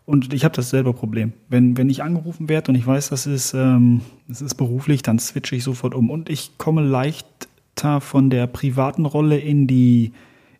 und 0.09 0.33
ich 0.33 0.43
habe 0.43 0.55
das 0.55 0.71
selbe 0.71 0.91
Problem. 0.91 1.33
Wenn, 1.49 1.77
wenn 1.77 1.87
ich 1.87 2.01
angerufen 2.01 2.49
werde 2.49 2.71
und 2.71 2.75
ich 2.75 2.87
weiß, 2.87 3.09
das 3.09 3.27
ist, 3.27 3.53
ähm, 3.53 4.01
das 4.27 4.41
ist 4.41 4.55
beruflich, 4.55 5.03
dann 5.03 5.19
switche 5.19 5.55
ich 5.55 5.63
sofort 5.63 5.93
um. 5.93 6.09
Und 6.09 6.31
ich 6.31 6.57
komme 6.57 6.81
leichter 6.81 8.01
von 8.01 8.31
der 8.31 8.47
privaten 8.47 9.05
Rolle 9.05 9.37
in 9.37 9.67
die, 9.67 10.11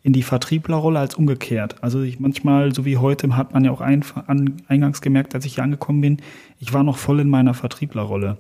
in 0.03 0.13
die 0.13 0.21
Vertrieblerrolle 0.21 0.99
als 0.99 1.15
umgekehrt. 1.15 1.83
Also 1.83 2.03
ich 2.03 2.19
manchmal, 2.19 2.75
so 2.75 2.85
wie 2.85 2.97
heute, 2.97 3.35
hat 3.35 3.55
man 3.55 3.65
ja 3.65 3.71
auch 3.71 3.81
ein, 3.81 4.05
an, 4.27 4.61
eingangs 4.67 5.01
gemerkt, 5.01 5.33
als 5.33 5.45
ich 5.45 5.55
hier 5.55 5.63
angekommen 5.63 6.01
bin, 6.01 6.17
ich 6.59 6.71
war 6.71 6.83
noch 6.83 6.97
voll 6.99 7.19
in 7.19 7.27
meiner 7.27 7.55
Vertrieblerrolle. 7.55 8.37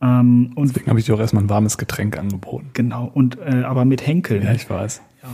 Ähm, 0.00 0.52
und 0.54 0.70
Deswegen 0.70 0.88
habe 0.88 0.98
ich 0.98 1.04
dir 1.04 1.14
auch 1.14 1.20
erstmal 1.20 1.44
ein 1.44 1.50
warmes 1.50 1.76
Getränk 1.76 2.16
angeboten. 2.16 2.70
Genau, 2.72 3.10
und 3.12 3.36
äh, 3.38 3.64
aber 3.64 3.84
mit 3.84 4.06
Henkel. 4.06 4.42
Ja, 4.42 4.54
ich 4.54 4.70
weiß. 4.70 5.02
Ja. 5.22 5.28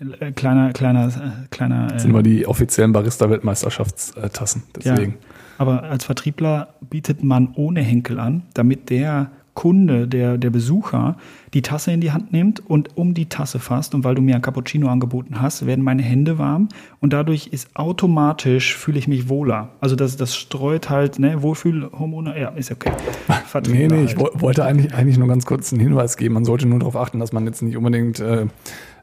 Äh, 0.00 0.32
kleiner, 0.32 0.72
kleiner, 0.72 1.08
äh, 1.08 1.46
kleiner. 1.50 1.88
Das 1.88 2.02
sind 2.02 2.10
immer 2.10 2.22
die 2.22 2.46
offiziellen 2.46 2.92
Barista-Weltmeisterschaftstassen. 2.92 4.62
Deswegen. 4.76 5.12
Ja, 5.12 5.18
aber 5.58 5.82
als 5.82 6.04
Vertriebler 6.04 6.74
bietet 6.88 7.22
man 7.22 7.52
ohne 7.54 7.82
Henkel 7.82 8.18
an, 8.18 8.44
damit 8.54 8.88
der 8.88 9.30
Kunde, 9.52 10.08
der, 10.08 10.38
der 10.38 10.48
Besucher, 10.48 11.16
die 11.52 11.60
Tasse 11.60 11.92
in 11.92 12.00
die 12.00 12.12
Hand 12.12 12.32
nimmt 12.32 12.60
und 12.66 12.96
um 12.96 13.12
die 13.12 13.26
Tasse 13.26 13.58
fasst. 13.58 13.94
Und 13.94 14.04
weil 14.04 14.14
du 14.14 14.22
mir 14.22 14.36
ein 14.36 14.42
Cappuccino 14.42 14.88
angeboten 14.88 15.42
hast, 15.42 15.66
werden 15.66 15.84
meine 15.84 16.02
Hände 16.02 16.38
warm 16.38 16.68
und 17.00 17.12
dadurch 17.12 17.48
ist 17.48 17.76
automatisch, 17.76 18.74
fühle 18.74 18.98
ich 18.98 19.06
mich 19.06 19.28
wohler. 19.28 19.70
Also 19.80 19.96
das, 19.96 20.16
das 20.16 20.34
streut 20.34 20.88
halt, 20.88 21.18
ne, 21.18 21.42
Wohlfühlhormone, 21.42 22.40
ja, 22.40 22.48
ist 22.50 22.70
okay. 22.70 22.92
nee, 23.68 23.88
nee, 23.88 23.96
halt. 23.96 24.12
ich 24.12 24.18
wollte 24.18 24.64
eigentlich, 24.64 24.94
eigentlich 24.94 25.18
nur 25.18 25.28
ganz 25.28 25.44
kurz 25.44 25.72
einen 25.72 25.82
Hinweis 25.82 26.16
geben. 26.16 26.34
Man 26.34 26.46
sollte 26.46 26.66
nur 26.66 26.78
darauf 26.78 26.96
achten, 26.96 27.18
dass 27.18 27.32
man 27.32 27.44
jetzt 27.44 27.60
nicht 27.60 27.76
unbedingt 27.76 28.20
äh, 28.20 28.46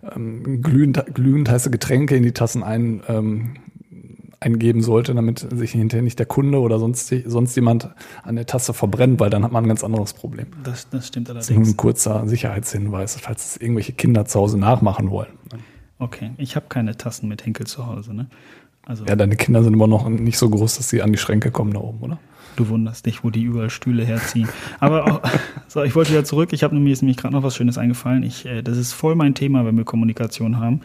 ähm, 0.04 0.62
glühend, 0.62 1.04
glühend 1.14 1.50
heiße 1.50 1.70
Getränke 1.72 2.16
in 2.16 2.24
die 2.24 2.34
Tassen 2.34 2.64
ein, 2.64 3.02
ähm, 3.08 3.54
eingeben 4.40 4.82
sollte, 4.82 5.14
damit 5.16 5.48
sich 5.52 5.72
hinterher 5.72 6.04
nicht 6.04 6.20
der 6.20 6.26
Kunde 6.26 6.60
oder 6.60 6.80
sonst, 6.80 7.14
sonst 7.26 7.56
jemand 7.56 7.90
an 8.24 8.36
der 8.36 8.46
Tasse 8.46 8.74
verbrennt, 8.74 9.20
weil 9.20 9.30
dann 9.30 9.44
hat 9.44 9.52
man 9.52 9.66
ein 9.66 9.68
ganz 9.68 9.84
anderes 9.84 10.14
Problem. 10.14 10.48
Das, 10.64 10.90
das 10.90 11.08
stimmt 11.08 11.30
allerdings. 11.30 11.48
Das 11.48 11.58
ist 11.58 11.74
ein 11.74 11.78
kurzer 11.78 12.28
Sicherheitshinweis, 12.28 13.18
falls 13.20 13.52
es 13.52 13.58
irgendwelche 13.58 13.94
Kinder 13.94 14.26
zu 14.26 14.40
Hause 14.40 14.60
nachmachen 14.60 15.10
wollen. 15.10 15.32
Okay, 16.00 16.32
ich 16.38 16.56
habe 16.56 16.68
keine 16.70 16.96
Tassen 16.96 17.28
mit 17.28 17.46
Henkel 17.46 17.66
zu 17.66 17.88
Hause, 17.88 18.14
ne? 18.14 18.28
Also 18.86 19.04
ja, 19.06 19.16
deine 19.16 19.36
Kinder 19.36 19.64
sind 19.64 19.74
immer 19.74 19.88
noch 19.88 20.08
nicht 20.08 20.38
so 20.38 20.50
groß, 20.50 20.78
dass 20.78 20.90
sie 20.90 21.02
an 21.02 21.12
die 21.12 21.18
Schränke 21.18 21.52
kommen 21.52 21.74
da 21.74 21.80
oben, 21.80 22.00
oder? 22.02 22.20
Du 22.56 22.70
wunderst 22.70 23.06
dich, 23.06 23.24
wo 23.24 23.30
die 23.30 23.44
überall 23.44 23.70
Stühle 23.70 24.06
herziehen. 24.06 24.48
Aber 24.80 25.06
auch, 25.06 25.22
so, 25.68 25.84
ich 25.84 25.96
wollte 25.96 26.12
wieder 26.12 26.24
zurück. 26.24 26.54
Ich 26.54 26.64
habe 26.64 26.76
mir 26.76 26.94
ist 26.94 27.02
nämlich 27.02 27.18
gerade 27.18 27.34
noch 27.34 27.44
was 27.44 27.56
Schönes 27.56 27.78
eingefallen. 27.78 28.24
Ich, 28.24 28.46
äh, 28.46 28.62
das 28.62 28.78
ist 28.78 28.94
voll 28.94 29.16
mein 29.16 29.36
Thema, 29.36 29.66
wenn 29.66 29.78
wir 29.78 29.86
Kommunikation 29.86 30.60
haben. 30.60 30.82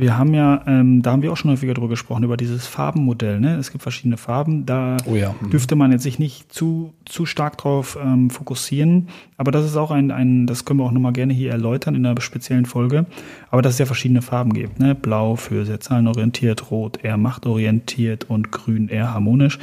Wir 0.00 0.16
haben 0.16 0.32
ja, 0.32 0.62
ähm, 0.66 1.02
da 1.02 1.12
haben 1.12 1.20
wir 1.20 1.30
auch 1.30 1.36
schon 1.36 1.50
häufiger 1.50 1.74
drüber 1.74 1.88
gesprochen, 1.88 2.24
über 2.24 2.38
dieses 2.38 2.66
Farbenmodell. 2.66 3.38
Ne? 3.38 3.56
Es 3.56 3.70
gibt 3.70 3.82
verschiedene 3.82 4.16
Farben. 4.16 4.64
Da 4.64 4.96
Oh 5.04 5.14
ja. 5.14 5.34
Mhm. 5.38 5.50
dürfte 5.50 5.76
man 5.76 5.92
jetzt 5.92 6.04
sich 6.04 6.18
nicht 6.18 6.50
zu, 6.50 6.94
zu 7.04 7.26
stark 7.26 7.58
drauf 7.58 7.98
ähm, 8.02 8.30
fokussieren. 8.30 9.08
Aber 9.36 9.50
das 9.50 9.66
ist 9.66 9.76
auch 9.76 9.90
ein, 9.90 10.10
ein, 10.10 10.46
das 10.46 10.64
können 10.64 10.80
wir 10.80 10.84
auch 10.84 10.92
nochmal 10.92 11.12
gerne 11.12 11.34
hier 11.34 11.50
erläutern 11.50 11.94
in 11.94 12.06
einer 12.06 12.18
speziellen 12.22 12.64
Folge. 12.64 13.04
Aber 13.50 13.60
dass 13.60 13.74
es 13.74 13.78
ja 13.78 13.84
verschiedene 13.84 14.22
Farben 14.22 14.54
gibt. 14.54 14.80
Ne? 14.80 14.94
Blau 14.94 15.36
für 15.36 15.66
sehr 15.66 15.80
zahlenorientiert, 15.80 16.70
Rot 16.70 17.04
eher 17.04 17.18
machtorientiert 17.18 18.24
und 18.30 18.52
Grün 18.52 18.88
eher 18.88 19.12
harmonisch. 19.12 19.58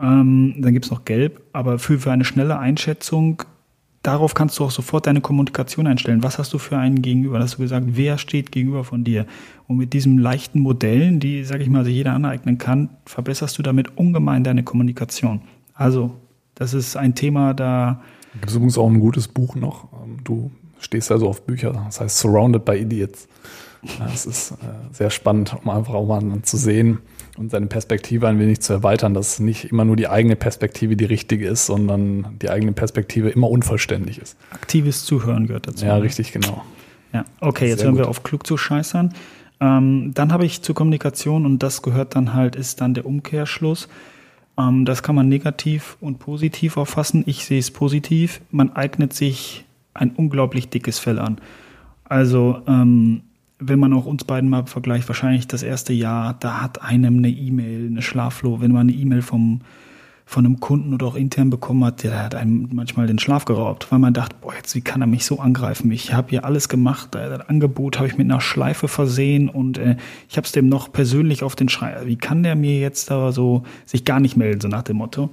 Ähm, 0.00 0.54
dann 0.58 0.72
gibt 0.72 0.84
es 0.84 0.92
noch 0.92 1.04
Gelb. 1.04 1.40
Aber 1.52 1.80
für, 1.80 1.98
für 1.98 2.12
eine 2.12 2.24
schnelle 2.24 2.56
Einschätzung 2.56 3.42
darauf 4.02 4.34
kannst 4.34 4.58
du 4.58 4.64
auch 4.64 4.70
sofort 4.70 5.06
deine 5.06 5.20
Kommunikation 5.20 5.86
einstellen. 5.86 6.22
Was 6.22 6.38
hast 6.38 6.52
du 6.52 6.58
für 6.58 6.76
einen 6.76 7.02
Gegenüber? 7.02 7.38
Hast 7.38 7.54
du 7.54 7.58
gesagt, 7.58 7.86
wer 7.90 8.18
steht 8.18 8.52
gegenüber 8.52 8.84
von 8.84 9.04
dir? 9.04 9.26
Und 9.68 9.76
mit 9.76 9.92
diesen 9.92 10.18
leichten 10.18 10.60
Modellen, 10.60 11.20
die, 11.20 11.44
sage 11.44 11.62
ich 11.62 11.68
mal, 11.68 11.84
sich 11.84 11.94
jeder 11.94 12.12
aneignen 12.12 12.58
kann, 12.58 12.90
verbesserst 13.06 13.58
du 13.58 13.62
damit 13.62 13.96
ungemein 13.96 14.44
deine 14.44 14.62
Kommunikation. 14.62 15.42
Also, 15.74 16.12
das 16.54 16.74
ist 16.74 16.96
ein 16.96 17.14
Thema, 17.14 17.54
da 17.54 18.00
Gibt 18.34 18.48
es 18.48 18.54
übrigens 18.54 18.78
auch 18.78 18.88
ein 18.88 19.00
gutes 19.00 19.28
Buch 19.28 19.54
noch. 19.56 19.88
Ähm, 19.92 20.18
Du 20.24 20.50
stehst 20.78 21.10
ja 21.10 21.18
so 21.18 21.28
auf 21.28 21.44
Bücher, 21.44 21.72
das 21.72 22.00
heißt 22.00 22.18
Surrounded 22.18 22.64
by 22.64 22.76
Idiots. 22.76 23.28
Das 23.98 24.26
ist 24.26 24.52
äh, 24.52 24.54
sehr 24.92 25.10
spannend, 25.10 25.56
um 25.62 25.70
einfach 25.70 25.94
auch 25.94 26.06
mal 26.06 26.42
zu 26.42 26.56
sehen 26.56 26.98
und 27.36 27.50
seine 27.50 27.66
Perspektive 27.66 28.28
ein 28.28 28.38
wenig 28.38 28.60
zu 28.60 28.72
erweitern, 28.72 29.14
dass 29.14 29.40
nicht 29.40 29.64
immer 29.66 29.84
nur 29.84 29.96
die 29.96 30.08
eigene 30.08 30.36
Perspektive 30.36 30.96
die 30.96 31.04
richtige 31.04 31.46
ist, 31.46 31.66
sondern 31.66 32.38
die 32.40 32.50
eigene 32.50 32.72
Perspektive 32.72 33.30
immer 33.30 33.48
unvollständig 33.48 34.18
ist. 34.18 34.36
aktives 34.50 35.04
Zuhören 35.04 35.46
gehört 35.46 35.68
dazu. 35.68 35.84
Ja, 35.86 35.96
richtig, 35.96 36.32
genau. 36.32 36.62
Ja, 37.12 37.24
okay, 37.40 37.68
jetzt 37.68 37.80
Sehr 37.80 37.88
hören 37.88 37.98
wir 37.98 38.08
auf 38.08 38.22
klug 38.22 38.46
zu 38.46 38.56
scheißern. 38.56 39.14
Ähm, 39.60 40.12
dann 40.14 40.32
habe 40.32 40.44
ich 40.44 40.62
zur 40.62 40.74
Kommunikation 40.74 41.46
und 41.46 41.62
das 41.62 41.82
gehört 41.82 42.16
dann 42.16 42.34
halt, 42.34 42.56
ist 42.56 42.80
dann 42.80 42.94
der 42.94 43.06
Umkehrschluss. 43.06 43.88
Ähm, 44.58 44.84
das 44.84 45.02
kann 45.02 45.14
man 45.14 45.28
negativ 45.28 45.96
und 46.00 46.18
positiv 46.18 46.76
auffassen. 46.76 47.22
Ich 47.26 47.44
sehe 47.44 47.58
es 47.58 47.70
positiv. 47.70 48.40
Man 48.50 48.74
eignet 48.74 49.12
sich 49.12 49.64
ein 49.94 50.10
unglaublich 50.10 50.68
dickes 50.68 50.98
Fell 50.98 51.18
an. 51.18 51.38
Also, 52.04 52.62
ähm, 52.66 53.22
wenn 53.68 53.78
man 53.78 53.92
auch 53.92 54.06
uns 54.06 54.24
beiden 54.24 54.50
mal 54.50 54.66
vergleicht, 54.66 55.08
wahrscheinlich 55.08 55.46
das 55.46 55.62
erste 55.62 55.92
Jahr, 55.92 56.34
da 56.38 56.62
hat 56.62 56.82
einem 56.82 57.18
eine 57.18 57.30
E-Mail, 57.30 57.86
eine 57.86 58.02
Schlafloh, 58.02 58.60
wenn 58.60 58.72
man 58.72 58.88
eine 58.88 58.92
E-Mail 58.92 59.22
vom 59.22 59.60
von 60.24 60.46
einem 60.46 60.60
Kunden 60.60 60.94
oder 60.94 61.06
auch 61.06 61.14
intern 61.14 61.50
bekommen 61.50 61.84
hat, 61.84 62.04
der 62.04 62.22
hat 62.22 62.34
einem 62.34 62.68
manchmal 62.72 63.06
den 63.06 63.18
Schlaf 63.18 63.44
geraubt, 63.44 63.90
weil 63.90 63.98
man 63.98 64.14
dachte, 64.14 64.36
boah, 64.40 64.54
jetzt 64.54 64.74
wie 64.74 64.80
kann 64.80 65.02
er 65.02 65.06
mich 65.06 65.26
so 65.26 65.40
angreifen? 65.40 65.90
Ich 65.90 66.14
habe 66.14 66.30
hier 66.30 66.44
alles 66.46 66.70
gemacht, 66.70 67.08
das 67.12 67.48
Angebot 67.48 67.98
habe 67.98 68.08
ich 68.08 68.16
mit 68.16 68.30
einer 68.30 68.40
Schleife 68.40 68.88
versehen 68.88 69.50
und 69.50 69.76
äh, 69.76 69.96
ich 70.30 70.36
habe 70.38 70.46
es 70.46 70.52
dem 70.52 70.68
noch 70.68 70.90
persönlich 70.90 71.42
auf 71.42 71.54
den 71.54 71.68
Schrei. 71.68 71.96
Wie 72.04 72.16
kann 72.16 72.42
der 72.42 72.56
mir 72.56 72.78
jetzt 72.78 73.10
da 73.10 73.30
so 73.30 73.64
sich 73.84 74.06
gar 74.06 74.20
nicht 74.20 74.36
melden, 74.36 74.60
so 74.60 74.68
nach 74.68 74.82
dem 74.82 74.96
Motto? 74.96 75.30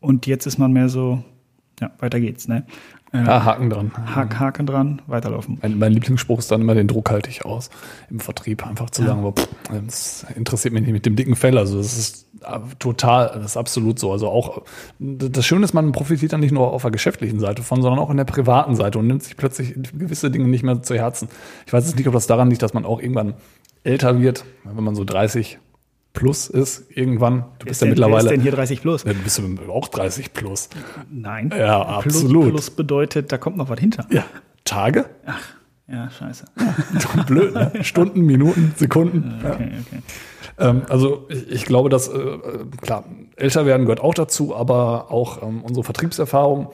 Und 0.00 0.26
jetzt 0.26 0.46
ist 0.46 0.58
man 0.58 0.72
mehr 0.72 0.88
so, 0.88 1.22
ja, 1.80 1.90
weiter 1.98 2.20
geht's, 2.20 2.48
ne? 2.48 2.64
Äh, 3.12 3.24
Ja, 3.24 3.44
Haken 3.44 3.70
dran. 3.70 3.90
Haken, 4.14 4.38
Haken 4.38 4.66
dran, 4.66 5.02
weiterlaufen. 5.06 5.58
Mein, 5.62 5.78
mein 5.78 5.92
Lieblingsspruch 5.92 6.38
ist 6.38 6.50
dann 6.50 6.60
immer, 6.60 6.74
den 6.74 6.86
Druck 6.86 7.10
halte 7.10 7.28
ich 7.28 7.44
aus 7.44 7.70
im 8.08 8.20
Vertrieb. 8.20 8.64
Einfach 8.66 8.90
zu 8.90 9.02
sagen, 9.02 9.20
aber, 9.20 9.32
pff, 9.32 9.48
das 9.86 10.26
interessiert 10.36 10.74
mich 10.74 10.82
nicht 10.82 10.92
mit 10.92 11.06
dem 11.06 11.16
dicken 11.16 11.34
Fell. 11.34 11.58
Also 11.58 11.78
das 11.78 11.98
ist 11.98 12.28
äh, 12.42 12.58
total, 12.78 13.32
das 13.34 13.52
ist 13.52 13.56
absolut 13.56 13.98
so. 13.98 14.12
Also 14.12 14.28
auch, 14.28 14.62
das 14.98 15.44
Schöne 15.44 15.64
ist, 15.64 15.74
man 15.74 15.90
profitiert 15.92 16.32
dann 16.32 16.40
nicht 16.40 16.52
nur 16.52 16.72
auf 16.72 16.82
der 16.82 16.90
geschäftlichen 16.92 17.40
Seite 17.40 17.62
von, 17.62 17.82
sondern 17.82 17.98
auch 17.98 18.10
in 18.10 18.16
der 18.16 18.24
privaten 18.24 18.76
Seite 18.76 18.98
und 18.98 19.06
nimmt 19.08 19.22
sich 19.24 19.36
plötzlich 19.36 19.74
gewisse 19.74 20.30
Dinge 20.30 20.46
nicht 20.46 20.62
mehr 20.62 20.82
zu 20.82 20.94
Herzen. 20.94 21.28
Ich 21.66 21.72
weiß 21.72 21.86
jetzt 21.86 21.96
nicht, 21.96 22.06
ob 22.06 22.14
das 22.14 22.26
daran 22.28 22.48
liegt, 22.50 22.62
dass 22.62 22.74
man 22.74 22.84
auch 22.84 23.00
irgendwann 23.00 23.34
älter 23.82 24.20
wird, 24.20 24.44
wenn 24.64 24.84
man 24.84 24.94
so 24.94 25.04
30 25.04 25.58
plus 26.12 26.48
ist 26.48 26.84
irgendwann. 26.90 27.44
Du 27.58 27.66
bist 27.66 27.80
ja 27.80 27.86
ist 27.86 27.90
mittlerweile, 27.90 28.30
denn 28.30 28.40
hier 28.40 28.52
30 28.52 28.82
plus? 28.82 29.04
Ja, 29.04 29.12
du 29.12 29.20
bist 29.20 29.38
ja 29.38 29.44
auch 29.68 29.88
30 29.88 30.32
plus. 30.32 30.68
Nein. 31.10 31.52
Ja, 31.56 32.00
plus, 32.00 32.16
absolut. 32.16 32.50
Plus 32.50 32.70
bedeutet, 32.70 33.32
da 33.32 33.38
kommt 33.38 33.56
noch 33.56 33.68
was 33.68 33.78
hinter. 33.78 34.06
Ja, 34.10 34.24
Tage? 34.64 35.06
Ja, 35.86 36.08
scheiße. 36.10 36.44
Blöd, 37.26 37.54
ne? 37.54 37.72
Stunden, 37.82 38.20
Minuten, 38.20 38.72
Sekunden. 38.76 39.40
Ja. 39.42 39.54
Okay, 39.54 39.70
okay. 39.86 40.02
Ähm, 40.58 40.82
also 40.88 41.26
ich, 41.28 41.50
ich 41.50 41.64
glaube, 41.64 41.88
dass, 41.88 42.08
äh, 42.08 42.18
äh, 42.18 42.66
klar, 42.80 43.04
älter 43.36 43.66
werden 43.66 43.86
gehört 43.86 44.00
auch 44.00 44.14
dazu, 44.14 44.54
aber 44.54 45.10
auch 45.10 45.42
ähm, 45.42 45.62
unsere 45.62 45.82
Vertriebserfahrung 45.82 46.68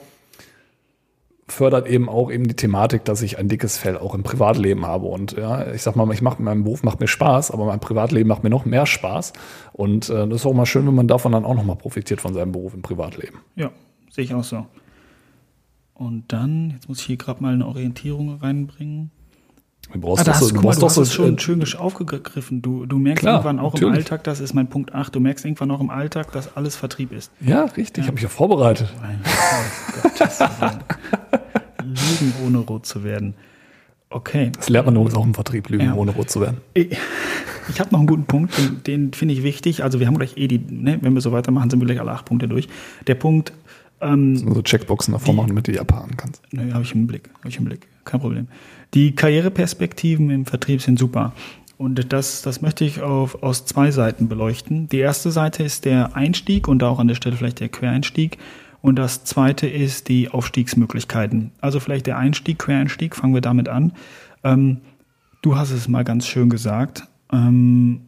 fördert 1.47 1.87
eben 1.87 2.09
auch 2.09 2.29
eben 2.29 2.47
die 2.47 2.55
Thematik, 2.55 3.05
dass 3.05 3.21
ich 3.21 3.37
ein 3.39 3.47
dickes 3.47 3.77
Fell 3.77 3.97
auch 3.97 4.13
im 4.13 4.23
Privatleben 4.23 4.85
habe. 4.85 5.05
Und 5.05 5.33
ja, 5.33 5.71
ich 5.71 5.81
sag 5.81 5.95
mal, 5.95 6.11
ich 6.13 6.21
mache 6.21 6.41
meinem 6.41 6.63
Beruf 6.63 6.83
macht 6.83 6.99
mir 6.99 7.07
Spaß, 7.07 7.51
aber 7.51 7.65
mein 7.65 7.79
Privatleben 7.79 8.27
macht 8.27 8.43
mir 8.43 8.49
noch 8.49 8.65
mehr 8.65 8.85
Spaß. 8.85 9.33
Und 9.73 10.09
äh, 10.09 10.27
das 10.27 10.41
ist 10.41 10.45
auch 10.45 10.53
mal 10.53 10.65
schön, 10.65 10.85
wenn 10.87 10.95
man 10.95 11.07
davon 11.07 11.31
dann 11.31 11.45
auch 11.45 11.55
nochmal 11.55 11.77
profitiert 11.77 12.19
von 12.21 12.33
seinem 12.33 12.51
Beruf 12.51 12.73
im 12.73 12.81
Privatleben. 12.81 13.39
Ja, 13.55 13.71
sehe 14.09 14.25
ich 14.25 14.33
auch 14.33 14.43
so. 14.43 14.65
Und 15.93 16.25
dann, 16.27 16.71
jetzt 16.71 16.89
muss 16.89 16.99
ich 16.99 17.05
hier 17.05 17.17
gerade 17.17 17.41
mal 17.41 17.53
eine 17.53 17.65
Orientierung 17.65 18.37
reinbringen. 18.37 19.11
Du 19.93 20.01
brauchst 20.01 20.21
Ah, 20.21 20.31
da 20.31 20.37
doch 20.37 20.47
so, 20.47 20.53
mal, 20.53 20.61
brauchst 20.61 20.79
du 20.81 20.85
doch 20.85 20.89
so, 20.89 21.01
es 21.01 21.13
schon 21.13 21.35
äh, 21.35 21.39
schön 21.39 21.63
aufgegriffen. 21.77 22.61
Du, 22.61 22.85
du 22.85 22.97
merkst 22.97 23.21
Klar, 23.21 23.35
irgendwann 23.35 23.59
auch 23.59 23.73
im 23.73 23.79
natürlich. 23.79 23.97
Alltag, 23.97 24.23
das 24.25 24.41
ist 24.41 24.53
mein 24.53 24.67
Punkt 24.67 24.93
8, 24.93 25.15
du 25.15 25.19
merkst 25.21 25.45
irgendwann 25.45 25.71
auch 25.71 25.79
im 25.79 25.89
Alltag, 25.89 26.31
dass 26.33 26.55
alles 26.57 26.75
Vertrieb 26.75 27.13
ist. 27.13 27.31
Ja, 27.39 27.63
richtig, 27.65 28.05
habe 28.05 28.17
ich 28.17 28.23
ja 28.23 28.29
vorbereitet. 28.29 28.93
Mein 29.01 29.21
Gottes 30.03 30.39
Willen. 30.39 30.79
Lügen 31.97 32.33
ohne 32.45 32.59
rot 32.59 32.85
zu 32.85 33.03
werden. 33.03 33.33
Okay. 34.09 34.51
Das 34.55 34.69
lernt 34.69 34.85
man 34.85 34.95
übrigens 34.95 35.15
auch 35.15 35.25
im 35.25 35.33
Vertrieb, 35.33 35.69
Lügen 35.69 35.85
Ja. 35.85 35.93
ohne 35.95 36.11
rot 36.11 36.29
zu 36.29 36.39
werden. 36.39 36.57
Ich, 36.73 36.97
ich 37.69 37.79
habe 37.79 37.89
noch 37.91 37.99
einen 37.99 38.07
guten 38.07 38.25
Punkt, 38.25 38.57
den, 38.57 38.81
den 38.83 39.13
finde 39.13 39.33
ich 39.33 39.43
wichtig. 39.43 39.83
Also 39.83 39.99
wir 39.99 40.07
haben 40.07 40.17
gleich 40.17 40.37
eh 40.37 40.47
die, 40.47 40.59
ne, 40.59 40.97
wenn 41.01 41.13
wir 41.13 41.21
so 41.21 41.31
weitermachen, 41.33 41.69
sind 41.69 41.79
wir 41.81 41.85
gleich 41.87 41.99
alle 41.99 42.11
acht 42.11 42.25
Punkte 42.25 42.47
durch. 42.47 42.69
Der 43.07 43.15
Punkt, 43.15 43.51
ähm, 43.99 44.37
So 44.37 44.61
Checkboxen 44.61 45.11
davor 45.11 45.33
machen, 45.33 45.49
damit 45.49 45.67
du 45.67 45.71
die 45.73 45.79
abhaken 45.79 46.15
kannst. 46.15 46.41
Nö, 46.51 46.71
habe 46.71 46.83
ich 46.83 46.93
im 46.95 47.05
Blick, 47.07 47.29
habe 47.39 47.49
ich 47.49 47.57
im 47.57 47.65
Blick, 47.65 47.87
kein 48.05 48.21
Problem. 48.21 48.47
Die 48.93 49.13
Karriereperspektiven 49.13 50.29
im 50.29 50.45
Vertrieb 50.45 50.81
sind 50.81 50.97
super. 50.97 51.33
Und 51.77 52.11
das, 52.13 52.41
das 52.41 52.61
möchte 52.61 52.85
ich 52.85 53.01
auf, 53.01 53.43
aus 53.43 53.65
zwei 53.65 53.91
Seiten 53.91 54.27
beleuchten. 54.29 54.87
Die 54.89 54.97
erste 54.99 55.29
Seite 55.31 55.63
ist 55.63 55.85
der 55.85 56.15
Einstieg 56.15 56.67
und 56.67 56.81
auch 56.81 56.97
an 56.99 57.07
der 57.07 57.15
Stelle 57.15 57.35
vielleicht 57.35 57.59
der 57.59 57.69
Quereinstieg. 57.69 58.37
Und 58.87 58.95
das 58.95 59.25
zweite 59.25 59.67
ist 59.67 60.07
die 60.07 60.29
Aufstiegsmöglichkeiten. 60.29 61.51
Also 61.59 61.81
vielleicht 61.81 62.07
der 62.07 62.17
Einstieg, 62.17 62.57
Quereinstieg, 62.57 63.17
fangen 63.17 63.33
wir 63.33 63.41
damit 63.41 63.67
an. 63.67 63.91
Ähm, 64.45 64.77
du 65.41 65.57
hast 65.57 65.71
es 65.71 65.89
mal 65.89 66.05
ganz 66.05 66.25
schön 66.25 66.49
gesagt. 66.49 67.05
Ähm, 67.29 68.03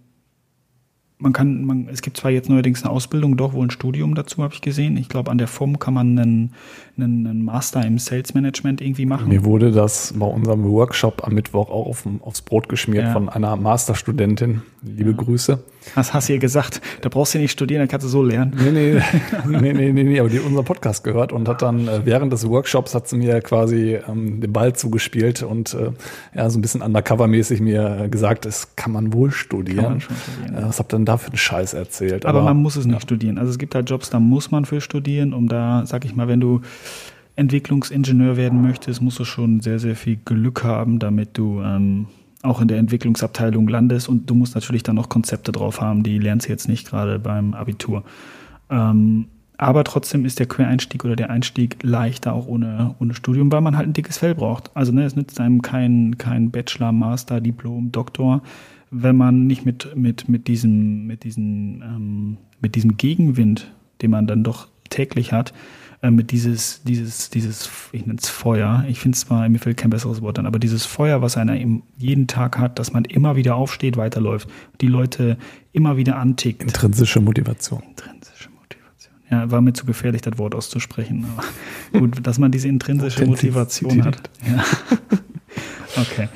man 1.18 1.34
kann, 1.34 1.65
man, 1.65 1.89
es 1.89 2.02
gibt 2.02 2.15
zwar 2.15 2.32
jetzt 2.32 2.48
neuerdings 2.48 2.82
eine 2.84 2.92
Ausbildung, 2.92 3.36
doch 3.36 3.52
wohl 3.52 3.68
ein 3.68 3.72
Studium 3.72 4.15
dazu, 4.15 4.42
habe 4.42 4.54
ich 4.54 4.62
gesehen. 4.62 4.96
Ich 4.96 5.10
glaube, 5.10 5.32
an 5.32 5.38
der 5.38 5.50
FOM 5.50 5.80
kann 5.80 5.94
man 5.94 6.18
einen, 6.18 6.54
einen, 7.02 7.28
einen 7.28 7.44
Master 7.44 7.86
im 7.86 7.98
Sales 8.00 8.34
Management 8.34 8.82
irgendwie 8.82 9.06
machen. 9.06 9.28
Mir 9.30 9.44
wurde 9.46 9.72
das 9.72 10.14
bei 10.18 10.26
unserem 10.26 10.64
Workshop 10.64 11.26
am 11.26 11.34
Mittwoch 11.34 11.70
auch 11.70 11.88
auf, 11.88 12.08
aufs 12.22 12.42
Brot 12.42 12.70
geschmiert 12.70 13.06
Ja. 13.06 13.14
von 13.14 13.30
einer 13.30 13.56
Masterstudentin. 13.56 14.62
Liebe 14.82 15.14
Grüße. 15.14 15.60
Was 15.96 16.14
hast 16.14 16.30
du 16.30 16.34
ihr 16.34 16.40
gesagt? 16.40 16.82
Da 17.02 17.10
brauchst 17.10 17.34
du 17.34 17.38
nicht 17.40 17.52
studieren, 17.52 17.82
da 17.82 17.88
kannst 17.88 18.06
du 18.06 18.10
so 18.10 18.22
lernen. 18.24 18.54
Nee, 18.64 18.72
nee, 18.72 19.02
nee, 19.60 19.74
nee, 19.74 19.92
nee, 19.92 20.04
nee, 20.04 20.20
aber 20.20 20.30
die 20.30 20.38
hat 20.40 20.46
unseren 20.46 20.64
Podcast 20.66 21.04
gehört 21.04 21.32
und 21.34 21.48
hat 21.50 21.62
dann 21.62 21.88
äh, 21.88 22.06
während 22.06 22.32
des 22.32 22.48
Workshops 22.48 22.94
hat 22.96 23.08
sie 23.08 23.18
mir 23.18 23.42
quasi 23.42 23.98
ähm, 24.08 24.40
den 24.40 24.54
Ball 24.54 24.74
zugespielt 24.74 25.44
und 25.44 25.74
äh, 25.74 25.92
ja, 26.36 26.50
so 26.50 26.60
ein 26.60 26.62
bisschen 26.62 26.82
undercover-mäßig 26.82 27.62
mir 27.62 28.04
äh, 28.06 28.10
gesagt, 28.10 28.46
das 28.46 28.76
kann 28.76 28.92
man 28.94 29.12
wohl 29.14 29.32
studieren. 29.32 29.78
Kann 29.84 29.92
man 29.94 30.02
schon 30.02 30.16
studieren, 30.16 30.64
Äh, 30.64 30.68
was 30.68 30.80
habt 30.80 30.94
ihr 30.94 30.98
denn 30.98 31.06
da 31.06 31.18
für 31.18 31.28
einen 31.30 31.38
Scheiß 31.38 31.74
erzählt? 31.74 32.26
Aber, 32.26 32.42
man 32.42 32.58
muss 32.58 32.76
es 32.76 32.86
nicht 32.86 33.02
studieren. 33.02 33.38
Also 33.38 33.52
es 33.52 33.58
gibt 33.58 33.76
halt 33.76 33.90
Jobs, 33.90 34.10
da 34.10 34.20
muss 34.20 34.52
man 34.52 34.66
für 34.66 34.80
studieren, 34.82 35.34
um 35.34 35.48
da, 35.50 35.84
sag 35.86 36.06
ich 36.06 36.16
mal, 36.16 36.28
wenn 36.28 36.40
du 36.40 36.62
Entwicklungsingenieur 37.36 38.38
werden 38.38 38.62
möchtest, 38.62 39.02
musst 39.02 39.19
du 39.19 39.25
schon 39.25 39.62
sehr, 39.62 39.80
sehr 39.80 39.95
viel 39.95 40.17
Glück 40.17 40.63
haben, 40.63 40.99
damit 40.99 41.38
du 41.38 41.62
ähm, 41.62 42.08
auch 42.41 42.62
in 42.62 42.67
der 42.67 42.78
Entwicklungsabteilung 42.78 43.67
landest. 43.67 44.10
Und 44.10 44.30
du 44.30 44.36
musst 44.36 44.56
natürlich 44.56 44.84
dann 44.84 44.95
noch 44.95 45.10
Konzepte 45.10 45.52
drauf 45.52 45.82
haben, 45.82 46.04
die 46.04 46.19
lernst 46.19 46.47
du 46.47 46.52
jetzt 46.52 46.67
nicht 46.67 46.88
gerade 46.88 47.19
beim 47.19 47.54
Abitur. 47.54 48.04
Ähm, 48.69 49.28
aber 49.58 49.84
trotzdem 49.84 50.23
ist 50.23 50.39
der 50.39 50.45
Quereinstieg 50.45 51.04
oder 51.04 51.17
der 51.17 51.30
Einstieg 51.30 51.84
leichter 51.84 52.34
auch 52.34 52.47
ohne, 52.47 52.95
ohne 52.99 53.13
Studium, 53.13 53.52
weil 53.52 53.60
man 53.60 53.75
halt 53.75 53.88
ein 53.88 53.93
dickes 53.93 54.17
Fell 54.17 54.34
braucht. 54.34 54.71
Also 54.73 54.93
ne, 54.93 55.04
es 55.04 55.17
nützt 55.17 55.39
einem 55.41 55.62
kein, 55.62 56.17
kein 56.17 56.49
Bachelor, 56.49 56.93
Master, 56.93 57.41
Diplom, 57.41 57.91
Doktor, 57.91 58.41
wenn 58.89 59.17
man 59.17 59.47
nicht 59.47 59.65
mit, 59.65 59.95
mit, 59.95 60.30
mit 60.30 60.47
diesem, 60.47 61.08
mit 61.08 61.25
diesem, 61.25 61.82
ähm, 61.82 62.38
mit 62.62 62.75
diesem 62.75 62.95
Gegenwind, 62.95 63.73
den 64.02 64.12
man 64.12 64.28
dann 64.28 64.43
doch 64.43 64.69
täglich 64.89 65.34
hat, 65.34 65.54
äh, 66.02 66.12
mit 66.12 66.32
dieses, 66.32 66.82
dieses, 66.84 67.30
dieses, 67.30 67.70
ich 67.92 68.06
nenne 68.06 68.20
es 68.22 68.30
Feuer, 68.30 68.86
ich 68.88 69.00
finde 69.00 69.18
zwar, 69.18 69.48
mir 69.50 69.60
fällt 69.60 69.78
kein 69.78 69.90
besseres 69.90 70.22
Wort 70.22 70.40
an, 70.40 70.46
aber 70.46 70.60
dieses 70.60 70.86
Feuer, 70.86 71.22
was 71.22 71.36
einer 71.36 71.58
jeden 71.98 72.28
Tag 72.28 72.58
hat, 72.58 72.80
dass 72.80 72.94
man 72.94 73.06
immer 73.06 73.36
wieder 73.36 73.56
aufsteht, 73.56 73.98
weiterläuft, 73.98 74.50
die 74.80 74.88
Leute 74.88 75.38
immer 75.74 75.98
wieder 75.98 76.18
antickt. 76.18 76.64
Intrinsische 76.64 77.20
Motivation. 77.20 77.84
Intrinsische 77.89 78.50
Motivation. 78.50 79.14
Ja, 79.30 79.52
war 79.52 79.62
mir 79.62 79.74
zu 79.74 79.86
gefährlich, 79.86 80.22
das 80.22 80.38
Wort 80.38 80.56
auszusprechen. 80.56 81.26
Aber 81.36 81.47
gut, 82.00 82.26
dass 82.26 82.39
man 82.39 82.52
diese 82.52 82.70
intrinsische 82.70 83.26
Motivation 83.26 84.06
hat. 84.06 84.30
Ja. 84.47 84.64
Okay. 85.95 86.30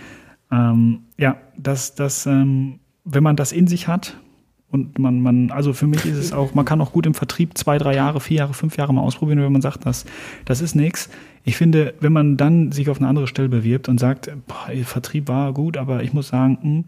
Ähm, 0.52 1.02
ja, 1.18 1.38
dass, 1.58 1.96
dass 1.96 2.26
ähm, 2.26 2.80
wenn 3.06 3.24
man 3.24 3.36
das 3.36 3.52
in 3.52 3.68
sich 3.68 3.88
hat 3.88 4.18
und 4.74 4.98
man, 4.98 5.22
man, 5.22 5.52
also 5.52 5.72
für 5.72 5.86
mich 5.86 6.04
ist 6.04 6.18
es 6.18 6.34
auch, 6.34 6.56
man 6.56 6.66
kann 6.66 6.82
auch 6.82 6.92
gut 6.92 7.06
im 7.06 7.14
Vertrieb 7.14 7.56
zwei, 7.58 7.78
drei 7.78 7.94
Jahre, 7.94 8.20
vier 8.20 8.38
Jahre, 8.38 8.56
fünf 8.56 8.76
Jahre 8.76 8.92
mal 8.92 9.02
ausprobieren, 9.02 9.40
wenn 9.40 9.52
man 9.52 9.62
sagt, 9.62 9.86
das, 9.86 10.06
das 10.46 10.62
ist 10.62 10.76
nichts. 10.76 11.12
Ich 11.44 11.58
finde, 11.58 11.94
wenn 12.00 12.12
man 12.12 12.38
dann 12.38 12.72
sich 12.72 12.90
auf 12.90 12.98
eine 12.98 13.08
andere 13.08 13.28
Stelle 13.28 13.50
bewirbt 13.50 13.88
und 13.88 14.00
sagt, 14.00 14.32
boah, 14.48 14.74
Vertrieb 14.84 15.28
war 15.28 15.54
gut, 15.54 15.78
aber 15.78 16.02
ich 16.02 16.14
muss 16.14 16.30
sagen, 16.30 16.58
mh, 16.62 16.64
hm, 16.64 16.84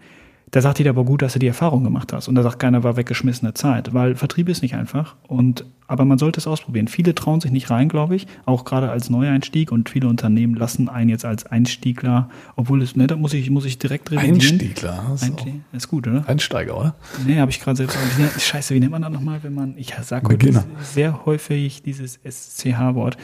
da 0.52 0.62
sagt 0.62 0.78
jeder 0.78 0.92
aber 0.92 1.04
gut, 1.04 1.22
dass 1.22 1.34
du 1.34 1.40
die 1.40 1.48
Erfahrung 1.48 1.84
gemacht 1.84 2.14
hast. 2.14 2.28
Und 2.28 2.36
da 2.36 2.44
sagt 2.44 2.60
keiner, 2.60 2.84
war 2.84 2.98
weggeschmissene 2.98 3.54
Zeit, 3.54 3.94
weil 3.94 4.16
Vertrieb 4.16 4.48
ist 4.48 4.62
nicht 4.62 4.76
einfach. 4.76 5.16
Und, 5.28 5.66
aber 5.88 6.06
man 6.06 6.18
sollte 6.18 6.40
es 6.40 6.48
ausprobieren. 6.48 6.88
Viele 6.88 7.16
trauen 7.16 7.42
sich 7.42 7.52
nicht 7.52 7.70
rein, 7.70 7.90
glaube 7.90 8.16
ich, 8.16 8.28
auch 8.46 8.64
gerade 8.64 8.90
als 8.90 9.10
Neueinstieg 9.10 9.72
und 9.72 9.90
viele 9.90 10.08
Unternehmen 10.08 10.56
lassen 10.56 10.88
einen 10.88 11.10
jetzt 11.10 11.26
als 11.26 11.46
Einstiegler, 11.46 12.30
obwohl 12.56 12.82
es, 12.82 12.96
ne, 12.96 13.08
da 13.08 13.16
muss 13.16 13.34
ich, 13.34 13.50
muss 13.50 13.66
ich 13.66 13.80
direkt 13.80 14.12
revidieren. 14.12 14.36
Einstiegler, 14.36 15.06
das 15.10 15.24
Einstieg, 15.24 15.56
ist 15.74 15.88
gut, 15.88 16.08
oder? 16.08 16.24
Einsteiger, 16.28 16.78
oder? 16.78 16.96
Nee, 17.26 17.40
habe 17.40 17.52
ich 17.52 17.60
gerade 17.60 17.78
selbst, 17.78 17.98
scheiße, 18.40 18.74
wie 18.76 18.80
nennt 18.80 18.92
man 18.92 19.02
das 19.02 19.12
nochmal, 19.12 19.40
wenn 19.42 19.54
man, 19.54 19.78
ich 19.78 19.94
sage 20.04 20.30
heute 20.30 20.64
sehr 20.82 21.26
häufig 21.26 21.82
dieses 21.82 22.20
SCH-Wort. 22.24 23.18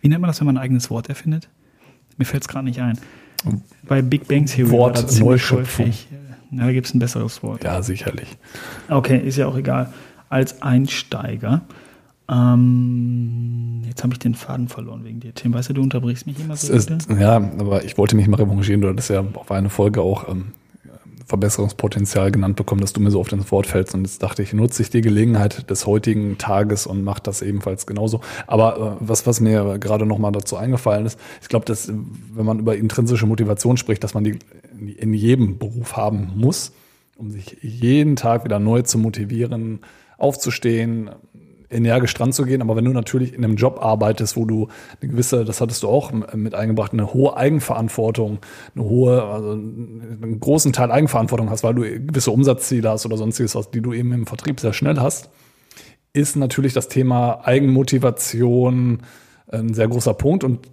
Wie 0.00 0.08
nennt 0.08 0.20
man 0.20 0.28
das, 0.28 0.40
wenn 0.40 0.46
man 0.46 0.56
ein 0.56 0.62
eigenes 0.62 0.90
Wort 0.90 1.08
erfindet? 1.08 1.48
Mir 2.16 2.24
fällt 2.24 2.42
es 2.42 2.48
gerade 2.48 2.64
nicht 2.64 2.80
ein. 2.80 2.98
Bei 3.84 4.02
Big 4.02 4.28
Bang 4.28 4.46
Theory 4.46 4.70
Wort 4.70 4.96
war 4.96 5.02
das 5.02 5.18
Neuschöpfung. 5.18 5.86
häufig. 5.86 6.08
Ja, 6.52 6.66
da 6.66 6.72
gibt 6.72 6.86
es 6.86 6.94
ein 6.94 6.98
besseres 6.98 7.42
Wort. 7.42 7.64
Ja, 7.64 7.82
sicherlich. 7.82 8.28
Okay, 8.88 9.18
ist 9.18 9.36
ja 9.36 9.46
auch 9.46 9.56
egal. 9.56 9.92
Als 10.28 10.62
Einsteiger. 10.62 11.62
Ähm, 12.30 13.82
jetzt 13.86 14.02
habe 14.02 14.12
ich 14.12 14.18
den 14.18 14.34
Faden 14.34 14.68
verloren 14.68 15.04
wegen 15.04 15.20
dir, 15.20 15.34
Tim. 15.34 15.54
Weißt 15.54 15.70
du, 15.70 15.74
du 15.74 15.82
unterbrichst 15.82 16.26
mich 16.26 16.38
immer 16.40 16.56
so. 16.56 16.72
Ist, 16.72 16.90
ja, 17.18 17.36
aber 17.36 17.84
ich 17.84 17.98
wollte 17.98 18.16
mich 18.16 18.28
mal 18.28 18.36
revanchieren. 18.36 18.80
Du 18.80 18.88
hattest 18.88 19.10
ja 19.10 19.24
auf 19.34 19.50
eine 19.50 19.70
Folge 19.70 20.02
auch 20.02 20.28
ähm, 20.28 20.52
Verbesserungspotenzial 21.26 22.30
genannt 22.30 22.56
bekommen, 22.56 22.82
dass 22.82 22.92
du 22.92 23.00
mir 23.00 23.10
so 23.10 23.18
oft 23.18 23.32
ins 23.32 23.50
Wort 23.50 23.66
fällst. 23.66 23.94
Und 23.94 24.02
jetzt 24.04 24.22
dachte 24.22 24.42
ich, 24.42 24.52
nutze 24.52 24.82
ich 24.82 24.90
die 24.90 25.00
Gelegenheit 25.00 25.68
des 25.70 25.86
heutigen 25.86 26.36
Tages 26.38 26.86
und 26.86 27.02
mache 27.02 27.22
das 27.22 27.42
ebenfalls 27.42 27.86
genauso. 27.86 28.20
Aber 28.46 28.98
äh, 29.00 29.06
was, 29.06 29.26
was 29.26 29.40
mir 29.40 29.78
gerade 29.78 30.06
nochmal 30.06 30.32
dazu 30.32 30.56
eingefallen 30.56 31.06
ist, 31.06 31.18
ich 31.40 31.48
glaube, 31.48 31.64
dass 31.64 31.88
wenn 31.88 32.46
man 32.46 32.58
über 32.58 32.76
intrinsische 32.76 33.26
Motivation 33.26 33.78
spricht, 33.78 34.04
dass 34.04 34.14
man 34.14 34.24
die 34.24 34.38
in 34.88 35.14
jedem 35.14 35.58
Beruf 35.58 35.96
haben 35.96 36.32
muss, 36.36 36.72
um 37.16 37.30
sich 37.30 37.58
jeden 37.62 38.16
Tag 38.16 38.44
wieder 38.44 38.58
neu 38.58 38.82
zu 38.82 38.98
motivieren, 38.98 39.80
aufzustehen, 40.18 41.10
energisch 41.72 42.14
dran 42.14 42.32
zu 42.32 42.44
gehen. 42.44 42.62
Aber 42.62 42.76
wenn 42.76 42.84
du 42.84 42.92
natürlich 42.92 43.34
in 43.34 43.44
einem 43.44 43.56
Job 43.56 43.78
arbeitest, 43.80 44.36
wo 44.36 44.44
du 44.44 44.68
eine 45.00 45.10
gewisse, 45.10 45.44
das 45.44 45.60
hattest 45.60 45.82
du 45.82 45.88
auch 45.88 46.12
mit 46.34 46.54
eingebracht, 46.54 46.92
eine 46.92 47.12
hohe 47.12 47.36
Eigenverantwortung, 47.36 48.38
eine 48.74 48.84
hohe, 48.84 49.22
also 49.22 49.52
einen 49.52 50.38
großen 50.38 50.72
Teil 50.72 50.90
Eigenverantwortung 50.90 51.50
hast, 51.50 51.64
weil 51.64 51.74
du 51.74 51.82
gewisse 51.82 52.30
Umsatzziele 52.30 52.90
hast 52.90 53.06
oder 53.06 53.16
sonstiges, 53.16 53.54
was, 53.54 53.70
die 53.70 53.80
du 53.80 53.92
eben 53.92 54.12
im 54.12 54.26
Vertrieb 54.26 54.60
sehr 54.60 54.72
schnell 54.72 55.00
hast, 55.00 55.30
ist 56.12 56.36
natürlich 56.36 56.74
das 56.74 56.88
Thema 56.88 57.40
Eigenmotivation 57.44 59.02
ein 59.48 59.74
sehr 59.74 59.88
großer 59.88 60.14
Punkt 60.14 60.44
und 60.44 60.68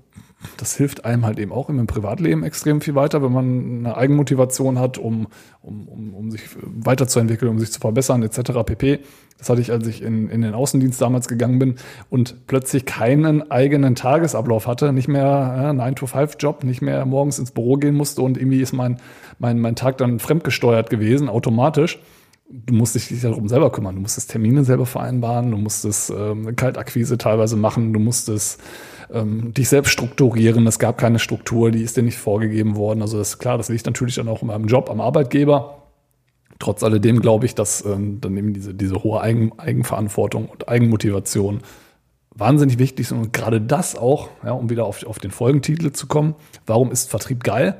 das 0.57 0.75
hilft 0.77 1.03
einem 1.03 1.25
halt 1.25 1.37
eben 1.37 1.51
auch 1.51 1.69
im 1.69 1.85
Privatleben 1.85 2.43
extrem 2.43 2.79
viel 2.79 2.95
weiter, 2.95 3.21
wenn 3.21 3.31
man 3.31 3.79
eine 3.79 3.97
Eigenmotivation 3.97 4.79
hat, 4.79 4.97
um, 4.97 5.27
um, 5.61 5.87
um, 5.87 6.13
um 6.13 6.31
sich 6.31 6.41
weiterzuentwickeln, 6.61 7.51
um 7.51 7.59
sich 7.59 7.71
zu 7.71 7.79
verbessern, 7.79 8.23
etc. 8.23 8.51
pp. 8.65 8.99
Das 9.37 9.49
hatte 9.49 9.61
ich, 9.61 9.71
als 9.71 9.85
ich 9.87 10.01
in, 10.01 10.29
in 10.29 10.41
den 10.41 10.53
Außendienst 10.53 11.01
damals 11.01 11.27
gegangen 11.27 11.59
bin 11.59 11.75
und 12.09 12.47
plötzlich 12.47 12.85
keinen 12.85 13.51
eigenen 13.51 13.95
Tagesablauf 13.95 14.67
hatte, 14.67 14.93
nicht 14.93 15.07
mehr 15.07 15.73
äh, 15.75 15.77
9-to-5-Job, 15.77 16.63
nicht 16.63 16.81
mehr 16.81 17.05
morgens 17.05 17.39
ins 17.39 17.51
Büro 17.51 17.75
gehen 17.75 17.95
musste 17.95 18.21
und 18.21 18.37
irgendwie 18.37 18.61
ist 18.61 18.73
mein, 18.73 18.97
mein, 19.39 19.59
mein 19.59 19.75
Tag 19.75 19.97
dann 19.97 20.19
fremdgesteuert 20.19 20.89
gewesen, 20.89 21.27
automatisch 21.27 21.99
du 22.51 22.73
musst 22.73 22.95
dich 22.95 23.21
darum 23.21 23.47
selber 23.47 23.71
kümmern. 23.71 23.95
Du 23.95 24.01
musstest 24.01 24.31
Termine 24.31 24.63
selber 24.63 24.85
vereinbaren, 24.85 25.51
du 25.51 25.57
musstest 25.57 26.09
ähm, 26.09 26.55
Kaltakquise 26.55 27.17
teilweise 27.17 27.55
machen, 27.55 27.93
du 27.93 27.99
musstest 27.99 28.59
ähm, 29.11 29.53
dich 29.53 29.69
selbst 29.69 29.91
strukturieren. 29.91 30.67
Es 30.67 30.79
gab 30.79 30.97
keine 30.97 31.19
Struktur, 31.19 31.71
die 31.71 31.81
ist 31.81 31.97
dir 31.97 32.03
nicht 32.03 32.17
vorgegeben 32.17 32.75
worden. 32.75 33.01
Also 33.01 33.17
das 33.17 33.29
ist 33.29 33.39
klar, 33.39 33.57
das 33.57 33.69
liegt 33.69 33.85
natürlich 33.85 34.15
dann 34.15 34.27
auch 34.27 34.41
in 34.41 34.47
meinem 34.47 34.67
Job 34.67 34.89
am 34.89 35.01
Arbeitgeber. 35.01 35.83
Trotz 36.59 36.83
alledem 36.83 37.21
glaube 37.21 37.45
ich, 37.45 37.55
dass 37.55 37.85
ähm, 37.85 38.19
dann 38.21 38.35
eben 38.37 38.53
diese, 38.53 38.73
diese 38.73 39.03
hohe 39.03 39.21
Eigen, 39.21 39.57
Eigenverantwortung 39.57 40.47
und 40.47 40.67
Eigenmotivation 40.67 41.61
wahnsinnig 42.35 42.79
wichtig 42.79 43.07
sind. 43.07 43.19
Und 43.19 43.33
gerade 43.33 43.61
das 43.61 43.95
auch, 43.95 44.29
ja, 44.43 44.51
um 44.51 44.69
wieder 44.69 44.85
auf, 44.85 45.05
auf 45.05 45.19
den 45.19 45.31
Folgentitel 45.31 45.91
zu 45.91 46.07
kommen, 46.07 46.35
warum 46.65 46.91
ist 46.91 47.09
Vertrieb 47.09 47.43
geil? 47.43 47.79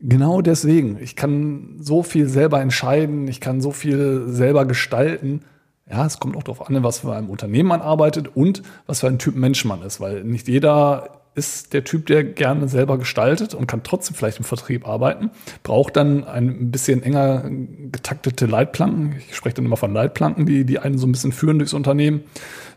Genau 0.00 0.42
deswegen. 0.42 0.98
Ich 1.00 1.16
kann 1.16 1.76
so 1.80 2.02
viel 2.02 2.28
selber 2.28 2.60
entscheiden, 2.60 3.28
ich 3.28 3.40
kann 3.40 3.60
so 3.60 3.70
viel 3.70 4.24
selber 4.28 4.66
gestalten. 4.66 5.42
Ja, 5.88 6.04
es 6.04 6.18
kommt 6.18 6.36
auch 6.36 6.42
darauf 6.42 6.68
an, 6.68 6.82
was 6.82 7.00
für 7.00 7.14
ein 7.14 7.26
Unternehmen 7.26 7.68
man 7.68 7.80
arbeitet 7.80 8.34
und 8.34 8.62
was 8.86 9.00
für 9.00 9.06
ein 9.06 9.18
Typ 9.18 9.36
Mensch 9.36 9.64
man 9.64 9.82
ist, 9.82 10.00
weil 10.00 10.24
nicht 10.24 10.48
jeder 10.48 11.22
ist 11.36 11.74
der 11.74 11.84
Typ, 11.84 12.06
der 12.06 12.24
gerne 12.24 12.66
selber 12.66 12.98
gestaltet 12.98 13.54
und 13.54 13.66
kann 13.66 13.82
trotzdem 13.82 14.16
vielleicht 14.16 14.38
im 14.38 14.44
Vertrieb 14.44 14.88
arbeiten, 14.88 15.30
braucht 15.62 15.96
dann 15.96 16.24
ein 16.24 16.70
bisschen 16.70 17.02
enger 17.02 17.44
getaktete 17.92 18.46
Leitplanken. 18.46 19.16
Ich 19.28 19.36
spreche 19.36 19.56
dann 19.56 19.66
immer 19.66 19.76
von 19.76 19.92
Leitplanken, 19.92 20.46
die, 20.46 20.64
die 20.64 20.78
einen 20.78 20.96
so 20.96 21.06
ein 21.06 21.12
bisschen 21.12 21.32
führen 21.32 21.58
durchs 21.58 21.74
Unternehmen. 21.74 22.22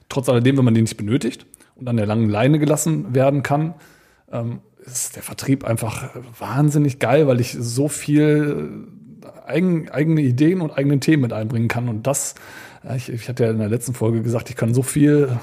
Trotz 0.09 0.27
alledem, 0.27 0.57
wenn 0.57 0.65
man 0.65 0.73
die 0.73 0.81
nicht 0.81 0.97
benötigt 0.97 1.45
und 1.75 1.87
an 1.87 1.95
der 1.95 2.05
langen 2.05 2.29
Leine 2.29 2.59
gelassen 2.59 3.15
werden 3.15 3.43
kann, 3.43 3.75
ähm, 4.29 4.59
ist 4.85 5.15
der 5.15 5.23
Vertrieb 5.23 5.63
einfach 5.63 6.09
wahnsinnig 6.37 6.99
geil, 6.99 7.27
weil 7.27 7.39
ich 7.39 7.55
so 7.57 7.87
viel 7.87 8.87
eigen, 9.45 9.89
eigene 9.89 10.21
Ideen 10.21 10.59
und 10.59 10.71
eigene 10.71 10.99
Themen 10.99 11.23
mit 11.23 11.33
einbringen 11.33 11.69
kann. 11.69 11.87
Und 11.87 12.07
das 12.07 12.35
ich, 12.95 13.09
ich 13.09 13.27
hatte 13.29 13.43
ja 13.43 13.51
in 13.51 13.59
der 13.59 13.69
letzten 13.69 13.93
Folge 13.93 14.21
gesagt, 14.21 14.49
ich 14.49 14.55
kann 14.55 14.73
so 14.73 14.81
viel 14.83 15.37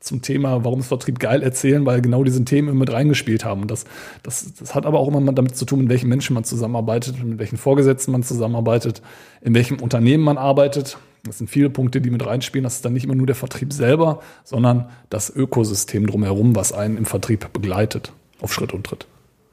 zum 0.00 0.22
Thema, 0.22 0.64
warum 0.64 0.80
ist 0.80 0.88
Vertrieb 0.88 1.18
geil 1.18 1.42
erzählen, 1.42 1.84
weil 1.84 2.00
genau 2.00 2.24
diese 2.24 2.44
Themen 2.44 2.68
immer 2.68 2.80
mit 2.80 2.92
reingespielt 2.92 3.44
haben. 3.44 3.62
Und 3.62 3.70
das, 3.70 3.84
das, 4.22 4.54
das 4.54 4.74
hat 4.74 4.86
aber 4.86 5.00
auch 5.00 5.08
immer 5.08 5.32
damit 5.32 5.56
zu 5.56 5.64
tun, 5.64 5.80
mit 5.80 5.88
welchen 5.88 6.08
Menschen 6.08 6.34
man 6.34 6.44
zusammenarbeitet, 6.44 7.22
mit 7.22 7.38
welchen 7.38 7.56
Vorgesetzten 7.56 8.12
man 8.12 8.22
zusammenarbeitet, 8.22 9.02
in 9.42 9.54
welchem 9.54 9.80
Unternehmen 9.80 10.24
man 10.24 10.38
arbeitet. 10.38 10.98
Das 11.24 11.38
sind 11.38 11.50
viele 11.50 11.68
Punkte, 11.68 12.00
die 12.00 12.10
mit 12.10 12.24
reinspielen. 12.24 12.64
Das 12.64 12.76
ist 12.76 12.84
dann 12.84 12.92
nicht 12.92 13.04
immer 13.04 13.16
nur 13.16 13.26
der 13.26 13.36
Vertrieb 13.36 13.72
selber, 13.72 14.20
sondern 14.44 14.88
das 15.10 15.34
Ökosystem 15.34 16.06
drumherum, 16.06 16.54
was 16.54 16.72
einen 16.72 16.96
im 16.96 17.04
Vertrieb 17.04 17.52
begleitet, 17.52 18.12
auf 18.40 18.52
Schritt 18.52 18.72
und 18.72 18.86
Tritt. 18.86 19.06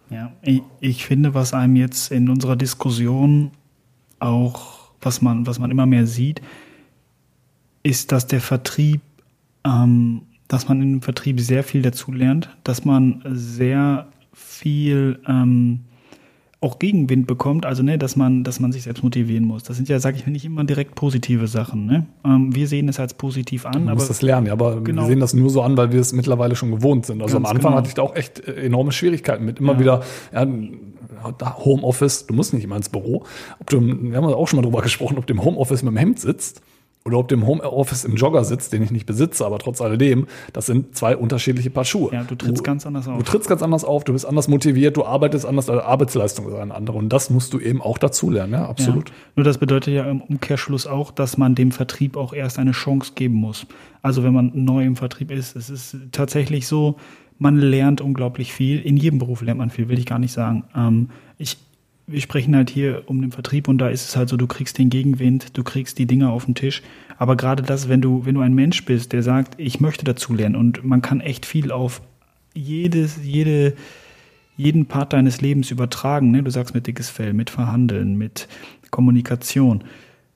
Ja, 0.10 0.32
ich, 0.44 0.62
ich 0.80 1.06
finde, 1.06 1.34
was 1.34 1.54
einem 1.54 1.76
jetzt 1.76 2.12
in 2.12 2.30
unserer 2.30 2.56
Diskussion 2.56 3.52
auch, 4.20 4.92
was 5.02 5.22
man, 5.22 5.48
was 5.48 5.58
man 5.58 5.72
immer 5.72 5.88
mehr 5.88 6.06
sieht, 6.06 6.42
ist, 7.86 8.12
dass 8.12 8.26
der 8.26 8.42
Vertrieb, 8.42 9.02
ähm, 9.64 10.24
dass 10.48 10.68
man 10.68 10.82
im 10.82 11.02
Vertrieb 11.02 11.40
sehr 11.40 11.64
viel 11.64 11.84
dazu 11.84 12.12
lernt, 12.12 12.50
dass 12.64 12.84
man 12.84 13.24
sehr 13.28 14.08
viel 14.34 15.20
ähm, 15.28 15.82
auch 16.62 16.80
Gegenwind 16.80 17.28
bekommt, 17.28 17.66
also 17.66 17.84
ne, 17.84 18.00
dass 18.00 18.16
man, 18.16 18.44
dass 18.44 18.60
man 18.60 18.72
sich 18.72 18.84
selbst 18.84 19.04
motivieren 19.04 19.46
muss. 19.46 19.62
Das 19.64 19.78
sind 19.78 19.88
ja, 19.88 20.00
sage 20.00 20.18
ich 20.18 20.26
nicht 20.26 20.46
immer 20.46 20.64
direkt 20.64 20.96
positive 20.96 21.48
Sachen. 21.48 21.86
Ne? 21.86 22.08
Ähm, 22.26 22.56
wir 22.56 22.68
sehen 22.68 22.90
es 22.90 23.00
als 23.00 23.14
positiv 23.14 23.68
an. 23.68 23.86
Man 23.86 23.94
muss 23.94 24.08
das 24.08 24.24
lernen, 24.24 24.48
ja, 24.48 24.54
aber 24.54 24.82
genau. 24.82 25.04
wir 25.04 25.10
sehen 25.10 25.20
das 25.20 25.36
nur 25.36 25.52
so 25.52 25.62
an, 25.62 25.78
weil 25.78 25.92
wir 25.92 26.02
es 26.02 26.12
mittlerweile 26.12 26.56
schon 26.56 26.72
gewohnt 26.72 27.06
sind. 27.06 27.22
Also 27.22 27.36
Ganz 27.36 27.46
am 27.46 27.56
Anfang 27.56 27.72
genau. 27.72 27.78
hatte 27.78 27.90
ich 27.90 27.94
da 27.94 28.02
auch 28.02 28.16
echt 28.16 28.40
äh, 28.40 28.66
enorme 28.66 28.94
Schwierigkeiten 28.94 29.46
mit 29.46 29.60
immer 29.60 29.74
ja. 29.74 29.80
wieder 29.80 30.04
ja, 30.34 30.48
Homeoffice. 31.64 32.26
Du 32.26 32.34
musst 32.34 32.52
nicht 32.54 32.64
immer 32.64 32.78
ins 32.78 32.90
Büro. 32.90 33.26
Ob 33.60 33.70
du, 33.70 33.80
wir 33.80 34.18
haben 34.18 34.26
auch 34.26 34.48
schon 34.48 34.58
mal 34.58 34.64
drüber 34.64 34.82
gesprochen, 34.84 35.20
ob 35.20 35.28
du 35.28 35.34
im 35.36 35.44
Homeoffice 35.44 35.84
mit 35.84 35.92
dem 35.92 35.98
Hemd 35.98 36.20
sitzt 36.20 36.64
oder 37.08 37.20
ob 37.20 37.28
du 37.28 37.36
im 37.36 37.46
Homeoffice 37.46 38.04
im 38.04 38.16
Jogger 38.16 38.44
sitzt, 38.44 38.74
den 38.74 38.82
ich 38.82 38.90
nicht 38.90 39.06
besitze, 39.06 39.46
aber 39.46 39.60
trotz 39.60 39.80
alledem, 39.80 40.26
das 40.54 40.66
sind 40.66 40.96
zwei 40.96 41.16
unterschiedliche 41.16 41.70
Paar 41.70 41.86
Schuhe. 41.86 42.12
Ja, 42.12 42.24
du 42.24 42.34
trittst 42.34 42.60
du, 42.60 42.64
ganz 42.64 42.88
anders 42.88 43.08
auf. 43.08 43.20
Du 43.20 43.24
trittst 43.24 43.48
ganz 43.48 43.62
anders 43.62 43.86
auf, 43.86 44.04
du 44.04 44.14
bist 44.14 44.26
anders 44.26 44.48
motiviert, 44.48 44.98
du 44.98 45.06
arbeitest 45.06 45.46
anders, 45.46 45.68
deine 45.68 45.84
Arbeitsleistung 45.84 46.48
ist 46.48 46.56
eine 46.56 46.74
andere. 46.74 46.98
Und 46.98 47.10
das 47.10 47.30
musst 47.30 47.54
du 47.54 47.60
eben 47.60 47.80
auch 47.80 48.00
dazulernen, 48.00 48.54
ja, 48.54 48.68
absolut. 48.68 49.10
Ja. 49.10 49.16
Nur 49.36 49.44
das 49.44 49.60
bedeutet 49.60 49.94
ja 49.94 50.10
im 50.10 50.20
Umkehrschluss 50.20 50.88
auch, 50.88 51.12
dass 51.12 51.38
man 51.38 51.54
dem 51.54 51.72
Vertrieb 51.72 52.18
auch 52.18 52.34
erst 52.34 52.58
eine 52.58 52.72
Chance 52.72 53.12
geben 53.14 53.36
muss. 53.36 53.68
Also 54.02 54.24
wenn 54.24 54.34
man 54.34 54.52
neu 54.56 54.84
im 54.84 54.96
Vertrieb 54.96 55.30
ist, 55.30 55.56
es 55.56 55.70
ist 55.70 55.98
tatsächlich 56.12 56.66
so, 56.66 56.96
man 57.38 57.58
lernt 57.58 58.02
unglaublich 58.02 58.52
viel. 58.52 58.80
In 58.80 58.98
jedem 58.98 59.20
Beruf 59.20 59.44
lernt 59.44 59.60
man 59.60 59.70
viel, 59.70 59.90
will 59.90 60.00
ich 60.00 60.08
gar 60.08 60.20
nicht 60.20 60.32
sagen. 60.32 60.64
Ähm, 60.76 61.10
ich, 61.38 61.58
wir 62.08 62.22
sprechen 62.22 62.56
halt 62.56 62.70
hier 62.70 63.04
um 63.08 63.22
den 63.22 63.32
Vertrieb 63.32 63.68
und 63.68 63.80
da 63.80 63.90
ist 63.90 64.08
es 64.08 64.16
halt 64.16 64.30
so, 64.30 64.38
du 64.38 64.48
kriegst 64.48 64.78
den 64.78 64.90
Gegenwind, 64.90 65.58
du 65.58 65.64
kriegst 65.64 65.98
die 65.98 66.06
Dinge 66.06 66.30
auf 66.30 66.46
den 66.46 66.56
Tisch. 66.56 66.84
Aber 67.18 67.36
gerade 67.36 67.64
das, 67.64 67.90
wenn 67.90 68.02
du, 68.02 68.26
wenn 68.26 68.36
du 68.36 68.42
ein 68.42 68.54
Mensch 68.54 68.86
bist, 68.86 69.14
der 69.14 69.24
sagt, 69.24 69.60
ich 69.60 69.80
möchte 69.80 70.06
dazulernen 70.06 70.56
und 70.56 70.84
man 70.84 71.02
kann 71.02 71.22
echt 71.22 71.46
viel 71.46 71.72
auf 71.72 72.02
jedes, 72.54 73.20
jede, 73.24 73.74
jeden 74.56 74.86
Part 74.86 75.14
deines 75.14 75.42
Lebens 75.42 75.72
übertragen. 75.72 76.32
Ne? 76.32 76.44
Du 76.44 76.52
sagst 76.52 76.76
mit 76.76 76.88
dickes 76.88 77.10
Fell, 77.10 77.34
mit 77.34 77.50
Verhandeln, 77.50 78.18
mit 78.18 78.48
Kommunikation. 78.92 79.84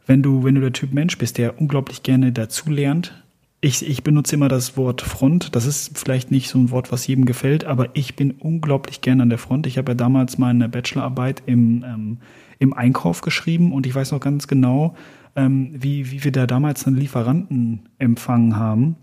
Wenn 0.07 0.23
du, 0.23 0.43
wenn 0.43 0.55
du 0.55 0.61
der 0.61 0.73
Typ 0.73 0.91
Mensch 0.91 1.17
bist, 1.17 1.37
der 1.37 1.61
unglaublich 1.61 2.01
gerne 2.01 2.31
dazulernt 2.31 3.13
Ich, 3.61 3.85
ich 3.85 4.03
benutze 4.03 4.35
immer 4.35 4.47
das 4.47 4.77
Wort 4.77 5.01
Front. 5.01 5.53
Das 5.55 5.65
ist 5.65 5.97
vielleicht 5.97 6.31
nicht 6.31 6.49
so 6.49 6.57
ein 6.57 6.71
Wort, 6.71 6.93
was 6.93 7.05
jedem 7.05 7.25
gefällt, 7.25 7.65
aber 7.65 7.89
ich 7.93 8.15
bin 8.15 8.31
unglaublich 8.31 9.01
gern 9.01 9.19
an 9.19 9.29
der 9.29 9.37
Front. 9.37 9.67
Ich 9.67 9.77
habe 9.77 9.91
ja 9.91 9.95
damals 9.95 10.37
meine 10.37 10.69
Bachelorarbeit 10.69 11.43
im, 11.45 11.83
ähm, 11.83 12.17
im 12.59 12.73
Einkauf 12.73 13.19
geschrieben 13.19 13.73
und 13.73 13.85
ich 13.85 13.93
weiß 13.93 14.13
noch 14.13 14.21
ganz 14.21 14.47
genau, 14.47 14.95
ähm, 15.35 15.71
wie, 15.73 16.09
wie 16.11 16.23
wir 16.23 16.31
da 16.31 16.47
damals 16.47 16.87
einen 16.87 16.95
Lieferanten 16.95 17.89
empfangen 17.97 18.55
haben. 18.55 18.95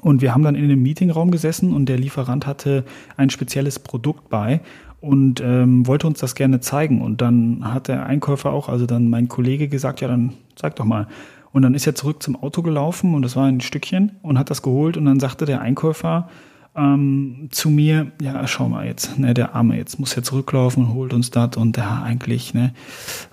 Und 0.00 0.20
wir 0.20 0.34
haben 0.34 0.42
dann 0.42 0.56
in 0.56 0.64
einem 0.64 0.82
Meetingraum 0.82 1.30
gesessen 1.30 1.72
und 1.72 1.88
der 1.88 1.98
Lieferant 1.98 2.46
hatte 2.46 2.84
ein 3.16 3.30
spezielles 3.30 3.78
Produkt 3.78 4.28
bei 4.28 4.60
und 5.00 5.40
ähm, 5.40 5.86
wollte 5.86 6.08
uns 6.08 6.18
das 6.18 6.34
gerne 6.34 6.58
zeigen. 6.58 7.02
Und 7.02 7.20
dann 7.20 7.72
hat 7.72 7.86
der 7.86 8.06
Einkäufer 8.06 8.52
auch, 8.52 8.68
also 8.68 8.86
dann 8.86 9.08
mein 9.08 9.28
Kollege 9.28 9.68
gesagt, 9.68 10.00
ja, 10.00 10.08
dann 10.08 10.34
zeig 10.56 10.74
doch 10.76 10.84
mal. 10.84 11.06
Und 11.56 11.62
dann 11.62 11.72
ist 11.72 11.86
er 11.86 11.94
zurück 11.94 12.22
zum 12.22 12.36
Auto 12.36 12.60
gelaufen 12.60 13.14
und 13.14 13.22
das 13.22 13.34
war 13.34 13.46
ein 13.46 13.62
Stückchen 13.62 14.12
und 14.20 14.38
hat 14.38 14.50
das 14.50 14.60
geholt 14.60 14.98
und 14.98 15.06
dann 15.06 15.18
sagte 15.18 15.46
der 15.46 15.62
Einkäufer 15.62 16.28
ähm, 16.76 17.48
zu 17.50 17.70
mir, 17.70 18.12
ja, 18.20 18.46
schau 18.46 18.68
mal 18.68 18.84
jetzt, 18.84 19.18
ne, 19.18 19.32
der 19.32 19.54
Arme, 19.54 19.78
jetzt 19.78 19.98
muss 19.98 20.14
er 20.14 20.22
zurücklaufen 20.22 20.84
und 20.84 20.92
holt 20.92 21.14
uns 21.14 21.30
das 21.30 21.56
und 21.56 21.78
ja, 21.78 22.02
eigentlich, 22.02 22.52
ne, 22.52 22.74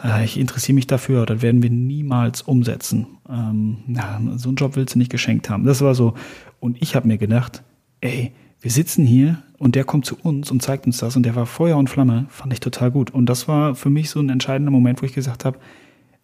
äh, 0.02 0.24
ich 0.24 0.40
interessiere 0.40 0.74
mich 0.74 0.88
dafür, 0.88 1.26
das 1.26 1.42
werden 1.42 1.62
wir 1.62 1.70
niemals 1.70 2.44
umsetzen. 2.44 3.08
Ähm, 3.30 3.80
ja, 3.90 4.22
so 4.38 4.48
einen 4.48 4.56
Job 4.56 4.78
willst 4.78 4.96
du 4.96 5.00
nicht 5.00 5.12
geschenkt 5.12 5.50
haben. 5.50 5.66
Das 5.66 5.82
war 5.82 5.94
so. 5.94 6.14
Und 6.62 6.82
ich 6.82 6.96
habe 6.96 7.10
mir 7.10 7.18
gedacht, 7.18 7.62
ey, 8.00 8.32
wir 8.62 8.72
sitzen 8.72 9.06
hier 9.06 9.44
und 9.58 9.76
der 9.76 9.84
kommt 9.84 10.06
zu 10.06 10.16
uns 10.16 10.50
und 10.50 10.62
zeigt 10.62 10.86
uns 10.86 11.00
das 11.00 11.18
und 11.18 11.24
der 11.24 11.36
war 11.36 11.46
Feuer 11.46 11.76
und 11.76 11.90
Flamme, 11.90 12.28
fand 12.30 12.54
ich 12.54 12.62
total 12.62 12.90
gut. 12.90 13.12
Und 13.12 13.26
das 13.26 13.50
war 13.50 13.76
für 13.76 13.90
mich 13.90 14.10
so 14.10 14.22
ein 14.22 14.30
entscheidender 14.30 14.72
Moment, 14.72 15.02
wo 15.02 15.06
ich 15.06 15.14
gesagt 15.14 15.44
habe, 15.44 15.60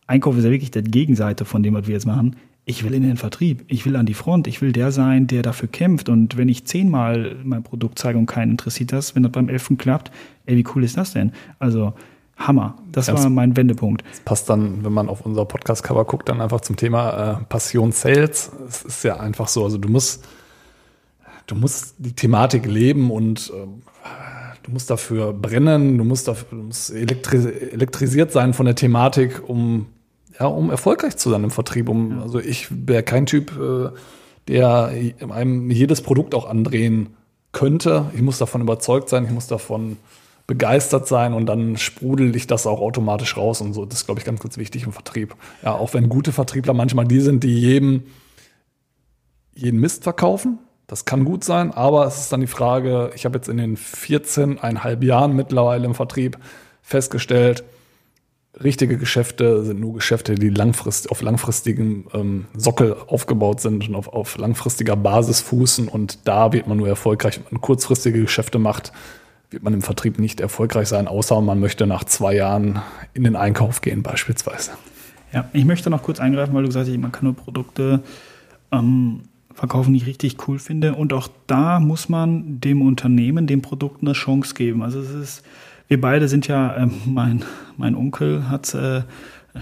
Einkauf 0.10 0.38
ist 0.38 0.44
ja 0.44 0.52
wirklich 0.52 0.72
die 0.72 0.82
Gegenseite 0.82 1.46
von 1.46 1.62
dem, 1.62 1.76
was 1.76 1.88
wir 1.88 1.94
jetzt 1.94 2.08
machen. 2.08 2.36
Ich 2.66 2.84
will 2.84 2.94
in 2.94 3.04
den 3.04 3.18
Vertrieb, 3.18 3.64
ich 3.68 3.86
will 3.86 3.96
an 3.96 4.06
die 4.06 4.14
Front, 4.14 4.48
ich 4.48 4.62
will 4.62 4.72
der 4.72 4.92
sein, 4.92 5.28
der 5.28 5.42
dafür 5.42 5.68
kämpft. 5.68 6.10
Und 6.10 6.36
wenn 6.36 6.50
ich 6.50 6.66
zehnmal 6.66 7.36
mein 7.44 7.64
Produkt 7.64 8.00
zeige 8.00 8.18
und 8.18 8.26
keinen 8.26 8.52
interessiert 8.52 8.92
das, 8.92 9.16
wenn 9.16 9.24
das 9.24 9.32
beim 9.32 9.50
Elften 9.50 9.78
klappt, 9.78 10.12
ey, 10.46 10.58
wie 10.58 10.66
cool 10.74 10.84
ist 10.84 10.98
das 10.98 11.14
denn? 11.14 11.32
Also 11.60 11.94
Hammer. 12.38 12.78
Das 12.92 13.08
Ganz 13.08 13.24
war 13.24 13.30
mein 13.30 13.56
Wendepunkt. 13.56 14.04
Das 14.10 14.20
passt 14.22 14.50
dann, 14.50 14.84
wenn 14.84 14.94
man 14.94 15.10
auf 15.10 15.22
unser 15.26 15.46
Podcast-Cover 15.46 16.06
guckt, 16.06 16.30
dann 16.30 16.42
einfach 16.42 16.62
zum 16.62 16.76
Thema 16.76 17.42
äh, 17.42 17.44
Passion 17.46 17.92
Sales. 17.92 18.52
Es 18.68 18.84
ist 18.84 19.04
ja 19.04 19.20
einfach 19.20 19.48
so, 19.48 19.64
also 19.64 19.78
du 19.78 19.90
musst 19.90 20.26
du 21.46 21.56
musst 21.56 21.96
die 21.98 22.14
Thematik 22.14 22.66
leben 22.66 23.12
und 23.12 23.52
äh, 23.54 23.68
du 24.64 24.72
musst 24.72 24.90
dafür 24.90 25.34
brennen, 25.34 25.98
du 25.98 26.04
musst, 26.04 26.28
dafür, 26.28 26.58
du 26.58 26.64
musst 26.66 26.92
elektris 26.92 27.46
elektrisiert 27.46 28.32
sein 28.32 28.54
von 28.54 28.66
der 28.66 28.76
Thematik, 28.76 29.48
um, 29.48 29.88
ja, 30.40 30.46
um 30.46 30.70
erfolgreich 30.70 31.18
zu 31.18 31.30
sein 31.30 31.44
im 31.44 31.52
Vertrieb. 31.52 31.90
Um, 31.90 32.18
ja. 32.18 32.22
Also 32.22 32.40
ich 32.40 32.68
wäre 32.88 33.04
kein 33.04 33.26
Typ, 33.26 33.52
äh, 33.60 33.90
der 34.48 34.92
einem 35.30 35.70
jedes 35.70 36.02
Produkt 36.02 36.34
auch 36.34 36.48
andrehen 36.48 37.16
könnte. 37.52 38.10
Ich 38.16 38.22
muss 38.22 38.38
davon 38.38 38.62
überzeugt 38.62 39.10
sein, 39.10 39.26
ich 39.26 39.32
muss 39.32 39.48
davon 39.48 39.98
begeistert 40.48 41.08
sein 41.08 41.34
und 41.34 41.46
dann 41.46 41.78
sprudel 41.78 42.36
ich 42.36 42.48
das 42.48 42.66
auch 42.66 42.82
automatisch 42.82 43.38
raus 43.38 43.62
und 43.62 43.74
so. 43.74 43.86
Das 43.86 44.00
ist, 44.00 44.06
glaube 44.06 44.20
ich, 44.20 44.26
ganz, 44.26 44.40
ganz 44.40 44.58
wichtig 44.58 44.84
im 44.86 44.92
Vertrieb. 44.92 45.36
Ja, 45.64 45.74
auch 45.74 45.94
wenn 45.94 46.10
gute 46.10 46.32
Vertriebler 46.32 46.74
manchmal 46.74 47.06
die 47.06 47.20
sind, 47.20 47.44
die 47.44 47.60
jedem 47.60 48.04
jeden 49.54 49.80
Mist 49.80 50.04
verkaufen, 50.04 50.60
das 50.88 51.06
kann 51.06 51.26
gut 51.26 51.44
sein, 51.44 51.72
aber 51.72 52.08
es 52.08 52.20
ist 52.20 52.34
dann 52.34 52.42
die 52.42 52.48
Frage, 52.48 53.12
ich 53.14 53.26
habe 53.26 53.38
jetzt 53.38 53.50
in 53.50 53.58
den 53.58 53.78
14,5 53.78 55.04
Jahren 55.04 55.36
mittlerweile 55.36 55.86
im 55.86 55.94
Vertrieb 55.94 56.40
festgestellt, 56.82 57.64
richtige 58.64 58.98
Geschäfte 58.98 59.64
sind 59.64 59.80
nur 59.80 59.94
Geschäfte, 59.94 60.36
die 60.36 60.50
langfrist, 60.50 61.12
auf 61.12 61.22
langfristigem 61.22 62.08
ähm, 62.14 62.46
Sockel 62.56 62.96
aufgebaut 63.08 63.62
sind 63.62 63.88
und 63.88 63.96
auf, 63.96 64.08
auf 64.08 64.38
langfristiger 64.38 64.96
Basis 64.96 65.42
fußen. 65.42 65.88
Und 65.88 66.28
da 66.28 66.52
wird 66.52 66.68
man 66.68 66.78
nur 66.78 66.88
erfolgreich, 66.88 67.38
wenn 67.38 67.46
man 67.52 67.62
kurzfristige 67.62 68.22
Geschäfte 68.22 68.60
macht, 68.60 68.92
wird 69.50 69.64
man 69.64 69.74
im 69.74 69.82
Vertrieb 69.82 70.20
nicht 70.20 70.42
erfolgreich 70.42 70.88
sein, 70.88 71.08
außer 71.08 71.42
man 71.42 71.60
möchte 71.60 71.88
nach 71.88 72.04
zwei 72.04 72.36
Jahren 72.36 72.82
in 73.14 73.24
den 73.24 73.36
Einkauf 73.36 73.82
gehen 73.82 74.04
beispielsweise. 74.04 74.72
Ja, 75.34 75.50
ich 75.54 75.66
möchte 75.66 75.90
noch 75.90 76.04
kurz 76.04 76.20
eingreifen, 76.20 76.54
weil 76.54 76.64
du 76.64 76.70
gesagt 76.70 76.88
hast, 76.88 76.98
man 76.98 77.12
kann 77.12 77.26
nur 77.26 77.36
Produkte 77.36 78.02
ähm, 78.72 79.22
Verkaufen 79.54 79.92
nicht 79.92 80.06
richtig 80.06 80.48
cool 80.48 80.58
finde. 80.58 80.96
Und 80.96 81.12
auch 81.14 81.28
da 81.48 81.80
muss 81.80 82.08
man 82.08 82.62
dem 82.62 82.82
Unternehmen, 82.82 83.46
dem 83.46 83.62
Produkt 83.62 84.02
eine 84.02 84.14
Chance 84.14 84.54
geben. 84.54 84.82
Also 84.84 85.02
es 85.02 85.12
ist, 85.12 85.44
wir 85.90 86.00
beide 86.00 86.30
sind 86.30 86.48
ja, 86.48 86.76
äh, 86.76 86.88
mein, 87.06 87.44
mein 87.76 87.96
Onkel 87.96 88.50
hat 88.50 88.74
äh, 88.74 89.02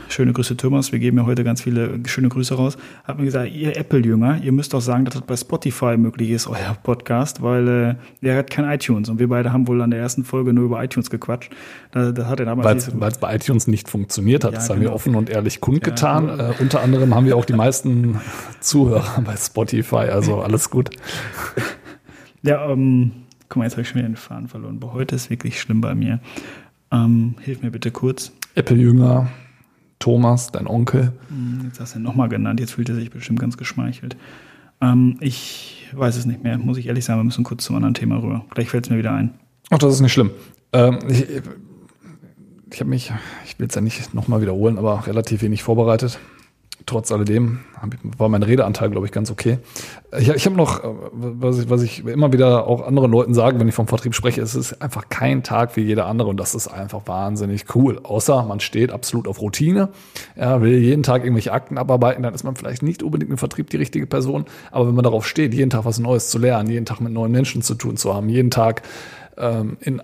Schöne 0.10 0.34
Grüße, 0.34 0.58
Thomas. 0.58 0.92
Wir 0.92 1.00
geben 1.00 1.18
ja 1.18 1.26
heute 1.26 1.44
ganz 1.44 1.62
viele 1.62 2.00
schöne 2.06 2.28
Grüße 2.28 2.56
raus. 2.56 2.78
Hat 3.06 3.18
mir 3.18 3.26
gesagt, 3.26 3.52
ihr 3.54 3.78
Apple-Jünger, 3.78 4.42
ihr 4.44 4.52
müsst 4.52 4.74
doch 4.74 4.82
sagen, 4.82 5.06
dass 5.06 5.14
das 5.14 5.24
bei 5.24 5.38
Spotify 5.38 5.98
möglich 5.98 6.30
ist, 6.32 6.48
euer 6.48 6.78
Podcast, 6.84 7.42
weil 7.42 7.68
äh, 7.68 7.96
der 8.22 8.38
hat 8.38 8.50
kein 8.50 8.70
iTunes. 8.70 9.08
Und 9.08 9.20
wir 9.20 9.30
beide 9.30 9.54
haben 9.54 9.68
wohl 9.68 9.82
an 9.82 9.90
der 9.90 10.00
ersten 10.02 10.26
Folge 10.26 10.52
nur 10.52 10.66
über 10.66 10.84
iTunes 10.84 11.10
gequatscht. 11.10 11.52
Da, 11.92 12.12
da 12.12 12.28
hat 12.28 12.40
er 12.40 12.46
damals 12.46 12.92
Weil 13.00 13.10
es 13.10 13.18
bei 13.18 13.34
iTunes 13.34 13.68
nicht 13.68 13.90
funktioniert 13.90 14.44
hat. 14.44 14.52
Ja, 14.52 14.60
das 14.60 14.70
haben 14.70 14.80
genau. 14.80 14.92
wir 14.92 14.96
offen 14.96 15.16
und 15.16 15.30
ehrlich 15.30 15.62
kundgetan. 15.62 16.28
Ja, 16.28 16.50
äh, 16.50 16.54
unter 16.60 16.82
anderem 16.82 17.16
haben 17.16 17.26
wir 17.26 17.38
auch 17.38 17.46
die 17.46 17.54
meisten 17.54 18.20
Zuhörer 18.60 19.22
bei 19.22 19.38
Spotify. 19.38 20.10
Also 20.10 20.42
alles 20.42 20.70
gut. 20.70 20.90
Ja, 22.44 22.70
ähm, 22.70 23.12
guck 23.50 23.58
mal, 23.58 23.64
jetzt 23.64 23.74
habe 23.74 23.82
ich 23.82 23.90
schon 23.90 24.00
wieder 24.00 24.10
den 24.10 24.16
Faden 24.16 24.48
verloren. 24.48 24.78
Aber 24.82 24.94
heute 24.94 25.16
ist 25.16 25.30
wirklich 25.30 25.60
schlimm 25.60 25.82
bei 25.82 25.96
mir. 25.96 26.20
Ähm, 26.92 27.36
hilf 27.42 27.62
mir 27.62 27.72
bitte 27.72 27.92
kurz. 27.92 28.32
Apple-Jünger. 28.56 29.30
Thomas, 30.00 30.52
dein 30.52 30.68
Onkel. 30.68 31.12
Hm, 31.30 31.62
jetzt 31.66 31.80
hast 31.80 31.96
du 31.96 32.00
ihn 32.00 32.04
nochmal 32.04 32.30
genannt, 32.30 32.60
jetzt 32.60 32.74
fühlt 32.74 32.90
er 32.90 32.96
sich 32.96 33.10
bestimmt 33.10 33.40
ganz 33.40 33.58
geschmeichelt. 33.58 34.16
Ähm, 34.80 35.18
ich 35.22 35.88
weiß 35.94 36.18
es 36.18 36.26
nicht 36.26 36.44
mehr, 36.44 36.58
muss 36.60 36.78
ich 36.78 36.88
ehrlich 36.88 37.04
sagen, 37.04 37.20
wir 37.20 37.24
müssen 37.24 37.44
kurz 37.44 37.64
zum 37.64 37.76
anderen 37.76 37.96
Thema 37.96 38.22
rüber. 38.22 38.46
Gleich 38.52 38.70
fällt 38.70 38.86
es 38.86 38.90
mir 38.92 38.98
wieder 38.98 39.14
ein. 39.14 39.32
Ach, 39.72 39.80
das 39.80 39.96
ist 39.96 40.02
nicht 40.02 40.14
schlimm. 40.14 40.30
Ähm, 40.72 41.00
ich 41.10 41.26
ich 42.72 42.80
habe 42.80 42.90
mich, 42.90 43.12
ich 43.46 43.58
will 43.60 43.68
es 43.68 43.76
ja 43.76 43.82
nicht 43.82 44.14
nochmal 44.14 44.42
wiederholen, 44.42 44.78
aber 44.78 45.08
relativ 45.08 45.42
wenig 45.42 45.64
vorbereitet 45.64 46.20
trotz 46.88 47.12
alledem 47.12 47.60
war 48.18 48.30
mein 48.30 48.42
Redeanteil, 48.42 48.90
glaube 48.90 49.06
ich, 49.06 49.12
ganz 49.12 49.30
okay. 49.30 49.60
Ich, 50.18 50.30
ich 50.30 50.46
habe 50.46 50.56
noch, 50.56 50.84
äh, 50.84 50.88
was 51.12 51.60
ich, 51.60 51.70
was 51.70 51.84
ich 51.84 52.06
immer 52.06 52.34
wieder 52.34 52.66
auch 52.66 52.88
anderen 52.88 53.12
Leuten 53.12 53.34
sage, 53.36 53.60
wenn 53.60 53.68
ich 53.68 53.76
vom 53.76 53.88
Vertrieb 53.88 54.16
spreche, 54.16 54.42
es 54.42 54.56
ist 54.56 54.82
einfach 54.82 55.10
kein 55.10 55.44
Tag 55.44 55.76
wie 55.76 55.82
jeder 55.82 56.08
andere 56.08 56.30
und 56.30 56.38
das 56.38 56.56
ist 56.56 56.68
einfach 56.68 57.02
wahnsinnig 57.06 57.76
cool. 57.76 58.00
Außer 58.02 58.44
man 58.44 58.60
steht 58.60 58.92
absolut 58.92 59.28
auf 59.28 59.42
Routine, 59.42 59.90
ja, 60.36 60.62
will 60.62 60.80
jeden 60.80 61.04
Tag 61.04 61.24
irgendwelche 61.24 61.52
Akten 61.52 61.78
abarbeiten, 61.78 62.24
dann 62.24 62.34
ist 62.34 62.44
man 62.44 62.56
vielleicht 62.56 62.82
nicht 62.82 63.04
unbedingt 63.04 63.32
im 63.32 63.38
Vertrieb 63.38 63.70
die 63.70 63.78
richtige 63.78 64.08
Person. 64.08 64.46
Aber 64.72 64.88
wenn 64.88 64.96
man 64.96 65.04
darauf 65.04 65.28
steht, 65.28 65.54
jeden 65.54 65.70
Tag 65.70 65.86
was 65.86 66.00
Neues 66.00 66.30
zu 66.30 66.40
lernen, 66.40 66.70
jeden 66.70 66.86
Tag 66.86 67.02
mit 67.02 67.14
neuen 67.14 67.32
Menschen 67.32 67.62
zu 67.62 67.76
tun 67.76 67.98
zu 67.98 68.14
haben, 68.14 68.30
jeden 68.30 68.50
Tag 68.50 68.82
ähm, 69.38 69.78
in, 69.82 70.02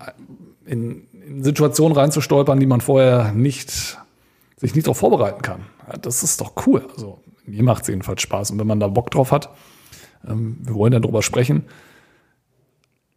in, 0.66 1.02
in 1.26 1.42
Situationen 1.42 1.96
reinzustolpern, 1.96 2.60
die 2.60 2.66
man 2.66 2.80
vorher 2.80 3.32
nicht 3.32 3.98
sich 4.56 4.74
nicht 4.74 4.86
darauf 4.86 4.98
vorbereiten 4.98 5.42
kann. 5.42 5.62
Das 6.00 6.22
ist 6.22 6.40
doch 6.40 6.66
cool. 6.66 6.86
Also 6.92 7.20
mir 7.46 7.62
macht 7.62 7.82
es 7.82 7.88
jedenfalls 7.88 8.22
Spaß. 8.22 8.50
Und 8.50 8.58
wenn 8.58 8.66
man 8.66 8.80
da 8.80 8.88
Bock 8.88 9.10
drauf 9.10 9.32
hat, 9.32 9.50
ähm, 10.26 10.58
wir 10.60 10.74
wollen 10.74 10.92
dann 10.92 11.02
darüber 11.02 11.22
sprechen, 11.22 11.64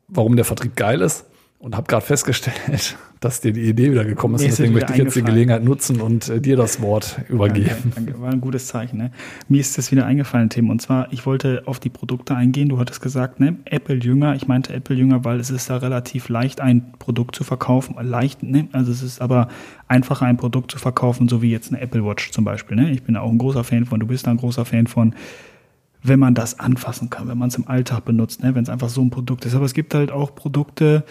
warum 0.08 0.36
der 0.36 0.46
Vertrieb 0.46 0.76
geil 0.76 1.02
ist. 1.02 1.26
Und 1.60 1.76
habe 1.76 1.88
gerade 1.88 2.06
festgestellt, 2.06 2.96
dass 3.20 3.42
dir 3.42 3.52
die 3.52 3.68
Idee 3.68 3.92
wieder 3.92 4.06
gekommen 4.06 4.36
ist. 4.36 4.46
Deswegen 4.46 4.74
möchte 4.74 4.94
ich 4.94 5.00
jetzt 5.00 5.16
die 5.16 5.24
Gelegenheit 5.24 5.64
nutzen 5.64 6.02
und 6.02 6.30
äh, 6.30 6.40
dir 6.40 6.56
das 6.56 6.82
Wort 6.82 7.20
übergeben. 7.30 7.92
Danke, 7.96 8.12
danke. 8.12 8.22
War 8.22 8.32
ein 8.32 8.42
gutes 8.42 8.68
Zeichen. 8.68 8.98
Ne? 8.98 9.12
Mir 9.50 9.60
ist 9.60 9.76
das 9.76 9.92
wieder 9.92 10.06
eingefallen, 10.06 10.50
Tim. 10.50 10.70
Und 10.70 10.84
zwar, 10.84 11.12
ich 11.12 11.26
wollte 11.26 11.64
auf 11.66 11.80
die 11.80 11.90
Produkte 11.90 12.36
eingehen. 12.36 12.70
Du 12.70 12.78
hattest 12.78 13.02
gesagt, 13.02 13.40
ne? 13.40 13.56
Apple 13.66 13.96
Jünger. 13.96 14.36
Ich 14.36 14.48
meinte 14.48 14.72
Apple 14.72 14.96
Jünger, 14.96 15.26
weil 15.26 15.40
es 15.40 15.50
ist 15.50 15.68
da 15.72 15.78
relativ 15.78 16.30
leicht, 16.30 16.62
ein 16.62 16.94
Produkt 17.00 17.36
zu 17.36 17.44
verkaufen. 17.44 17.96
Leicht, 18.00 18.44
ne? 18.44 18.68
Also 18.72 18.92
es 18.92 19.02
ist 19.02 19.20
aber 19.20 19.48
einfacher, 19.88 20.28
ein 20.28 20.38
Produkt 20.38 20.70
zu 20.70 20.78
verkaufen, 20.78 21.28
so 21.28 21.42
wie 21.42 21.50
jetzt 21.50 21.74
eine 21.74 21.82
Apple 21.82 22.06
Watch 22.06 22.30
zum 22.32 22.44
Beispiel. 22.44 22.78
Ne? 22.78 22.92
Ich 22.92 23.02
bin 23.02 23.16
da 23.16 23.22
auch 23.22 23.32
ein 23.32 23.40
großer 23.40 23.64
Fan 23.64 23.86
von. 23.86 24.00
Du 24.00 24.06
bist 24.06 24.28
da 24.28 24.32
ein 24.32 24.38
großer 24.38 24.66
Fan 24.66 24.86
von 24.86 25.16
wenn 26.04 26.20
man 26.20 26.34
das 26.34 26.60
anfassen 26.60 27.10
kann, 27.10 27.28
wenn 27.28 27.38
man 27.38 27.50
es 27.50 27.56
im 27.56 27.68
Alltag 27.68 28.06
benutzt, 28.06 28.44
ne? 28.44 28.56
wenn 28.56 28.64
es 28.64 28.70
einfach 28.70 28.90
so 28.90 29.02
ein 29.02 29.10
Produkt 29.10 29.46
ist. 29.46 29.56
Aber 29.56 29.66
es 29.66 29.74
gibt 29.74 29.94
halt 29.94 30.12
auch 30.12 30.36
Produkte, 30.36 31.04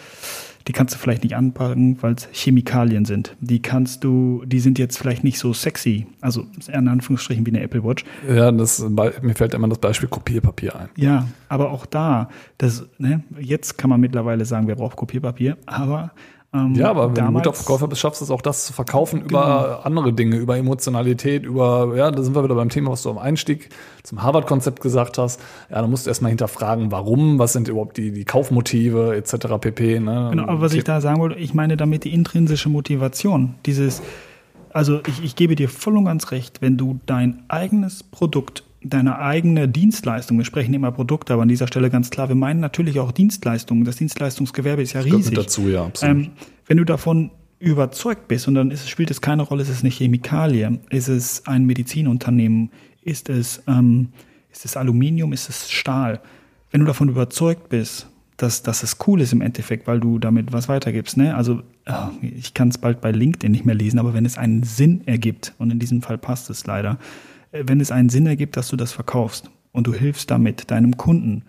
die 0.68 0.72
kannst 0.72 0.94
du 0.94 0.98
vielleicht 0.98 1.22
nicht 1.22 1.36
anpacken, 1.36 2.02
weil 2.02 2.14
es 2.14 2.28
Chemikalien 2.32 3.04
sind. 3.04 3.36
Die 3.40 3.62
kannst 3.62 4.02
du, 4.02 4.42
die 4.46 4.58
sind 4.58 4.78
jetzt 4.78 4.98
vielleicht 4.98 5.22
nicht 5.22 5.38
so 5.38 5.52
sexy. 5.52 6.06
Also 6.20 6.46
in 6.66 6.88
Anführungsstrichen 6.88 7.46
wie 7.46 7.50
eine 7.50 7.60
Apple 7.60 7.84
Watch. 7.84 8.04
Ja, 8.28 8.50
das, 8.50 8.84
mir 8.88 9.34
fällt 9.34 9.54
immer 9.54 9.68
das 9.68 9.78
Beispiel 9.78 10.08
Kopierpapier 10.08 10.74
ein. 10.74 10.88
Ja, 10.96 11.28
aber 11.48 11.70
auch 11.70 11.86
da, 11.86 12.30
das, 12.58 12.86
ne, 12.98 13.22
jetzt 13.38 13.78
kann 13.78 13.90
man 13.90 14.00
mittlerweile 14.00 14.44
sagen, 14.44 14.66
wer 14.66 14.74
braucht 14.74 14.96
Kopierpapier, 14.96 15.56
aber 15.66 16.10
ähm, 16.56 16.74
ja, 16.74 16.90
aber 16.90 17.14
wenn 17.14 17.26
du 17.26 17.32
guter 17.32 17.52
Verkäufer 17.52 17.88
bist, 17.88 18.00
schaffst 18.00 18.20
du 18.20 18.24
es 18.24 18.30
auch, 18.30 18.40
das 18.40 18.66
zu 18.66 18.72
verkaufen 18.72 19.26
genau. 19.26 19.28
über 19.28 19.86
andere 19.86 20.12
Dinge, 20.12 20.36
über 20.36 20.56
Emotionalität, 20.56 21.44
über, 21.44 21.92
ja, 21.96 22.10
da 22.10 22.22
sind 22.22 22.34
wir 22.34 22.42
wieder 22.42 22.54
beim 22.54 22.68
Thema, 22.68 22.90
was 22.90 23.02
du 23.02 23.10
am 23.10 23.18
Einstieg 23.18 23.68
zum 24.02 24.22
Harvard-Konzept 24.22 24.80
gesagt 24.80 25.18
hast. 25.18 25.40
Ja, 25.70 25.80
da 25.80 25.86
musst 25.86 26.06
du 26.06 26.10
erstmal 26.10 26.30
hinterfragen, 26.30 26.90
warum, 26.90 27.38
was 27.38 27.52
sind 27.52 27.68
überhaupt 27.68 27.96
die, 27.96 28.12
die 28.12 28.24
Kaufmotive 28.24 29.16
etc. 29.16 29.58
pp. 29.60 30.00
Ne? 30.00 30.28
Genau, 30.30 30.44
aber 30.44 30.60
was 30.60 30.72
ich 30.72 30.84
da 30.84 31.00
sagen 31.00 31.20
wollte, 31.20 31.38
ich 31.38 31.54
meine 31.54 31.76
damit 31.76 32.04
die 32.04 32.12
intrinsische 32.12 32.68
Motivation. 32.68 33.54
Dieses, 33.66 34.02
also 34.72 35.00
ich, 35.06 35.24
ich 35.24 35.36
gebe 35.36 35.54
dir 35.54 35.68
voll 35.68 35.96
und 35.96 36.04
ganz 36.04 36.30
recht, 36.30 36.62
wenn 36.62 36.76
du 36.76 37.00
dein 37.06 37.44
eigenes 37.48 38.02
Produkt 38.02 38.65
deine 38.88 39.18
eigene 39.18 39.68
Dienstleistung, 39.68 40.38
wir 40.38 40.44
sprechen 40.44 40.74
immer 40.74 40.92
Produkte, 40.92 41.32
aber 41.32 41.42
an 41.42 41.48
dieser 41.48 41.66
Stelle 41.66 41.90
ganz 41.90 42.10
klar, 42.10 42.28
wir 42.28 42.36
meinen 42.36 42.60
natürlich 42.60 43.00
auch 43.00 43.12
Dienstleistungen. 43.12 43.84
Das 43.84 43.96
Dienstleistungsgewerbe 43.96 44.82
ist 44.82 44.92
ja 44.92 45.02
Gehört 45.02 45.20
riesig. 45.20 45.34
dazu, 45.34 45.68
ja, 45.68 45.86
absolut. 45.86 46.16
Ähm, 46.16 46.30
wenn 46.66 46.76
du 46.76 46.84
davon 46.84 47.30
überzeugt 47.58 48.28
bist 48.28 48.48
und 48.48 48.54
dann 48.54 48.70
ist, 48.70 48.88
spielt 48.88 49.10
es 49.10 49.20
keine 49.20 49.42
Rolle, 49.42 49.62
ist 49.62 49.70
es 49.70 49.80
eine 49.80 49.90
Chemikalie, 49.90 50.78
ist 50.90 51.08
es 51.08 51.46
ein 51.46 51.64
Medizinunternehmen, 51.64 52.70
ist 53.02 53.28
es, 53.28 53.62
ähm, 53.66 54.08
ist 54.52 54.64
es 54.64 54.76
Aluminium, 54.76 55.32
ist 55.32 55.48
es 55.48 55.70
Stahl. 55.70 56.20
Wenn 56.70 56.80
du 56.80 56.86
davon 56.86 57.08
überzeugt 57.08 57.68
bist, 57.68 58.08
dass, 58.36 58.62
dass 58.62 58.82
es 58.82 58.98
cool 59.06 59.22
ist 59.22 59.32
im 59.32 59.40
Endeffekt, 59.40 59.86
weil 59.86 60.00
du 60.00 60.18
damit 60.18 60.52
was 60.52 60.68
weitergibst, 60.68 61.16
ne? 61.16 61.34
Also 61.34 61.62
äh, 61.86 61.94
ich 62.20 62.52
kann 62.52 62.68
es 62.68 62.76
bald 62.76 63.00
bei 63.00 63.10
LinkedIn 63.10 63.50
nicht 63.50 63.64
mehr 63.64 63.74
lesen, 63.74 63.98
aber 63.98 64.12
wenn 64.12 64.26
es 64.26 64.36
einen 64.36 64.62
Sinn 64.62 65.06
ergibt, 65.06 65.54
und 65.58 65.70
in 65.70 65.78
diesem 65.78 66.02
Fall 66.02 66.18
passt 66.18 66.50
es 66.50 66.66
leider, 66.66 66.98
wenn 67.52 67.80
es 67.80 67.90
einen 67.90 68.08
Sinn 68.08 68.26
ergibt, 68.26 68.56
dass 68.56 68.68
du 68.68 68.76
das 68.76 68.92
verkaufst 68.92 69.50
und 69.72 69.86
du 69.86 69.94
hilfst 69.94 70.30
damit 70.30 70.70
deinem 70.70 70.96
Kunden, 70.96 71.42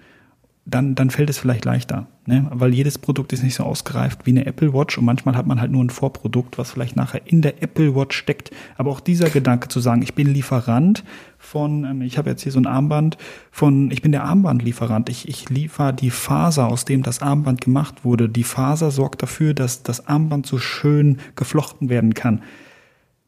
dann, 0.69 0.95
dann 0.95 1.09
fällt 1.09 1.29
es 1.29 1.37
vielleicht 1.37 1.63
leichter. 1.63 2.07
Ne? 2.25 2.45
Weil 2.51 2.73
jedes 2.73 2.97
Produkt 2.97 3.31
ist 3.31 3.41
nicht 3.41 3.55
so 3.55 3.63
ausgereift 3.63 4.25
wie 4.25 4.31
eine 4.31 4.45
Apple 4.45 4.73
Watch 4.73 4.97
und 4.97 5.05
manchmal 5.05 5.37
hat 5.37 5.47
man 5.47 5.61
halt 5.61 5.71
nur 5.71 5.81
ein 5.81 5.89
Vorprodukt, 5.89 6.57
was 6.57 6.71
vielleicht 6.71 6.97
nachher 6.97 7.21
in 7.25 7.41
der 7.41 7.63
Apple 7.63 7.95
Watch 7.95 8.17
steckt. 8.17 8.51
Aber 8.75 8.91
auch 8.91 8.99
dieser 8.99 9.29
Gedanke 9.29 9.69
zu 9.69 9.79
sagen, 9.79 10.01
ich 10.01 10.13
bin 10.13 10.27
Lieferant 10.27 11.05
von, 11.37 11.85
ähm, 11.85 12.01
ich 12.01 12.17
habe 12.17 12.29
jetzt 12.29 12.43
hier 12.43 12.51
so 12.51 12.59
ein 12.59 12.67
Armband 12.67 13.17
von, 13.49 13.91
ich 13.91 14.01
bin 14.01 14.11
der 14.11 14.25
Armbandlieferant. 14.25 15.07
Ich, 15.09 15.29
ich 15.29 15.49
liefere 15.49 15.93
die 15.93 16.11
Faser, 16.11 16.67
aus 16.67 16.83
dem 16.83 17.01
das 17.01 17.21
Armband 17.21 17.61
gemacht 17.61 18.03
wurde. 18.03 18.27
Die 18.27 18.43
Faser 18.43 18.91
sorgt 18.91 19.23
dafür, 19.23 19.53
dass 19.53 19.83
das 19.83 20.07
Armband 20.07 20.47
so 20.47 20.57
schön 20.57 21.19
geflochten 21.37 21.87
werden 21.87 22.13
kann. 22.13 22.41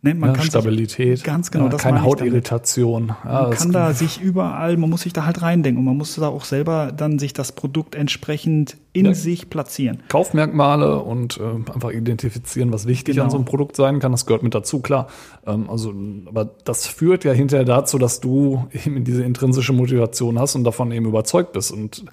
Ne? 0.01 0.13
Man 0.15 0.29
ja, 0.29 0.33
kann 0.35 0.43
sich- 0.43 0.51
Stabilität. 0.51 1.23
Ganz 1.25 1.51
genau, 1.51 1.65
Ja, 1.65 1.71
das 1.71 1.81
keine. 1.81 2.03
Hautirritation. 2.03 3.11
Ja, 3.25 3.41
Man 3.43 3.51
kann 3.51 3.71
da 3.73 3.93
sich 3.93 4.21
überall, 4.21 4.77
man 4.77 4.89
muss 4.89 5.01
sich 5.01 5.11
da 5.11 5.25
halt 5.25 5.41
reindenken 5.41 5.79
und 5.79 5.83
man 5.85 5.97
muss 5.97 6.15
da 6.15 6.29
auch 6.29 6.45
selber 6.45 6.93
dann 6.95 7.19
sich 7.19 7.33
das 7.33 7.51
Produkt 7.51 7.95
entsprechend 7.95 8.77
in 8.93 9.07
Ja. 9.07 9.13
sich 9.13 9.49
platzieren. 9.49 9.99
Kaufmerkmale 10.07 11.01
und 11.01 11.37
äh, 11.37 11.71
einfach 11.73 11.91
identifizieren, 11.91 12.71
was 12.71 12.87
wichtig 12.87 13.15
Genau. 13.15 13.25
an 13.25 13.29
so 13.29 13.35
einem 13.37 13.45
Produkt 13.45 13.75
sein 13.75 13.99
kann. 13.99 14.13
Das 14.13 14.25
gehört 14.25 14.41
mit 14.41 14.55
dazu, 14.55 14.79
klar. 14.79 15.07
Ähm, 15.45 15.69
also, 15.69 15.93
aber 16.27 16.49
das 16.63 16.87
führt 16.87 17.25
ja 17.25 17.33
hinterher 17.33 17.65
dazu, 17.65 17.97
dass 17.97 18.21
du 18.21 18.67
eben 18.85 19.03
diese 19.03 19.23
intrinsische 19.23 19.73
Motivation 19.73 20.39
hast 20.39 20.55
und 20.55 20.63
davon 20.63 20.93
eben 20.93 21.07
überzeugt 21.07 21.51
bist. 21.51 21.71
Und 21.73 22.05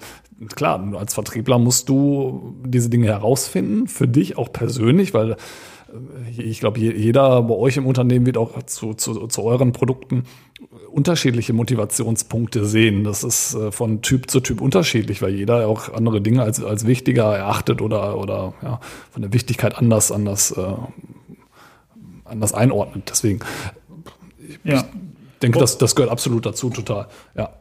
klar, 0.57 0.85
als 0.99 1.13
Vertriebler 1.13 1.57
musst 1.57 1.87
du 1.87 2.53
diese 2.65 2.89
Dinge 2.89 3.07
herausfinden, 3.07 3.87
für 3.87 4.09
dich 4.09 4.37
auch 4.37 4.51
persönlich, 4.51 5.13
weil 5.13 5.37
ich 6.37 6.59
glaube, 6.59 6.79
je- 6.79 6.93
jeder 6.95 7.41
bei 7.43 7.53
euch 7.55 7.77
im 7.77 7.85
Unternehmen 7.85 8.25
wird 8.25 8.37
auch 8.37 8.61
zu, 8.63 8.93
zu, 8.93 9.27
zu 9.27 9.43
euren 9.43 9.71
Produkten 9.71 10.23
unterschiedliche 10.91 11.53
Motivationspunkte 11.53 12.65
sehen. 12.65 13.03
Das 13.03 13.23
ist 13.23 13.53
äh, 13.55 13.71
von 13.71 14.01
Typ 14.01 14.29
zu 14.29 14.39
Typ 14.39 14.61
unterschiedlich, 14.61 15.21
weil 15.21 15.33
jeder 15.35 15.67
auch 15.67 15.93
andere 15.93 16.21
Dinge 16.21 16.41
als, 16.43 16.63
als 16.63 16.85
wichtiger 16.87 17.35
erachtet 17.35 17.81
oder, 17.81 18.17
oder 18.17 18.53
ja, 18.61 18.79
von 19.11 19.21
der 19.21 19.33
Wichtigkeit 19.33 19.77
anders, 19.77 20.11
anders, 20.11 20.51
äh, 20.51 20.73
anders 22.25 22.53
einordnet. 22.53 23.03
Deswegen 23.09 23.39
Ja, 24.63 24.83
denke, 25.41 25.59
das, 25.59 25.77
das 25.77 25.95
gehört 25.95 26.11
absolut 26.11 26.45
dazu, 26.45 26.69
total. 26.69 27.07
Ja. 27.35 27.51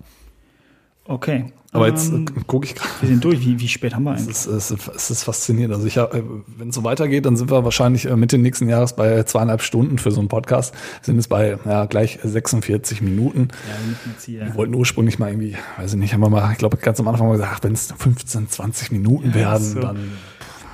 okay. 1.07 1.53
Aber 1.77 1.89
jetzt 1.89 2.13
Ähm, 2.13 2.27
äh, 2.37 2.41
gucke 2.47 2.67
ich 2.67 2.75
gerade. 2.75 2.91
wir 3.01 3.09
sind 3.09 3.25
durch. 3.25 3.41
Wie, 3.41 3.59
wie 3.61 3.69
spät 3.69 3.95
haben 3.95 4.05
wir 4.05 4.13
eigentlich? 4.13 4.29
Es 4.29 4.47
ist, 4.47 4.71
es, 4.71 4.71
ist, 4.71 4.89
es 4.95 5.11
ist 5.11 5.25
faszinierend. 5.25 5.75
Also 5.75 5.87
ich, 5.87 5.97
äh, 5.97 6.23
wenn 6.57 6.71
es 6.71 6.75
so 6.75 6.85
weitergeht, 6.85 7.27
dann 7.27 7.37
sind 7.37 7.51
wir 7.51 7.65
wahrscheinlich 7.65 8.07
äh, 8.07 8.17
Mitte 8.17 8.39
nächsten 8.39 8.69
Jahres 8.69 8.95
bei 8.95 9.23
zweieinhalb 9.23 9.63
Stunden 9.63 9.99
für 9.99 10.11
so 10.11 10.21
einen 10.21 10.29
Podcast. 10.29 10.75
Sind 11.03 11.19
es 11.19 11.29
bei 11.29 11.59
ja, 11.65 11.87
gleich 11.87 12.19
46 12.23 13.03
Minuten. 13.03 13.49
Ja, 13.51 14.27
wir. 14.27 14.47
Wir 14.47 14.55
wollten 14.55 14.75
ursprünglich 14.75 15.19
mal 15.19 15.31
irgendwie, 15.31 15.57
weiß 15.77 15.95
ich 15.95 15.99
nicht, 15.99 16.15
haben 16.15 16.21
wir 16.21 16.31
mal, 16.31 16.51
ich 16.53 16.59
glaube, 16.59 16.77
ganz 16.77 17.01
am 17.01 17.09
Anfang 17.09 17.29
mal 17.29 17.35
gesagt, 17.35 17.65
wenn 17.65 17.73
es 17.73 17.93
15, 17.97 18.49
20 18.49 18.93
Minuten 18.93 19.35
werden, 19.35 19.65
so. 19.65 19.81
dann 19.81 19.99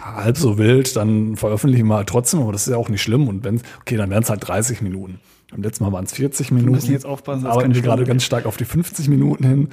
halb 0.02 0.36
so 0.36 0.58
wild, 0.58 0.96
dann 0.96 1.36
veröffentlichen 1.36 1.86
wir 1.86 1.96
halt 1.96 2.08
trotzdem, 2.08 2.40
aber 2.40 2.52
das 2.52 2.66
ist 2.66 2.72
ja 2.72 2.76
auch 2.76 2.88
nicht 2.88 3.02
schlimm. 3.02 3.28
Und 3.28 3.44
wenn, 3.44 3.60
okay, 3.80 3.96
dann 3.96 4.10
wären 4.10 4.22
es 4.22 4.30
halt 4.30 4.46
30 4.46 4.82
Minuten. 4.82 5.20
Beim 5.50 5.62
letzten 5.62 5.84
Mal 5.84 5.92
waren 5.92 6.04
es 6.04 6.12
40 6.12 6.50
Minuten. 6.50 6.72
müssen 6.72 6.92
jetzt 6.92 7.06
aufpassen, 7.06 7.44
dass 7.44 7.52
arbeiten 7.52 7.74
wir 7.74 7.82
gerade 7.82 8.04
ganz 8.04 8.24
stark 8.24 8.46
auf 8.46 8.56
die 8.56 8.64
50 8.64 9.08
Minuten 9.08 9.44
hin. 9.44 9.68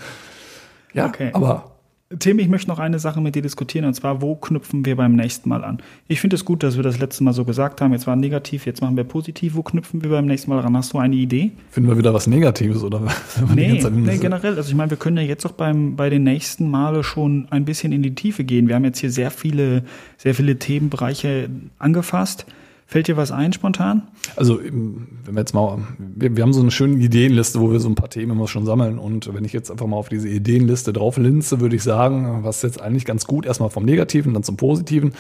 Ja, 0.94 1.06
Okay. 1.08 1.30
aber 1.34 1.72
Tim, 2.18 2.40
ich 2.40 2.48
möchte 2.48 2.70
noch 2.70 2.80
eine 2.80 2.98
Sache 2.98 3.22
mit 3.22 3.36
dir 3.36 3.44
diskutieren, 3.44 3.86
und 3.86 3.94
zwar, 3.94 4.20
wo 4.20 4.34
knüpfen 4.36 4.84
wir 4.84 4.96
beim 4.96 5.16
nächsten 5.16 5.48
Mal 5.48 5.64
an? 5.64 5.78
Ich 6.08 6.20
finde 6.20 6.38
es 6.38 6.44
gut, 6.44 6.64
dass 6.64 6.76
wir 6.76 6.82
das 6.82 6.98
letzte 6.98 7.24
Mal 7.24 7.34
so 7.34 7.46
gesagt 7.46 7.82
haben. 7.82 7.94
Jetzt 7.94 8.08
war 8.08 8.16
negativ, 8.16 8.66
jetzt 8.66 8.82
machen 8.82 8.98
wir 8.98 9.04
positiv. 9.04 9.54
Wo 9.54 9.62
knüpfen 9.62 10.02
wir 10.02 10.10
beim 10.10 10.26
nächsten 10.26 10.50
Mal 10.50 10.60
ran? 10.60 10.76
Hast 10.76 10.92
du 10.94 10.98
eine 10.98 11.16
Idee? 11.16 11.52
finden 11.70 11.88
wir 11.88 12.00
wieder 12.00 12.12
was 12.12 12.26
Negatives 12.26 12.82
oder 12.82 13.02
Nee, 13.54 13.80
nee, 13.92 14.18
generell. 14.18 14.56
Also 14.56 14.70
ich 14.72 14.76
meine, 14.76 14.90
wir 14.90 14.98
können 14.98 15.18
ja 15.18 15.24
jetzt 15.24 15.46
auch 15.46 15.52
beim, 15.52 15.96
bei 15.96 16.10
den 16.10 16.24
nächsten 16.24 16.68
Male 16.72 17.04
schon 17.04 17.46
ein 17.52 17.64
bisschen 17.64 17.92
in 17.92 18.02
die 18.02 18.16
Tiefe 18.16 18.44
gehen. 18.44 18.68
Wir 18.68 18.74
haben 18.74 18.86
jetzt 18.86 18.98
hier 18.98 19.12
sehr 19.12 19.30
viele, 19.30 19.84
sehr 20.18 20.34
viele 20.34 20.58
Themenbereiche 20.58 21.48
angefasst. 21.78 22.48
Fällt 22.90 23.08
dir 23.08 23.18
was 23.18 23.32
ein 23.32 23.54
spontan? 23.54 24.08
Also, 24.36 24.60
wenn 24.60 25.36
wir 25.36 25.42
jetzt 25.42 25.54
mal, 25.54 25.78
wir, 26.00 26.36
wir 26.36 26.42
haben 26.42 26.54
so 26.54 26.62
eine 26.62 26.72
schöne 26.72 26.96
Ideenliste, 26.96 27.60
wo 27.60 27.72
wir 27.72 27.80
so 27.80 27.88
ein 27.88 27.94
paar 27.94 28.10
Themen 28.10 28.32
immer 28.32 28.48
schon 28.48 28.66
sammeln. 28.66 28.98
Und 28.98 29.32
wenn 29.32 29.46
ich 29.46 29.54
jetzt 29.54 29.70
einfach 29.70 29.86
mal 29.86 29.98
auf 29.98 30.10
diese 30.10 30.28
Ideenliste 30.28 30.92
drauf 30.92 31.18
linse, 31.18 31.60
würde 31.60 31.76
ich 31.76 31.84
sagen, 31.84 32.40
was 32.42 32.64
jetzt 32.64 32.82
eigentlich 32.82 33.06
ganz 33.06 33.28
gut, 33.28 33.46
erstmal 33.46 33.70
vom 33.70 33.86
Negativen, 33.86 34.34
dann 34.34 34.42
zum 34.42 34.58
Positiven. 34.58 35.14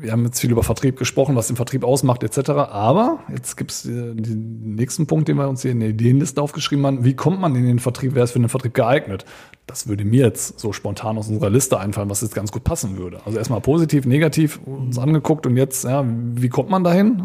Wir 0.00 0.10
haben 0.10 0.24
jetzt 0.24 0.40
viel 0.40 0.50
über 0.50 0.62
Vertrieb 0.62 0.96
gesprochen, 0.96 1.36
was 1.36 1.46
den 1.46 1.56
Vertrieb 1.56 1.84
ausmacht, 1.84 2.24
etc. 2.24 2.50
Aber 2.50 3.20
jetzt 3.32 3.56
gibt 3.56 3.70
es 3.70 3.82
den 3.82 4.74
nächsten 4.74 5.06
Punkt, 5.06 5.28
den 5.28 5.36
wir 5.36 5.48
uns 5.48 5.62
hier 5.62 5.70
in 5.70 5.80
der 5.80 5.90
Ideenliste 5.90 6.42
aufgeschrieben 6.42 6.84
haben. 6.84 7.04
Wie 7.04 7.14
kommt 7.14 7.40
man 7.40 7.54
in 7.54 7.64
den 7.64 7.78
Vertrieb? 7.78 8.14
Wer 8.14 8.24
ist 8.24 8.32
für 8.32 8.40
den 8.40 8.48
Vertrieb 8.48 8.74
geeignet? 8.74 9.24
Das 9.66 9.86
würde 9.86 10.04
mir 10.04 10.24
jetzt 10.24 10.58
so 10.58 10.72
spontan 10.72 11.16
aus 11.18 11.28
unserer 11.28 11.50
Liste 11.50 11.78
einfallen, 11.78 12.10
was 12.10 12.22
jetzt 12.22 12.34
ganz 12.34 12.50
gut 12.50 12.64
passen 12.64 12.96
würde. 12.96 13.20
Also 13.24 13.38
erstmal 13.38 13.60
positiv, 13.60 14.06
negativ 14.06 14.58
uns 14.64 14.98
angeguckt 14.98 15.46
und 15.46 15.56
jetzt, 15.56 15.84
ja, 15.84 16.04
wie 16.06 16.48
kommt 16.48 16.70
man 16.70 16.82
dahin? 16.82 17.22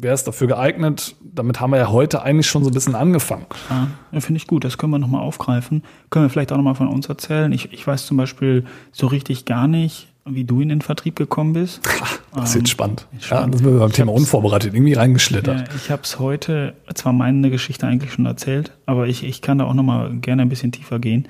Wer 0.00 0.14
ist 0.14 0.24
dafür 0.24 0.46
geeignet? 0.46 1.16
Damit 1.20 1.60
haben 1.60 1.70
wir 1.70 1.78
ja 1.78 1.90
heute 1.90 2.22
eigentlich 2.22 2.46
schon 2.46 2.62
so 2.62 2.70
ein 2.70 2.74
bisschen 2.74 2.94
angefangen. 2.94 3.46
Ja, 3.68 3.88
ja 4.12 4.20
finde 4.20 4.38
ich 4.38 4.46
gut. 4.46 4.64
Das 4.64 4.78
können 4.78 4.92
wir 4.92 4.98
nochmal 4.98 5.22
aufgreifen. 5.22 5.82
Können 6.10 6.24
wir 6.24 6.30
vielleicht 6.30 6.52
auch 6.52 6.56
nochmal 6.56 6.76
von 6.76 6.88
uns 6.88 7.08
erzählen. 7.08 7.50
Ich, 7.52 7.72
ich 7.72 7.84
weiß 7.84 8.06
zum 8.06 8.16
Beispiel 8.16 8.64
so 8.92 9.08
richtig 9.08 9.44
gar 9.44 9.66
nicht, 9.66 10.08
wie 10.30 10.44
du 10.44 10.60
in 10.60 10.68
den 10.68 10.80
Vertrieb 10.80 11.16
gekommen 11.16 11.52
bist. 11.54 11.80
Das 12.34 12.50
Ähm, 12.54 12.60
wird 12.60 12.68
spannend. 12.68 13.06
Ja, 13.14 13.20
spannend. 13.20 13.54
das 13.54 13.60
sind 13.62 13.72
wir 13.72 13.78
beim 13.80 13.88
Ich 13.88 13.94
Thema 13.96 14.12
unvorbereitet 14.12 14.74
irgendwie 14.74 14.92
reingeschlittert. 14.92 15.60
Ja, 15.70 15.74
ich 15.74 15.90
habe 15.90 16.02
es 16.04 16.18
heute, 16.18 16.74
zwar 16.94 17.14
meine 17.14 17.48
Geschichte 17.50 17.86
eigentlich 17.86 18.12
schon 18.12 18.26
erzählt, 18.26 18.70
aber 18.84 19.06
ich, 19.08 19.24
ich 19.24 19.40
kann 19.40 19.58
da 19.58 19.64
auch 19.64 19.72
nochmal 19.72 20.14
gerne 20.18 20.42
ein 20.42 20.50
bisschen 20.50 20.70
tiefer 20.70 20.98
gehen, 20.98 21.26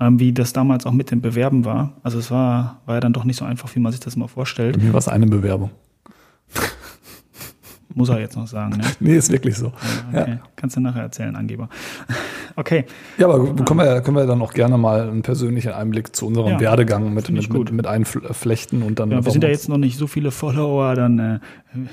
ähm, 0.00 0.18
wie 0.18 0.32
das 0.32 0.54
damals 0.54 0.86
auch 0.86 0.92
mit 0.92 1.10
dem 1.10 1.20
Bewerben 1.20 1.66
war. 1.66 1.92
Also 2.02 2.18
es 2.18 2.30
war, 2.30 2.80
war 2.86 2.94
ja 2.96 3.00
dann 3.00 3.12
doch 3.12 3.24
nicht 3.24 3.36
so 3.36 3.44
einfach, 3.44 3.72
wie 3.76 3.80
man 3.80 3.92
sich 3.92 4.00
das 4.00 4.14
immer 4.16 4.26
vorstellt. 4.26 4.78
Bei 4.78 4.82
mir 4.84 4.92
war 4.94 4.98
es 4.98 5.06
eine 5.08 5.26
Bewerbung. 5.26 5.70
Muss 7.94 8.10
er 8.10 8.20
jetzt 8.20 8.36
noch 8.36 8.46
sagen, 8.46 8.76
ne? 8.76 8.84
Nee, 9.00 9.16
ist 9.16 9.32
wirklich 9.32 9.56
so. 9.56 9.72
Okay. 10.12 10.30
Ja. 10.32 10.38
Kannst 10.56 10.76
du 10.76 10.80
nachher 10.80 11.02
erzählen, 11.02 11.34
Angeber. 11.36 11.68
Okay. 12.56 12.86
Ja, 13.18 13.28
aber 13.28 13.54
können 13.54 13.78
wir, 13.78 14.00
können 14.00 14.16
wir 14.16 14.26
dann 14.26 14.42
auch 14.42 14.52
gerne 14.52 14.76
mal 14.76 15.08
einen 15.08 15.22
persönlichen 15.22 15.70
Einblick 15.70 16.16
zu 16.16 16.26
unserem 16.26 16.54
Ja, 16.54 16.58
Werdegang 16.60 17.14
mit, 17.14 17.30
mit, 17.30 17.52
mit, 17.52 17.70
mit 17.70 17.86
einflechten 17.86 18.82
und 18.82 18.98
dann 18.98 19.12
Ja, 19.12 19.24
wir 19.24 19.30
sind 19.30 19.44
ja 19.44 19.48
jetzt 19.48 19.68
noch 19.68 19.78
nicht 19.78 19.96
so 19.96 20.08
viele 20.08 20.32
Follower, 20.32 20.96
dann, 20.96 21.20
äh, 21.20 21.38
dann 21.72 21.88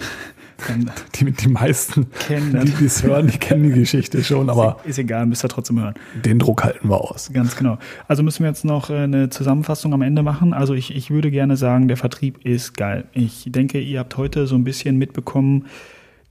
die, 1.15 1.31
die 1.31 1.47
meisten, 1.47 2.07
kennen 2.27 2.73
die 2.79 2.85
es 2.85 3.03
hören, 3.03 3.27
die 3.27 3.37
kennen 3.37 3.63
die 3.63 3.79
Geschichte 3.79 4.23
schon, 4.23 4.49
aber 4.49 4.77
Ist 4.85 4.99
egal, 4.99 5.25
müsst 5.25 5.43
ihr 5.43 5.49
trotzdem 5.49 5.81
hören. 5.81 5.95
den 6.23 6.39
Druck 6.39 6.63
halten 6.63 6.89
wir 6.89 6.99
aus. 7.01 7.29
Ganz 7.33 7.55
genau. 7.55 7.77
Also 8.07 8.23
müssen 8.23 8.43
wir 8.43 8.49
jetzt 8.49 8.65
noch 8.65 8.89
äh, 8.89 8.95
eine 8.99 9.29
Zusammenfassung 9.29 9.93
am 9.93 10.01
Ende 10.01 10.23
machen. 10.23 10.53
Also 10.53 10.73
ich, 10.73 10.95
ich 10.95 11.11
würde 11.11 11.31
gerne 11.31 11.57
sagen, 11.57 11.87
der 11.87 11.97
Vertrieb 11.97 12.45
ist 12.45 12.75
geil. 12.77 13.05
Ich 13.13 13.43
denke, 13.47 13.79
ihr 13.79 13.99
habt 13.99 14.17
heute 14.17 14.47
so 14.47 14.55
ein 14.55 14.63
bisschen 14.63 14.97
mitbekommen, 14.97 15.65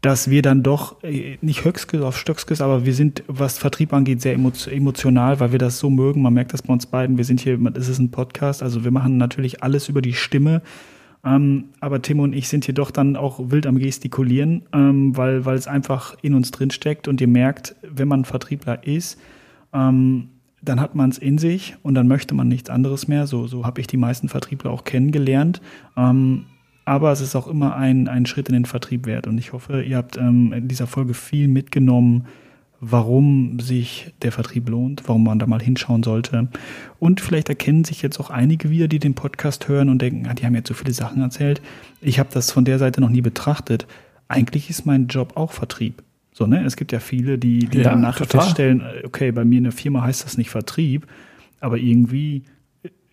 dass 0.01 0.29
wir 0.29 0.43
dann 0.43 0.63
doch 0.63 1.03
äh, 1.03 1.39
nicht 1.41 1.65
Höchskes 1.65 2.03
auf 2.03 2.19
Stöckskes, 2.19 2.61
aber 2.61 2.85
wir 2.85 2.95
sind, 2.95 3.23
was 3.27 3.59
Vertrieb 3.59 3.93
angeht, 3.93 4.21
sehr 4.21 4.35
emo 4.35 4.53
emotional, 4.71 5.41
weil 5.41 5.53
wir 5.53 5.59
das 5.59 5.79
so 5.79 5.89
mögen. 5.91 6.23
Man 6.23 6.35
merkt 6.35 6.53
das 6.53 6.63
bei 6.63 6.73
uns 6.73 6.87
beiden. 6.87 7.17
Wir 7.17 7.25
sind 7.25 7.41
hier, 7.41 7.59
es 7.75 7.89
ist 7.89 7.99
ein 7.99 8.11
Podcast, 8.11 8.63
also 8.63 8.85
wir 8.85 8.91
machen 8.91 9.17
natürlich 9.17 9.63
alles 9.63 9.89
über 9.89 10.03
die 10.03 10.13
Stimme. 10.13 10.63
Ähm, 11.25 11.67
aber 11.81 12.03
Tim 12.03 12.21
und 12.21 12.35
ich 12.35 12.49
sind 12.49 12.65
hier 12.67 12.75
doch 12.75 12.91
dann 12.91 13.17
auch 13.17 13.51
wild 13.51 13.67
am 13.67 13.79
Gestikulieren, 13.79 14.63
ähm, 14.73 15.17
weil, 15.17 15.45
weil 15.45 15.57
es 15.57 15.67
einfach 15.67 16.17
in 16.23 16.35
uns 16.35 16.51
drin 16.51 16.71
steckt 16.71 17.09
und 17.09 17.21
ihr 17.21 17.29
merkt, 17.29 17.75
wenn 17.83 18.09
man 18.09 18.25
Vertriebler 18.25 18.87
ist, 18.87 19.19
ähm, 19.73 20.29
dann 20.61 20.81
hat 20.81 20.95
man 20.95 21.11
es 21.11 21.19
in 21.19 21.39
sich 21.39 21.77
und 21.83 21.95
dann 21.95 22.09
möchte 22.09 22.35
man 22.35 22.49
nichts 22.49 22.71
anderes 22.71 23.09
mehr. 23.09 23.27
So, 23.27 23.47
so 23.47 23.65
habe 23.65 23.81
ich 23.81 23.87
die 23.87 23.97
meisten 23.97 24.29
Vertriebler 24.29 24.71
auch 24.71 24.85
kennengelernt. 24.85 25.61
Ähm, 25.97 26.47
aber 26.87 27.13
es 27.13 27.21
ist 27.21 27.35
auch 27.35 27.47
immer 27.47 27.77
ein, 27.77 28.09
ein 28.09 28.27
Schritt 28.27 28.49
in 28.49 28.55
den 28.55 28.67
Vertrieb 28.67 29.07
wert. 29.07 29.27
Und 29.27 29.39
ich 29.39 29.53
hoffe, 29.53 29.83
ihr 29.83 29.97
habt 29.97 30.17
ähm, 30.17 30.53
in 30.53 30.69
dieser 30.69 30.87
Folge 30.87 31.15
viel 31.15 31.49
mitgenommen, 31.49 32.27
warum 32.81 33.61
sich 33.61 34.13
der 34.23 34.33
Vertrieb 34.33 34.69
lohnt, 34.69 35.03
warum 35.07 35.25
man 35.25 35.39
da 35.39 35.47
mal 35.47 35.63
hinschauen 35.63 36.03
sollte. 36.03 36.49
Und 36.99 37.21
vielleicht 37.21 37.49
erkennen 37.49 37.85
sich 37.85 38.03
jetzt 38.03 38.21
auch 38.21 38.31
einige 38.31 38.71
wieder, 38.71 38.89
die 38.89 38.99
den 38.99 39.15
Podcast 39.15 39.69
hören 39.69 39.89
und 39.89 40.03
denken, 40.03 40.27
ah, 40.29 40.35
die 40.35 40.45
haben 40.45 40.55
jetzt 40.55 40.69
so 40.69 40.75
viele 40.75 40.93
Sachen 40.93 41.23
erzählt. 41.23 41.63
Ich 42.01 42.19
habe 42.19 42.29
das 42.33 42.51
von 42.51 42.65
der 42.65 42.79
Seite 42.79 43.01
noch 43.01 43.09
nie 43.09 43.23
betrachtet. 43.23 43.87
Eigentlich 44.29 44.71
ist 44.71 44.87
mein 44.87 45.07
Job 45.07 45.37
auch 45.37 45.53
Vertrieb. 45.53 46.03
So, 46.33 46.47
ne? 46.47 46.65
Es 46.65 46.77
gibt 46.77 46.93
ja 46.93 46.99
viele, 46.99 47.39
die, 47.39 47.61
die 47.67 47.79
Ja, 47.79 47.85
dann 47.85 48.01
nachher 48.01 48.27
total. 48.27 48.43
feststellen, 48.43 48.83
okay, 49.05 49.31
bei 49.31 49.45
mir 49.45 49.59
in 49.59 49.65
der 49.65 49.73
Firma 49.73 50.03
heißt 50.03 50.25
das 50.25 50.37
nicht 50.37 50.51
Vertrieb, 50.51 51.07
aber 51.61 51.79
irgendwie 51.79 52.43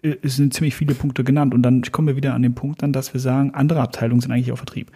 äh, 0.02 0.16
sind 0.24 0.54
ziemlich 0.54 0.76
viele 0.76 0.96
Punkte 0.96 1.24
genannt. 1.24 1.54
Und 1.54 1.62
dann 1.62 1.84
kommen 1.84 2.08
wir 2.08 2.16
wieder 2.16 2.34
an 2.34 2.42
den 2.42 2.56
Punkt 2.56 2.82
dann, 2.82 2.94
dass 2.94 3.14
wir 3.14 3.22
sagen, 3.22 3.54
andere 3.54 3.82
Abteilungen 3.82 4.22
sind 4.22 4.32
eigentlich 4.32 4.52
auch 4.52 4.58
Vertrieb. 4.58 4.92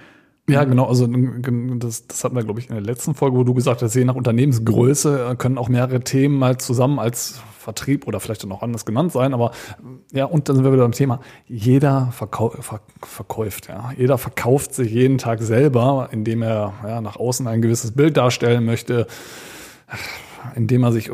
Ja, 0.48 0.64
genau. 0.64 0.86
Also 0.86 1.08
das, 1.08 2.06
das 2.08 2.24
hatten 2.24 2.36
wir, 2.36 2.44
glaube 2.44 2.60
ich, 2.60 2.70
in 2.70 2.76
der 2.76 2.84
letzten 2.84 3.16
Folge, 3.16 3.36
wo 3.36 3.44
du 3.44 3.56
gesagt 3.56 3.82
hast, 3.82 3.96
je 3.96 4.06
nach 4.06 4.16
Unternehmensgröße 4.16 5.30
äh, 5.32 5.36
können 5.36 5.58
auch 5.58 5.70
mehrere 5.70 6.02
Themen 6.02 6.38
mal 6.38 6.58
zusammen 6.58 7.00
als 7.00 7.42
Vertrieb 7.58 8.06
oder 8.06 8.20
vielleicht 8.20 8.44
dann 8.44 8.52
auch 8.52 8.62
anders 8.62 8.86
genannt 8.86 9.12
sein. 9.12 9.34
Aber 9.34 9.52
ja, 10.12 10.26
und 10.26 10.48
dann 10.48 10.56
sind 10.56 10.64
wir 10.66 10.72
wieder 10.72 10.84
beim 10.84 10.92
Thema. 10.92 11.20
Jeder 11.48 12.10
verkau 12.12 12.50
ver 12.50 12.82
verkauft, 13.02 13.70
ja. 13.70 13.92
Jeder 13.98 14.20
verkauft 14.20 14.76
sich 14.76 14.92
jeden 14.92 15.18
Tag 15.18 15.42
selber, 15.42 16.10
indem 16.12 16.44
er 16.44 16.74
ja, 16.88 17.02
nach 17.02 17.16
außen 17.16 17.48
ein 17.48 17.64
gewisses 17.64 17.92
Bild 17.94 18.16
darstellen 18.16 18.66
möchte, 18.66 19.08
indem 20.56 20.84
er 20.84 20.92
sich 20.92 21.10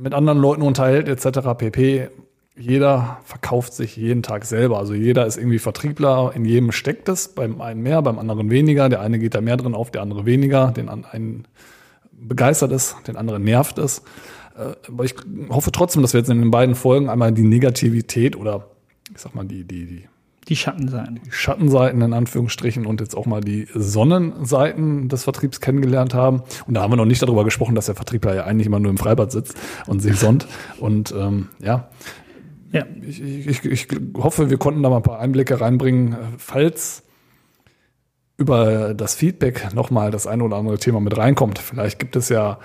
mit 0.00 0.14
anderen 0.14 0.38
Leuten 0.38 0.62
unterhält, 0.62 1.08
etc. 1.08 1.40
pp. 1.58 2.08
Jeder 2.54 3.18
verkauft 3.24 3.72
sich 3.72 3.96
jeden 3.96 4.22
Tag 4.22 4.44
selber. 4.44 4.78
Also 4.78 4.92
jeder 4.92 5.26
ist 5.26 5.38
irgendwie 5.38 5.58
Vertriebler, 5.58 6.32
in 6.34 6.44
jedem 6.44 6.70
steckt 6.70 7.08
es, 7.08 7.28
beim 7.28 7.60
einen 7.62 7.82
mehr, 7.82 8.02
beim 8.02 8.18
anderen 8.18 8.50
weniger. 8.50 8.88
Der 8.90 9.00
eine 9.00 9.18
geht 9.18 9.34
da 9.34 9.40
mehr 9.40 9.56
drin 9.56 9.74
auf, 9.74 9.90
der 9.90 10.02
andere 10.02 10.26
weniger. 10.26 10.70
Den 10.70 10.88
einen 10.88 11.46
begeistert 12.12 12.72
es, 12.72 12.94
den 13.06 13.16
anderen 13.16 13.42
nervt 13.42 13.78
es. 13.78 14.02
Äh, 14.56 14.74
Aber 14.88 15.04
ich 15.04 15.14
hoffe 15.48 15.72
trotzdem, 15.72 16.02
dass 16.02 16.12
wir 16.12 16.20
jetzt 16.20 16.28
in 16.28 16.40
den 16.40 16.50
beiden 16.50 16.74
Folgen 16.74 17.08
einmal 17.08 17.32
die 17.32 17.42
Negativität 17.42 18.36
oder 18.36 18.68
ich 19.14 19.20
sag 19.20 19.34
mal 19.34 19.44
die, 19.46 19.64
die, 19.64 19.86
die 19.86 20.08
Die 20.48 20.56
Schattenseiten. 20.56 21.20
Schattenseiten 21.30 22.02
in 22.02 22.12
Anführungsstrichen 22.12 22.84
und 22.84 23.00
jetzt 23.00 23.16
auch 23.16 23.24
mal 23.26 23.40
die 23.40 23.66
Sonnenseiten 23.74 25.08
des 25.08 25.24
Vertriebs 25.24 25.60
kennengelernt 25.60 26.12
haben. 26.12 26.42
Und 26.66 26.74
da 26.74 26.82
haben 26.82 26.92
wir 26.92 26.96
noch 26.96 27.06
nicht 27.06 27.22
darüber 27.22 27.44
gesprochen, 27.44 27.74
dass 27.74 27.86
der 27.86 27.94
Vertriebler 27.94 28.34
ja 28.34 28.44
eigentlich 28.44 28.66
immer 28.66 28.78
nur 28.78 28.90
im 28.90 28.98
Freibad 28.98 29.32
sitzt 29.32 29.56
und 29.86 30.00
sich 30.00 30.16
sonnt. 30.16 30.46
Und 30.78 31.14
ähm, 31.16 31.48
ja, 31.60 31.88
Ja, 32.72 32.86
ich, 33.02 33.22
ich, 33.22 33.64
ich 33.66 33.88
hoffe, 34.16 34.48
wir 34.48 34.56
konnten 34.56 34.82
da 34.82 34.88
mal 34.88 34.96
ein 34.96 35.02
paar 35.02 35.20
Einblicke 35.20 35.60
reinbringen, 35.60 36.16
falls 36.38 37.04
über 38.38 38.94
das 38.94 39.14
Feedback 39.14 39.74
nochmal 39.74 40.10
das 40.10 40.26
eine 40.26 40.42
oder 40.42 40.56
andere 40.56 40.78
Thema 40.78 41.00
mit 41.00 41.16
reinkommt. 41.16 41.58
Vielleicht 41.58 41.98
gibt 41.98 42.16
es 42.16 42.30
ja 42.30 42.58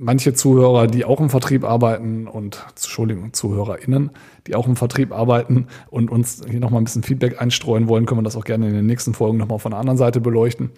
manche 0.00 0.32
Zuhörer, 0.32 0.86
die 0.86 1.04
auch 1.04 1.20
im 1.20 1.30
Vertrieb 1.30 1.62
arbeiten 1.62 2.26
und 2.26 2.64
Entschuldigung, 2.70 3.32
ZuhörerInnen, 3.32 4.10
die 4.46 4.56
auch 4.56 4.66
im 4.66 4.74
Vertrieb 4.74 5.12
arbeiten 5.12 5.66
und 5.90 6.10
uns 6.10 6.42
hier 6.48 6.58
nochmal 6.58 6.80
ein 6.80 6.84
bisschen 6.84 7.02
Feedback 7.02 7.40
einstreuen 7.40 7.86
wollen, 7.86 8.06
können 8.06 8.20
wir 8.20 8.24
das 8.24 8.36
auch 8.36 8.44
gerne 8.44 8.68
in 8.68 8.74
den 8.74 8.86
nächsten 8.86 9.14
Folgen 9.14 9.38
nochmal 9.38 9.58
von 9.58 9.70
der 9.70 9.78
anderen 9.78 9.98
Seite 9.98 10.20
beleuchten. 10.20 10.70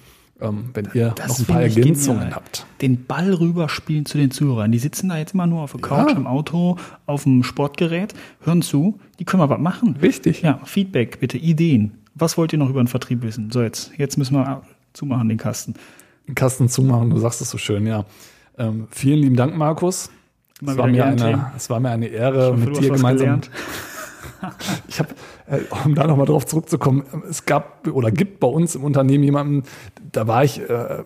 Ähm, 0.43 0.71
wenn 0.75 0.89
ihr 0.95 1.11
Das 1.17 1.29
noch 1.29 1.39
ein 1.41 1.45
paar 1.47 1.63
Ergänzungen 1.63 2.21
genial. 2.21 2.35
habt. 2.37 2.67
den 2.81 3.05
Ball 3.07 3.33
rüberspielen 3.33 4.05
zu 4.07 4.19
den 4.19 4.31
Zuhörern. 4.31 4.73
Die 4.73 4.79
sitzen 4.79 5.09
da 5.09 5.17
jetzt 5.19 5.35
immer 5.35 5.47
nur 5.47 5.63
auf 5.63 5.73
der 5.73 5.81
Couch, 5.81 6.11
Ja. 6.11 6.17
im 6.17 6.27
Auto, 6.27 6.77
auf 7.07 7.23
dem 7.23 7.43
Sportgerät, 7.45 8.13
hören 8.41 8.61
zu. 8.63 8.99
Die 9.19 9.25
können 9.25 9.41
mal 9.41 9.49
was 9.51 9.61
machen. 9.61 9.97
Wichtig. 10.01 10.43
Ja, 10.43 10.61
Feedback 10.65 11.21
bitte, 11.21 11.39
Ideen. 11.39 11.93
Was 12.15 12.37
wollt 12.37 12.53
ihr 12.53 12.59
noch 12.59 12.69
über 12.69 12.83
den 12.83 12.89
Vertrieb 12.89 13.23
wissen? 13.23 13.51
So, 13.51 13.63
jetzt, 13.63 13.93
jetzt 13.97 14.19
müssen 14.19 14.35
wir 14.35 14.63
zumachen, 14.93 15.29
den 15.29 15.39
Kasten. 15.39 15.75
Den 16.29 16.35
Kasten 16.35 16.69
zumachen, 16.69 17.11
du 17.11 17.19
sagst 17.19 17.41
es 17.41 17.49
so 17.51 17.57
schön, 17.59 17.87
ja. 17.87 18.05
Ähm, 18.59 18.87
vielen 18.91 19.21
lieben 19.21 19.37
Dank, 19.37 19.57
Markus. 19.57 20.11
Immer 20.61 20.73
Es 20.73 20.79
war, 20.79 20.87
mir 20.89 21.05
eine, 21.07 21.53
es 21.57 21.71
war 21.71 21.81
mir 21.81 21.91
eine 21.91 22.07
Ehre, 22.07 22.49
hoffe, 22.53 22.57
mit 22.59 22.81
dir 22.81 22.91
gemeinsam. 22.91 23.41
Ich 24.89 24.99
habe, 24.99 25.11
um 25.85 25.95
da 25.95 26.07
nochmal 26.07 26.27
drauf 26.27 26.47
zurückzukommen, 26.47 27.05
es 27.29 27.45
gab 27.45 27.87
oder 27.89 28.11
gibt 28.11 28.41
bei 28.41 28.49
uns 28.49 28.75
im 28.75 28.85
Unternehmen 28.85 29.25
jemanden, 29.25 29.65
da 30.13 30.27
war 30.27 30.45
ich 30.45 30.61
äh, 30.61 31.03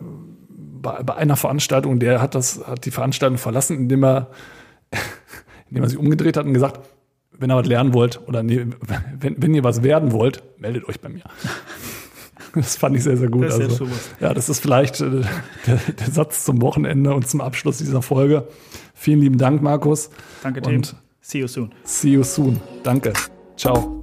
bei, 0.49 1.03
bei 1.03 1.15
einer 1.15 1.37
Veranstaltung, 1.37 1.99
der 1.99 2.21
hat 2.21 2.35
das, 2.35 2.67
hat 2.67 2.85
die 2.85 2.91
Veranstaltung 2.91 3.39
verlassen, 3.39 3.77
indem 3.77 4.05
er, 4.05 4.31
indem 5.69 5.83
er 5.83 5.89
sich 5.89 5.99
umgedreht 5.99 6.37
hat 6.37 6.47
und 6.47 6.55
gesagt, 6.55 6.81
wenn 7.33 7.51
ihr 7.51 7.57
was 7.57 7.67
lernen 7.67 7.93
wollt 7.93 8.21
oder 8.27 8.43
nee, 8.43 8.67
wenn, 9.21 9.43
wenn 9.43 9.55
ihr 9.55 9.65
was 9.65 9.83
werden 9.83 10.13
wollt, 10.13 10.43
meldet 10.59 10.89
euch 10.89 11.01
bei 11.01 11.09
mir. 11.09 11.25
Das 12.55 12.77
fand 12.77 12.97
ich 12.97 13.03
sehr, 13.03 13.19
sehr 13.19 13.29
gut. 13.29 13.45
Das 13.45 13.59
ist 13.59 13.83
also, 13.83 13.87
ja, 14.19 14.33
das 14.33 14.49
ist 14.49 14.61
vielleicht 14.61 15.03
äh, 15.03 15.21
der, 15.67 15.77
der 15.77 16.11
Satz 16.11 16.47
zum 16.47 16.63
Wochenende 16.63 17.13
und 17.13 17.29
zum 17.29 17.43
Abschluss 17.43 17.77
dieser 17.77 18.01
Folge. 18.01 18.49
Vielen 18.95 19.21
lieben 19.21 19.37
Dank, 19.37 19.61
Markus. 19.61 20.09
Danke, 20.43 20.63
Tim. 20.63 20.77
Und 20.77 20.97
See 21.21 21.41
you 21.41 21.49
soon. 21.49 21.71
see 21.85 22.13
you 22.13 22.23
soon. 22.23 22.59
Danke. 22.83 23.13
Ciao. 23.57 24.03